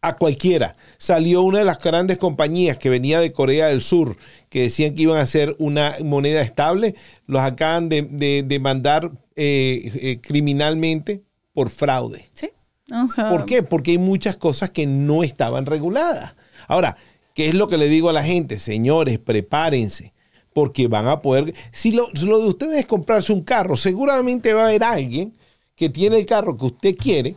a 0.02 0.16
cualquiera. 0.16 0.76
Salió 0.98 1.42
una 1.42 1.58
de 1.58 1.64
las 1.64 1.78
grandes 1.78 2.18
compañías 2.18 2.78
que 2.78 2.90
venía 2.90 3.20
de 3.20 3.32
Corea 3.32 3.66
del 3.68 3.80
Sur, 3.80 4.16
que 4.48 4.62
decían 4.62 4.94
que 4.94 5.02
iban 5.02 5.18
a 5.18 5.22
hacer 5.22 5.56
una 5.58 5.96
moneda 6.04 6.40
estable, 6.42 6.94
los 7.26 7.40
acaban 7.42 7.88
de, 7.88 8.02
de- 8.02 8.42
de 8.46 8.58
mandar 8.60 9.10
eh, 9.34 9.90
eh, 10.00 10.20
criminalmente 10.20 11.22
por 11.52 11.70
fraude. 11.70 12.24
Sí. 12.34 12.50
O 12.92 13.08
sea, 13.08 13.30
¿Por 13.30 13.44
qué? 13.46 13.62
Porque 13.64 13.92
hay 13.92 13.98
muchas 13.98 14.36
cosas 14.36 14.70
que 14.70 14.86
no 14.86 15.24
estaban 15.24 15.66
reguladas. 15.66 16.36
Ahora, 16.68 16.96
¿qué 17.34 17.48
es 17.48 17.54
lo 17.54 17.66
que 17.66 17.78
le 17.78 17.88
digo 17.88 18.08
a 18.10 18.12
la 18.12 18.22
gente? 18.22 18.58
Señores, 18.60 19.18
prepárense. 19.18 20.12
Porque 20.52 20.86
van 20.86 21.08
a 21.08 21.20
poder. 21.20 21.52
Si 21.72 21.90
lo, 21.92 22.06
si 22.14 22.24
lo 22.26 22.38
de 22.40 22.46
ustedes 22.48 22.78
es 22.78 22.86
comprarse 22.86 23.32
un 23.32 23.42
carro, 23.42 23.76
seguramente 23.76 24.52
va 24.54 24.62
a 24.62 24.66
haber 24.68 24.84
alguien 24.84 25.36
que 25.74 25.88
tiene 25.90 26.16
el 26.16 26.24
carro 26.26 26.56
que 26.56 26.64
usted 26.66 26.96
quiere 26.96 27.36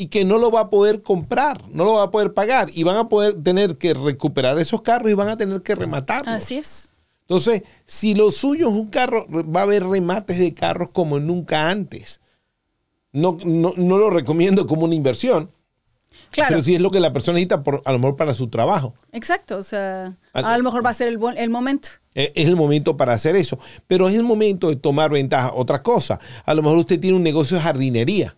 y 0.00 0.06
que 0.06 0.24
no 0.24 0.38
lo 0.38 0.50
va 0.50 0.60
a 0.60 0.70
poder 0.70 1.02
comprar, 1.02 1.62
no 1.68 1.84
lo 1.84 1.92
va 1.96 2.04
a 2.04 2.10
poder 2.10 2.32
pagar 2.32 2.70
y 2.72 2.84
van 2.84 2.96
a 2.96 3.10
poder 3.10 3.34
tener 3.42 3.76
que 3.76 3.92
recuperar 3.92 4.58
esos 4.58 4.80
carros 4.80 5.10
y 5.10 5.14
van 5.14 5.28
a 5.28 5.36
tener 5.36 5.60
que 5.60 5.74
rematarlos. 5.74 6.34
Así 6.34 6.56
es. 6.56 6.94
Entonces, 7.20 7.64
si 7.84 8.14
lo 8.14 8.30
suyo 8.30 8.70
es 8.70 8.74
un 8.74 8.88
carro, 8.88 9.26
va 9.28 9.60
a 9.60 9.64
haber 9.64 9.86
remates 9.86 10.38
de 10.38 10.54
carros 10.54 10.88
como 10.94 11.20
nunca 11.20 11.68
antes. 11.68 12.18
No, 13.12 13.36
no, 13.44 13.74
no 13.76 13.98
lo 13.98 14.08
recomiendo 14.08 14.66
como 14.66 14.86
una 14.86 14.94
inversión, 14.94 15.50
Claro. 16.30 16.48
pero 16.48 16.62
sí 16.62 16.74
es 16.74 16.80
lo 16.80 16.90
que 16.90 17.00
la 17.00 17.12
persona 17.12 17.34
necesita, 17.34 17.62
por, 17.62 17.82
a 17.84 17.92
lo 17.92 17.98
mejor 17.98 18.16
para 18.16 18.32
su 18.32 18.48
trabajo. 18.48 18.94
Exacto. 19.12 19.58
O 19.58 19.62
sea, 19.62 20.16
a 20.32 20.56
lo 20.56 20.64
mejor 20.64 20.84
va 20.84 20.90
a 20.90 20.94
ser 20.94 21.08
el, 21.08 21.18
momento. 21.50 21.88
Eh, 22.14 22.32
Es 22.34 22.48
el 22.48 22.56
momento 22.56 22.96
para 22.96 23.12
hacer 23.12 23.36
eso. 23.36 23.58
Pero 23.86 24.08
es 24.08 24.14
el 24.14 24.22
momento 24.22 24.70
de 24.70 24.76
tomar 24.76 25.10
ventaja. 25.10 25.52
Otra 25.52 25.82
cosa, 25.82 26.18
a 26.46 26.54
lo 26.54 26.62
mejor 26.62 26.78
usted 26.78 26.98
tiene 26.98 27.18
un 27.18 27.22
negocio 27.22 27.58
de 27.58 27.62
jardinería. 27.62 28.34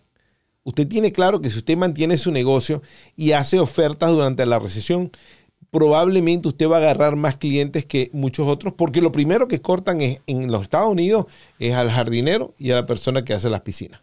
Usted 0.63 0.87
tiene 0.87 1.11
claro 1.11 1.41
que 1.41 1.49
si 1.49 1.57
usted 1.57 1.77
mantiene 1.77 2.17
su 2.17 2.31
negocio 2.31 2.81
y 3.15 3.33
hace 3.33 3.59
ofertas 3.59 4.11
durante 4.11 4.45
la 4.45 4.59
recesión, 4.59 5.11
probablemente 5.71 6.47
usted 6.47 6.69
va 6.69 6.75
a 6.75 6.79
agarrar 6.79 7.15
más 7.15 7.37
clientes 7.37 7.85
que 7.85 8.09
muchos 8.13 8.47
otros, 8.47 8.73
porque 8.77 9.01
lo 9.01 9.11
primero 9.11 9.47
que 9.47 9.61
cortan 9.61 10.01
es, 10.01 10.21
en 10.27 10.51
los 10.51 10.63
Estados 10.63 10.89
Unidos 10.89 11.25
es 11.59 11.73
al 11.73 11.89
jardinero 11.89 12.53
y 12.57 12.71
a 12.71 12.75
la 12.75 12.85
persona 12.85 13.25
que 13.25 13.33
hace 13.33 13.49
las 13.49 13.61
piscinas. 13.61 13.99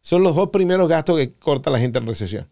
Son 0.00 0.22
los 0.22 0.34
dos 0.34 0.50
primeros 0.50 0.88
gastos 0.88 1.18
que 1.18 1.32
corta 1.32 1.70
la 1.70 1.78
gente 1.78 1.98
en 1.98 2.06
recesión. 2.06 2.48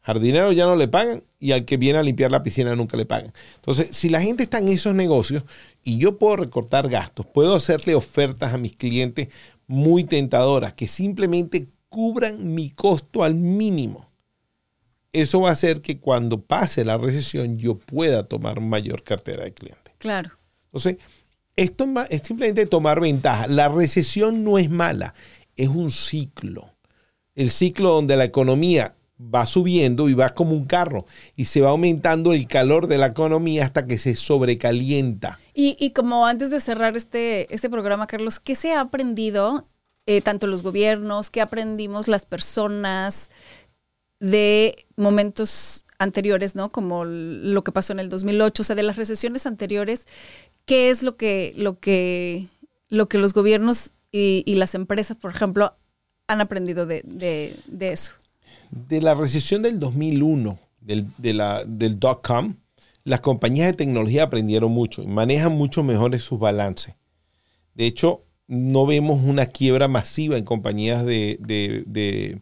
Jardinero 0.00 0.52
ya 0.52 0.64
no 0.64 0.76
le 0.76 0.88
pagan 0.88 1.22
y 1.38 1.52
al 1.52 1.66
que 1.66 1.76
viene 1.76 1.98
a 1.98 2.02
limpiar 2.02 2.32
la 2.32 2.42
piscina 2.42 2.74
nunca 2.74 2.96
le 2.96 3.04
pagan. 3.04 3.32
Entonces, 3.56 3.88
si 3.94 4.08
la 4.08 4.22
gente 4.22 4.44
está 4.44 4.58
en 4.58 4.68
esos 4.68 4.94
negocios 4.94 5.42
y 5.84 5.98
yo 5.98 6.16
puedo 6.16 6.36
recortar 6.36 6.88
gastos, 6.88 7.26
puedo 7.26 7.54
hacerle 7.54 7.94
ofertas 7.94 8.54
a 8.54 8.58
mis 8.58 8.74
clientes 8.74 9.28
muy 9.66 10.04
tentadoras 10.04 10.72
que 10.72 10.88
simplemente 10.88 11.68
cubran 11.88 12.54
mi 12.54 12.70
costo 12.70 13.24
al 13.24 13.34
mínimo. 13.34 14.08
Eso 15.12 15.40
va 15.40 15.50
a 15.50 15.52
hacer 15.52 15.80
que 15.80 15.98
cuando 15.98 16.42
pase 16.42 16.84
la 16.84 16.98
recesión 16.98 17.56
yo 17.56 17.78
pueda 17.78 18.24
tomar 18.24 18.60
mayor 18.60 19.02
cartera 19.02 19.44
de 19.44 19.54
clientes. 19.54 19.94
Claro. 19.98 20.30
Entonces, 20.66 20.98
esto 21.56 21.86
es 22.10 22.22
simplemente 22.22 22.66
tomar 22.66 23.00
ventaja. 23.00 23.48
La 23.48 23.68
recesión 23.68 24.44
no 24.44 24.58
es 24.58 24.70
mala, 24.70 25.14
es 25.56 25.68
un 25.68 25.90
ciclo. 25.90 26.74
El 27.34 27.50
ciclo 27.50 27.92
donde 27.92 28.16
la 28.16 28.24
economía 28.24 28.94
va 29.20 29.46
subiendo 29.46 30.08
y 30.08 30.14
va 30.14 30.30
como 30.30 30.52
un 30.52 30.66
carro 30.66 31.06
y 31.34 31.46
se 31.46 31.60
va 31.60 31.70
aumentando 31.70 32.32
el 32.32 32.46
calor 32.46 32.86
de 32.86 32.98
la 32.98 33.06
economía 33.06 33.64
hasta 33.64 33.86
que 33.86 33.98
se 33.98 34.14
sobrecalienta. 34.14 35.40
Y, 35.54 35.76
y 35.80 35.90
como 35.90 36.26
antes 36.26 36.50
de 36.50 36.60
cerrar 36.60 36.96
este, 36.96 37.52
este 37.52 37.68
programa, 37.68 38.06
Carlos, 38.06 38.38
¿qué 38.38 38.54
se 38.54 38.72
ha 38.72 38.80
aprendido, 38.80 39.66
eh, 40.08 40.22
tanto 40.22 40.46
los 40.46 40.62
gobiernos, 40.62 41.28
qué 41.28 41.42
aprendimos 41.42 42.08
las 42.08 42.24
personas 42.24 43.28
de 44.20 44.86
momentos 44.96 45.84
anteriores, 45.98 46.54
¿no? 46.54 46.72
Como 46.72 47.04
lo 47.04 47.62
que 47.62 47.72
pasó 47.72 47.92
en 47.92 48.00
el 48.00 48.08
2008, 48.08 48.62
o 48.62 48.64
sea, 48.64 48.74
de 48.74 48.84
las 48.84 48.96
recesiones 48.96 49.44
anteriores, 49.44 50.06
¿qué 50.64 50.88
es 50.88 51.02
lo 51.02 51.18
que, 51.18 51.52
lo 51.58 51.78
que, 51.78 52.46
lo 52.88 53.10
que 53.10 53.18
los 53.18 53.34
gobiernos 53.34 53.90
y, 54.10 54.44
y 54.46 54.54
las 54.54 54.74
empresas, 54.74 55.18
por 55.18 55.30
ejemplo, 55.30 55.76
han 56.26 56.40
aprendido 56.40 56.86
de, 56.86 57.02
de, 57.04 57.92
eso? 57.92 58.12
De 58.70 59.02
la 59.02 59.12
recesión 59.12 59.60
del 59.60 59.78
2001, 59.78 60.58
del, 60.80 61.06
de 61.18 61.34
la, 61.34 61.64
del 61.66 62.00
dot-com, 62.00 62.56
las 63.04 63.20
compañías 63.20 63.66
de 63.66 63.74
tecnología 63.74 64.22
aprendieron 64.22 64.72
mucho 64.72 65.02
y 65.02 65.06
manejan 65.06 65.52
mucho 65.52 65.82
mejor 65.82 66.18
sus 66.18 66.38
balances. 66.38 66.94
De 67.74 67.84
hecho, 67.84 68.24
no 68.48 68.86
vemos 68.86 69.22
una 69.22 69.46
quiebra 69.46 69.86
masiva 69.86 70.36
en 70.36 70.44
compañías 70.44 71.04
de, 71.04 71.38
de, 71.40 71.84
de 71.86 72.40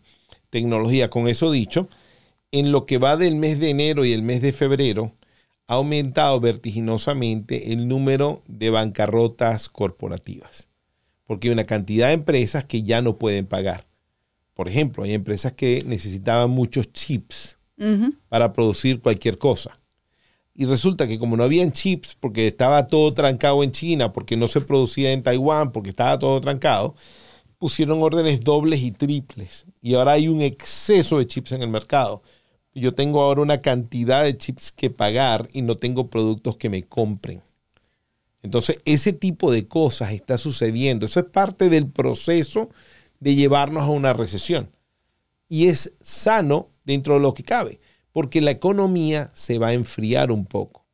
tecnología. 0.51 1.11
Con 1.11 1.29
eso 1.29 1.51
dicho, 1.51 1.89
en 2.53 2.73
lo 2.73 2.87
que 2.87 2.99
va 2.99 3.17
del 3.17 3.35
mes 3.35 3.59
de 3.59 3.71
enero 3.71 4.05
y 4.05 4.13
el 4.13 4.23
mes 4.23 4.41
de 4.41 4.53
febrero, 4.53 5.13
ha 5.67 5.75
aumentado 5.75 6.41
vertiginosamente 6.41 7.73
el 7.73 7.89
número 7.89 8.43
de 8.47 8.71
bancarrotas 8.71 9.69
corporativas, 9.69 10.69
porque 11.27 11.49
hay 11.49 11.53
una 11.53 11.65
cantidad 11.65 12.09
de 12.09 12.15
empresas 12.15 12.65
que 12.65 12.85
ya 12.85 13.03
no 13.03 13.19
pueden 13.19 13.47
pagar. 13.47 13.87
Por 14.55 14.69
ejemplo, 14.69 15.05
hay 15.05 15.13
empresas 15.13 15.53
que 15.53 15.83
necesitaban 15.87 16.51
muchos 16.51 16.93
chips 16.93 17.59
para 18.29 18.55
producir 18.55 19.01
cualquier 19.01 19.37
cosa. 19.37 19.79
Y 20.59 20.65
resulta 20.65 21.07
que 21.07 21.19
como 21.19 21.37
no 21.37 21.45
habían 21.45 21.71
chips, 21.71 22.17
porque 22.19 22.47
estaba 22.47 22.87
todo 22.87 23.13
trancado 23.13 23.63
en 23.63 23.73
China, 23.73 24.15
porque 24.15 24.39
no 24.39 24.49
se 24.49 24.63
producía 24.63 25.13
en 25.13 25.23
Taiwán, 25.23 25.71
porque 25.71 25.91
estaba 25.91 26.19
todo 26.19 26.41
trancado, 26.41 26.95
pusieron 27.59 28.03
órdenes 28.03 28.43
dobles 28.43 28.81
y 28.81 28.91
triples. 28.91 29.67
Y 29.83 29.95
ahora 29.95 30.13
hay 30.13 30.29
un 30.29 30.41
exceso 30.41 31.19
de 31.19 31.27
chips 31.27 31.53
en 31.53 31.63
el 31.63 31.69
mercado. 31.69 32.23
Yo 32.75 32.95
tengo 32.95 33.21
ahora 33.21 33.43
una 33.43 33.61
cantidad 33.61 34.25
de 34.25 34.37
chips 34.37 34.73
que 34.73 34.89
pagar 34.89 35.47
y 35.53 35.61
no 35.61 35.77
tengo 35.77 36.09
productos 36.09 36.57
que 36.57 36.71
me 36.71 36.85
compren. 36.85 37.43
Entonces, 38.43 38.81
ese 38.87 39.13
tipo 39.13 39.53
de 39.53 39.69
cosas 39.69 40.13
está 40.13 40.39
sucediendo. 40.39 41.05
Eso 41.05 41.21
es 41.21 41.27
parte 41.27 41.69
del 41.69 41.91
proceso 41.91 42.71
de 43.21 43.35
llevarnos 43.35 43.83
a 43.83 43.91
una 43.91 44.15
recesión. 44.15 44.71
Y 45.49 45.67
es 45.69 45.93
sano 46.01 46.71
dentro 46.85 47.15
de 47.15 47.21
lo 47.21 47.35
que 47.35 47.43
cabe, 47.43 47.79
porque 48.17 48.41
la 48.41 48.51
economía 48.51 49.31
se 49.35 49.59
va 49.59 49.67
a 49.67 49.73
enfriar 49.75 50.33
un 50.33 50.47
poco. 50.47 50.87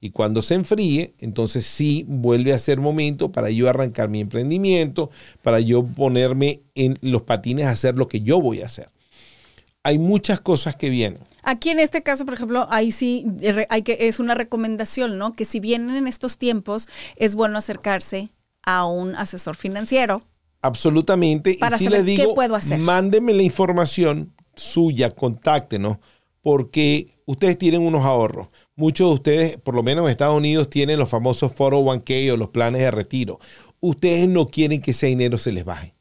Y 0.00 0.10
cuando 0.10 0.42
se 0.42 0.54
enfríe, 0.54 1.12
entonces 1.18 1.66
sí 1.66 2.04
vuelve 2.06 2.52
a 2.52 2.58
ser 2.60 2.78
momento 2.78 3.32
para 3.32 3.50
yo 3.50 3.68
arrancar 3.68 4.08
mi 4.08 4.20
emprendimiento, 4.20 5.10
para 5.42 5.58
yo 5.58 5.84
ponerme 5.84 6.62
en 6.76 6.96
los 7.02 7.22
patines 7.22 7.66
a 7.66 7.72
hacer 7.72 7.96
lo 7.96 8.06
que 8.06 8.20
yo 8.20 8.40
voy 8.40 8.62
a 8.62 8.66
hacer. 8.66 8.90
Hay 9.82 9.98
muchas 9.98 10.38
cosas 10.38 10.76
que 10.76 10.88
vienen. 10.88 11.18
Aquí 11.42 11.70
en 11.70 11.80
este 11.80 12.04
caso, 12.04 12.24
por 12.24 12.34
ejemplo, 12.34 12.68
ahí 12.70 12.92
sí 12.92 13.26
hay 13.70 13.82
que, 13.82 13.96
es 14.02 14.20
una 14.20 14.36
recomendación, 14.36 15.18
¿no? 15.18 15.34
Que 15.34 15.46
si 15.46 15.58
vienen 15.58 15.96
en 15.96 16.06
estos 16.06 16.38
tiempos, 16.38 16.88
es 17.16 17.34
bueno 17.34 17.58
acercarse 17.58 18.28
a 18.62 18.86
un 18.86 19.16
asesor 19.16 19.56
financiero. 19.56 20.22
Absolutamente. 20.62 21.56
Para 21.58 21.74
y 21.74 21.78
si 21.80 21.84
saber 21.86 22.04
le 22.04 22.06
digo, 22.12 22.28
qué 22.28 22.34
puedo 22.36 22.54
hacer. 22.54 22.78
mándeme 22.78 23.34
la 23.34 23.42
información 23.42 24.32
suya, 24.54 25.10
contáctenos, 25.10 25.98
porque 26.42 27.18
ustedes 27.26 27.58
tienen 27.58 27.82
unos 27.82 28.04
ahorros. 28.04 28.48
Muchos 28.76 29.08
de 29.08 29.14
ustedes, 29.14 29.56
por 29.58 29.74
lo 29.74 29.82
menos 29.82 30.04
en 30.04 30.10
Estados 30.10 30.36
Unidos, 30.36 30.70
tienen 30.70 30.98
los 30.98 31.08
famosos 31.08 31.54
401k 31.54 32.32
o 32.32 32.36
los 32.36 32.48
planes 32.50 32.80
de 32.80 32.90
retiro. 32.90 33.38
Ustedes 33.80 34.28
no 34.28 34.48
quieren 34.48 34.80
que 34.80 34.92
ese 34.92 35.06
dinero 35.06 35.38
se 35.38 35.52
les 35.52 35.64
baje. 35.64 35.94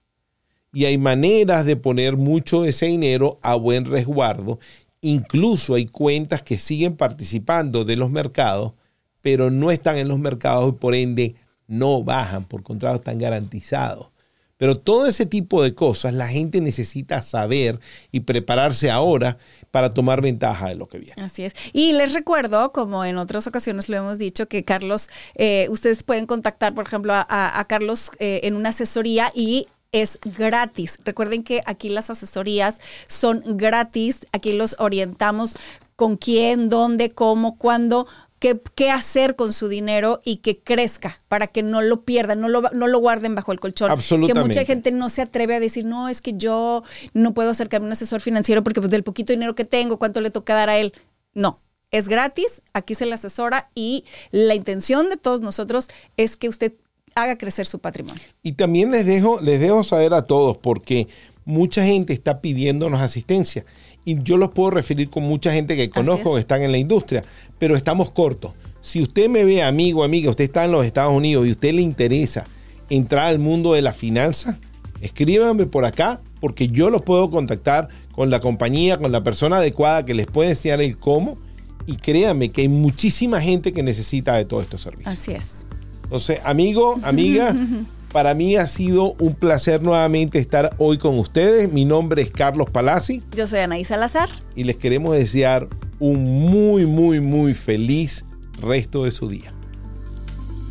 Y 0.74 0.86
hay 0.86 0.98
maneras 0.98 1.66
de 1.66 1.76
poner 1.76 2.18
mucho 2.18 2.62
de 2.62 2.70
ese 2.70 2.88
dinero 2.88 3.40
a 3.42 3.56
buen 3.56 3.86
resguardo. 3.86 4.60
Incluso 5.02 5.76
hay 5.76 5.86
cuentas 5.86 6.44
que 6.44 6.58
siguen 6.58 6.96
participando 6.96 7.86
de 7.86 7.96
los 7.96 8.10
mercados, 8.10 8.74
pero 9.22 9.50
no 9.50 9.72
están 9.72 9.98
en 9.98 10.08
los 10.08 10.20
mercados 10.20 10.70
y 10.70 10.74
por 10.74 10.96
ende 10.96 11.36
no 11.68 12.04
bajan 12.04 12.46
por 12.46 12.64
contratos 12.64 13.04
tan 13.04 13.18
garantizados. 13.18 14.10
Pero 14.58 14.76
todo 14.76 15.06
ese 15.08 15.26
tipo 15.26 15.62
de 15.62 15.76
cosas 15.76 16.14
la 16.14 16.28
gente 16.28 16.62
necesita 16.62 17.22
saber 17.22 17.80
y 18.12 18.22
prepararse 18.22 18.90
ahora 18.90 19.38
para 19.78 19.94
tomar 19.94 20.24
ventaja 20.24 20.70
de 20.70 20.74
lo 20.74 20.88
que 20.88 20.98
viene. 20.98 21.22
Así 21.22 21.46
es. 21.46 21.54
Y 21.72 21.94
les 21.94 22.12
recuerdo, 22.12 22.72
como 22.72 23.06
en 23.06 23.20
otras 23.20 23.46
ocasiones 23.46 23.90
lo 23.90 23.96
hemos 23.96 24.18
dicho, 24.18 24.48
que 24.48 24.64
Carlos, 24.64 25.08
eh, 25.36 25.68
ustedes 25.70 26.02
pueden 26.02 26.26
contactar, 26.26 26.74
por 26.74 26.88
ejemplo, 26.88 27.14
a, 27.14 27.66
Carlos 27.70 28.10
eh, 28.18 28.40
en 28.42 28.56
una 28.56 28.70
asesoría 28.70 29.32
y 29.36 29.68
es 29.92 30.18
gratis. 30.24 30.98
Recuerden 31.06 31.44
que 31.44 31.62
aquí 31.68 31.90
las 31.90 32.10
asesorías 32.10 32.80
son 33.08 33.44
gratis. 33.46 34.26
Aquí 34.32 34.54
los 34.54 34.76
orientamos 34.80 35.56
con 35.96 36.18
quién, 36.18 36.70
dónde, 36.70 37.12
cómo, 37.12 37.60
cuándo. 37.60 38.08
Qué, 38.40 38.62
qué, 38.76 38.92
hacer 38.92 39.36
con 39.36 39.52
su 39.52 39.68
dinero 39.68 40.20
y 40.24 40.38
que 40.38 40.60
crezca 40.60 41.22
para 41.28 41.48
que 41.48 41.64
no 41.64 41.82
lo 41.82 42.04
pierdan, 42.04 42.40
no 42.40 42.50
lo, 42.50 42.62
no 42.72 42.88
lo 42.88 43.00
guarden 43.00 43.34
bajo 43.34 43.52
el 43.52 43.60
colchón. 43.60 43.90
Absolutamente. 43.90 44.42
Que 44.42 44.48
mucha 44.48 44.66
gente 44.66 44.92
no 44.92 45.10
se 45.10 45.24
atreve 45.24 45.56
a 45.56 45.60
decir, 45.60 45.86
no, 45.86 46.08
es 46.08 46.22
que 46.22 46.34
yo 46.36 46.84
no 47.14 47.34
puedo 47.34 47.50
acercarme 47.50 47.86
a 47.86 47.88
un 47.88 47.94
asesor 47.94 48.22
financiero 48.22 48.64
porque 48.64 48.80
pues 48.80 48.92
del 48.92 49.04
poquito 49.04 49.34
dinero 49.34 49.56
que 49.56 49.66
tengo, 49.66 49.98
¿cuánto 49.98 50.22
le 50.22 50.30
toca 50.30 50.54
dar 50.54 50.70
a 50.70 50.78
él? 50.78 50.94
No, 51.34 51.62
es 51.92 52.08
gratis, 52.08 52.62
aquí 52.74 52.96
se 52.96 53.06
le 53.06 53.14
asesora 53.14 53.70
y 53.74 54.06
la 54.32 54.56
intención 54.56 55.10
de 55.10 55.18
todos 55.18 55.42
nosotros 55.42 55.88
es 56.16 56.38
que 56.38 56.50
usted 56.50 56.74
haga 57.16 57.38
crecer 57.38 57.66
su 57.66 57.80
patrimonio. 57.80 58.22
Y 58.44 58.54
también 58.54 58.92
les 58.92 59.06
dejo, 59.06 59.40
les 59.42 59.60
dejo 59.60 59.84
saber 59.84 60.14
a 60.14 60.24
todos, 60.24 60.58
porque 60.58 61.08
mucha 61.46 61.84
gente 61.84 62.14
está 62.14 62.42
pidiéndonos 62.42 63.02
asistencia. 63.02 63.66
Y 64.08 64.24
yo 64.24 64.38
los 64.38 64.52
puedo 64.52 64.70
referir 64.70 65.10
con 65.10 65.24
mucha 65.24 65.52
gente 65.52 65.76
que 65.76 65.90
conozco 65.90 66.36
que 66.36 66.40
están 66.40 66.62
en 66.62 66.72
la 66.72 66.78
industria, 66.78 67.26
pero 67.60 67.76
estamos 67.76 68.10
cortos. 68.10 68.54
Si 68.80 69.02
usted 69.02 69.28
me 69.28 69.44
ve, 69.44 69.62
amigo, 69.62 70.02
amiga, 70.02 70.30
usted 70.30 70.46
está 70.46 70.64
en 70.64 70.72
los 70.72 70.86
Estados 70.86 71.12
Unidos 71.12 71.46
y 71.46 71.52
usted 71.52 71.74
le 71.74 71.82
interesa 71.82 72.46
entrar 72.90 73.26
al 73.26 73.38
mundo 73.38 73.74
de 73.74 73.82
la 73.82 73.94
finanza, 73.94 74.60
escríbanme 75.02 75.66
por 75.66 75.84
acá, 75.84 76.22
porque 76.40 76.70
yo 76.70 76.90
los 76.90 77.02
puedo 77.02 77.30
contactar 77.30 77.90
con 78.14 78.30
la 78.30 78.40
compañía, 78.40 78.96
con 78.96 79.12
la 79.12 79.26
persona 79.26 79.58
adecuada 79.58 80.06
que 80.06 80.14
les 80.14 80.28
puede 80.28 80.52
enseñar 80.52 80.80
el 80.80 80.98
cómo. 80.98 81.38
Y 81.86 81.98
créanme 81.98 82.48
que 82.48 82.62
hay 82.62 82.70
muchísima 82.70 83.42
gente 83.42 83.74
que 83.74 83.84
necesita 83.84 84.36
de 84.36 84.46
todos 84.46 84.64
estos 84.64 84.84
servicios. 84.84 85.12
Así 85.12 85.34
es. 85.34 85.66
Entonces, 86.06 86.40
amigo, 86.46 86.98
amiga, 87.04 87.54
para 88.12 88.34
mí 88.34 88.56
ha 88.56 88.68
sido 88.68 89.14
un 89.20 89.36
placer 89.36 89.82
nuevamente 89.84 90.40
estar 90.40 90.76
hoy 90.78 90.98
con 90.98 91.18
ustedes. 91.20 91.72
Mi 91.72 91.86
nombre 91.86 92.22
es 92.22 92.32
Carlos 92.32 92.70
Palazzi. 92.70 93.24
Yo 93.36 93.48
soy 93.48 93.60
Anaí 93.60 93.84
Salazar. 93.84 94.30
Y 94.56 94.64
les 94.64 94.78
queremos 94.78 95.14
desear 95.16 95.68
un 96.00 96.24
muy, 96.24 96.86
muy, 96.86 97.20
muy 97.20 97.54
feliz 97.54 98.26
resto 98.62 99.04
de 99.04 99.12
su 99.12 99.30
día. 99.30 99.54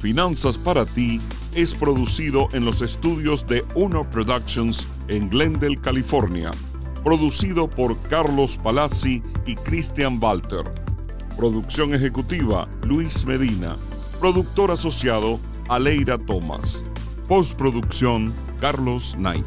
Finanzas 0.01 0.59
para 0.59 0.85
ti 0.85 1.21
es 1.55 1.75
producido 1.75 2.49
en 2.53 2.65
los 2.65 2.83
estudios 2.83 3.47
de 3.47 3.65
Uno 3.75 4.09
Productions 4.11 4.87
en 5.09 5.29
Glendale, 5.29 5.77
California. 5.81 6.51
Producido 7.05 7.69
por 7.69 8.01
Carlos 8.09 8.59
Palazzi 8.63 9.23
y 9.47 9.55
Christian 9.55 10.19
Walter. 10.21 10.65
Producción 11.37 11.95
ejecutiva 11.95 12.69
Luis 12.83 13.25
Medina. 13.25 13.77
Productor 14.21 14.71
asociado, 14.71 15.39
Aleira 15.69 16.19
Thomas. 16.19 16.85
Postproducción, 17.29 18.27
Carlos 18.61 19.15
Knight. 19.19 19.47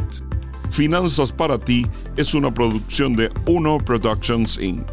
Finanzas 0.71 1.31
para 1.31 1.57
ti 1.57 1.85
es 2.17 2.33
una 2.33 2.53
producción 2.53 3.15
de 3.15 3.31
Uno 3.45 3.77
Productions 3.77 4.57
Inc. 4.57 4.85